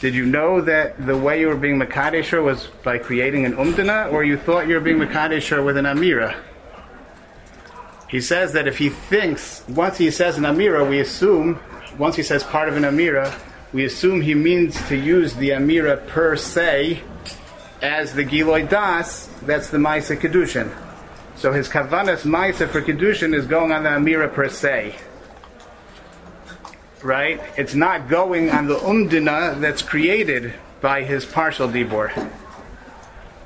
Did 0.00 0.14
you 0.14 0.26
know 0.26 0.60
that 0.60 1.06
the 1.06 1.16
way 1.16 1.40
you 1.40 1.48
were 1.48 1.56
being 1.56 1.78
makadesher 1.78 2.42
was 2.42 2.66
by 2.84 2.98
creating 2.98 3.46
an 3.46 3.54
umdana, 3.54 4.12
or 4.12 4.24
you 4.24 4.36
thought 4.36 4.68
you 4.68 4.74
were 4.74 4.80
being 4.80 4.98
makadesher 4.98 5.64
with 5.64 5.76
an 5.76 5.86
amira?" 5.86 6.36
He 8.08 8.20
says 8.20 8.52
that 8.52 8.68
if 8.68 8.78
he 8.78 8.90
thinks 8.90 9.64
once 9.68 9.98
he 9.98 10.10
says 10.10 10.38
an 10.38 10.44
amira, 10.44 10.88
we 10.88 11.00
assume 11.00 11.58
once 11.98 12.16
he 12.16 12.22
says 12.22 12.44
part 12.44 12.68
of 12.68 12.76
an 12.76 12.82
amira, 12.82 13.32
we 13.72 13.84
assume 13.84 14.20
he 14.20 14.34
means 14.34 14.80
to 14.88 14.96
use 14.96 15.34
the 15.34 15.50
Amira 15.50 16.06
per 16.06 16.36
se 16.36 17.02
as 17.82 18.14
the 18.14 18.24
Giloy 18.24 18.68
Das, 18.68 19.26
that's 19.42 19.68
the 19.68 19.78
Maisa 19.78 20.16
Kedushin. 20.16 20.70
So 21.36 21.52
his 21.52 21.68
Kavanas 21.68 22.22
Maisa 22.22 22.68
for 22.68 22.80
Kedushin 22.80 23.34
is 23.34 23.46
going 23.46 23.72
on 23.72 23.82
the 23.82 23.90
Amira 23.90 24.32
per 24.32 24.48
se. 24.48 24.94
Right? 27.02 27.40
It's 27.56 27.74
not 27.74 28.08
going 28.08 28.50
on 28.50 28.66
the 28.66 28.76
umdina 28.76 29.60
that's 29.60 29.82
created 29.82 30.54
by 30.80 31.02
his 31.02 31.24
partial 31.24 31.68
dibor. 31.68 32.10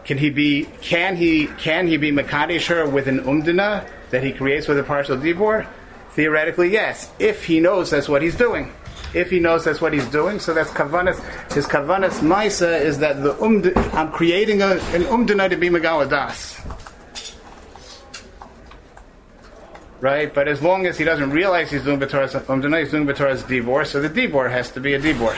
Can 0.04 0.18
he 0.18 0.30
be? 0.30 0.64
Can 0.80 1.16
he? 1.16 1.46
Can 1.58 1.86
he 1.86 1.96
be 1.96 2.10
makadesher 2.10 2.90
with 2.90 3.06
an 3.06 3.20
umdina 3.20 3.86
that 4.10 4.24
he 4.24 4.32
creates 4.32 4.66
with 4.66 4.78
a 4.78 4.82
partial 4.82 5.16
dibor? 5.16 5.66
Theoretically, 6.12 6.72
yes, 6.72 7.10
if 7.18 7.44
he 7.44 7.60
knows 7.60 7.90
that's 7.90 8.08
what 8.08 8.22
he's 8.22 8.34
doing. 8.34 8.72
If 9.14 9.30
he 9.30 9.40
knows 9.40 9.64
that's 9.64 9.80
what 9.80 9.92
he's 9.92 10.06
doing, 10.06 10.38
so 10.38 10.54
that's 10.54 10.70
kavanas. 10.70 11.18
His 11.52 11.66
kavanas 11.66 12.20
maisa 12.20 12.80
is 12.80 12.98
that 12.98 13.22
the 13.22 13.34
umd. 13.34 13.76
I'm 13.94 14.10
creating 14.10 14.62
a, 14.62 14.72
an 14.94 15.02
umdina 15.04 15.48
to 15.50 15.56
be 15.56 15.68
megaladas. 15.68 16.58
Right, 20.00 20.32
but 20.32 20.48
as 20.48 20.62
long 20.62 20.86
as 20.86 20.96
he 20.96 21.04
doesn't 21.04 21.30
realize 21.30 21.70
he's 21.70 21.84
doing 21.84 22.00
b'toras 22.00 22.40
umdina, 22.46 22.80
he's 22.80 22.90
doing 22.90 23.06
b'toras 23.06 23.42
dibor, 23.42 23.86
so 23.86 24.00
the 24.00 24.08
dibor 24.08 24.50
has 24.50 24.70
to 24.72 24.80
be 24.80 24.94
a 24.94 25.00
dibor. 25.00 25.36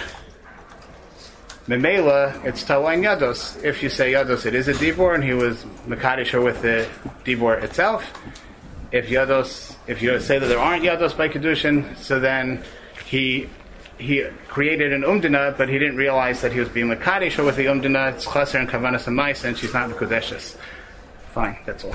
Memela, 1.69 2.45
it's 2.45 2.65
Talain 2.65 3.03
Yados. 3.03 3.63
If 3.63 3.85
you 3.85 3.89
say 3.89 4.13
Yados, 4.15 4.47
it 4.47 4.55
is 4.55 4.67
a 4.67 4.73
Dibor, 4.73 5.15
and 5.15 5.23
he 5.23 5.33
was 5.33 5.63
Makadisher 5.87 6.43
with 6.43 6.61
the 6.61 6.89
Dibor 7.25 7.63
itself. 7.63 8.13
If 8.91 9.09
Yados, 9.09 9.77
if 9.87 10.03
you 10.03 10.19
say 10.19 10.41
that 10.41 10.47
there 10.47 10.59
aren't 10.59 10.83
Yados 10.83 11.17
by 11.17 11.29
Kedushin, 11.29 11.97
so 11.97 12.19
then 12.19 12.65
he 13.07 13.49
he 13.99 14.25
created 14.49 14.93
an 14.93 15.03
Umdina, 15.03 15.57
but 15.57 15.69
he 15.69 15.79
didn't 15.79 15.97
realize 15.97 16.41
that 16.41 16.53
he 16.53 16.59
was 16.59 16.69
being 16.69 16.89
Makadisher 16.89 17.45
with 17.45 17.55
the 17.55 17.67
Umdina. 17.67 18.13
It's 18.13 18.25
Chaser 18.25 18.59
and 18.59 18.69
Kavanas 18.69 19.07
and 19.07 19.15
Mais, 19.15 19.45
and 19.45 19.57
she's 19.57 19.73
not 19.73 19.89
Mekudeshes. 19.89 20.57
Fine, 21.33 21.59
that's 21.65 21.85
all. 21.85 21.95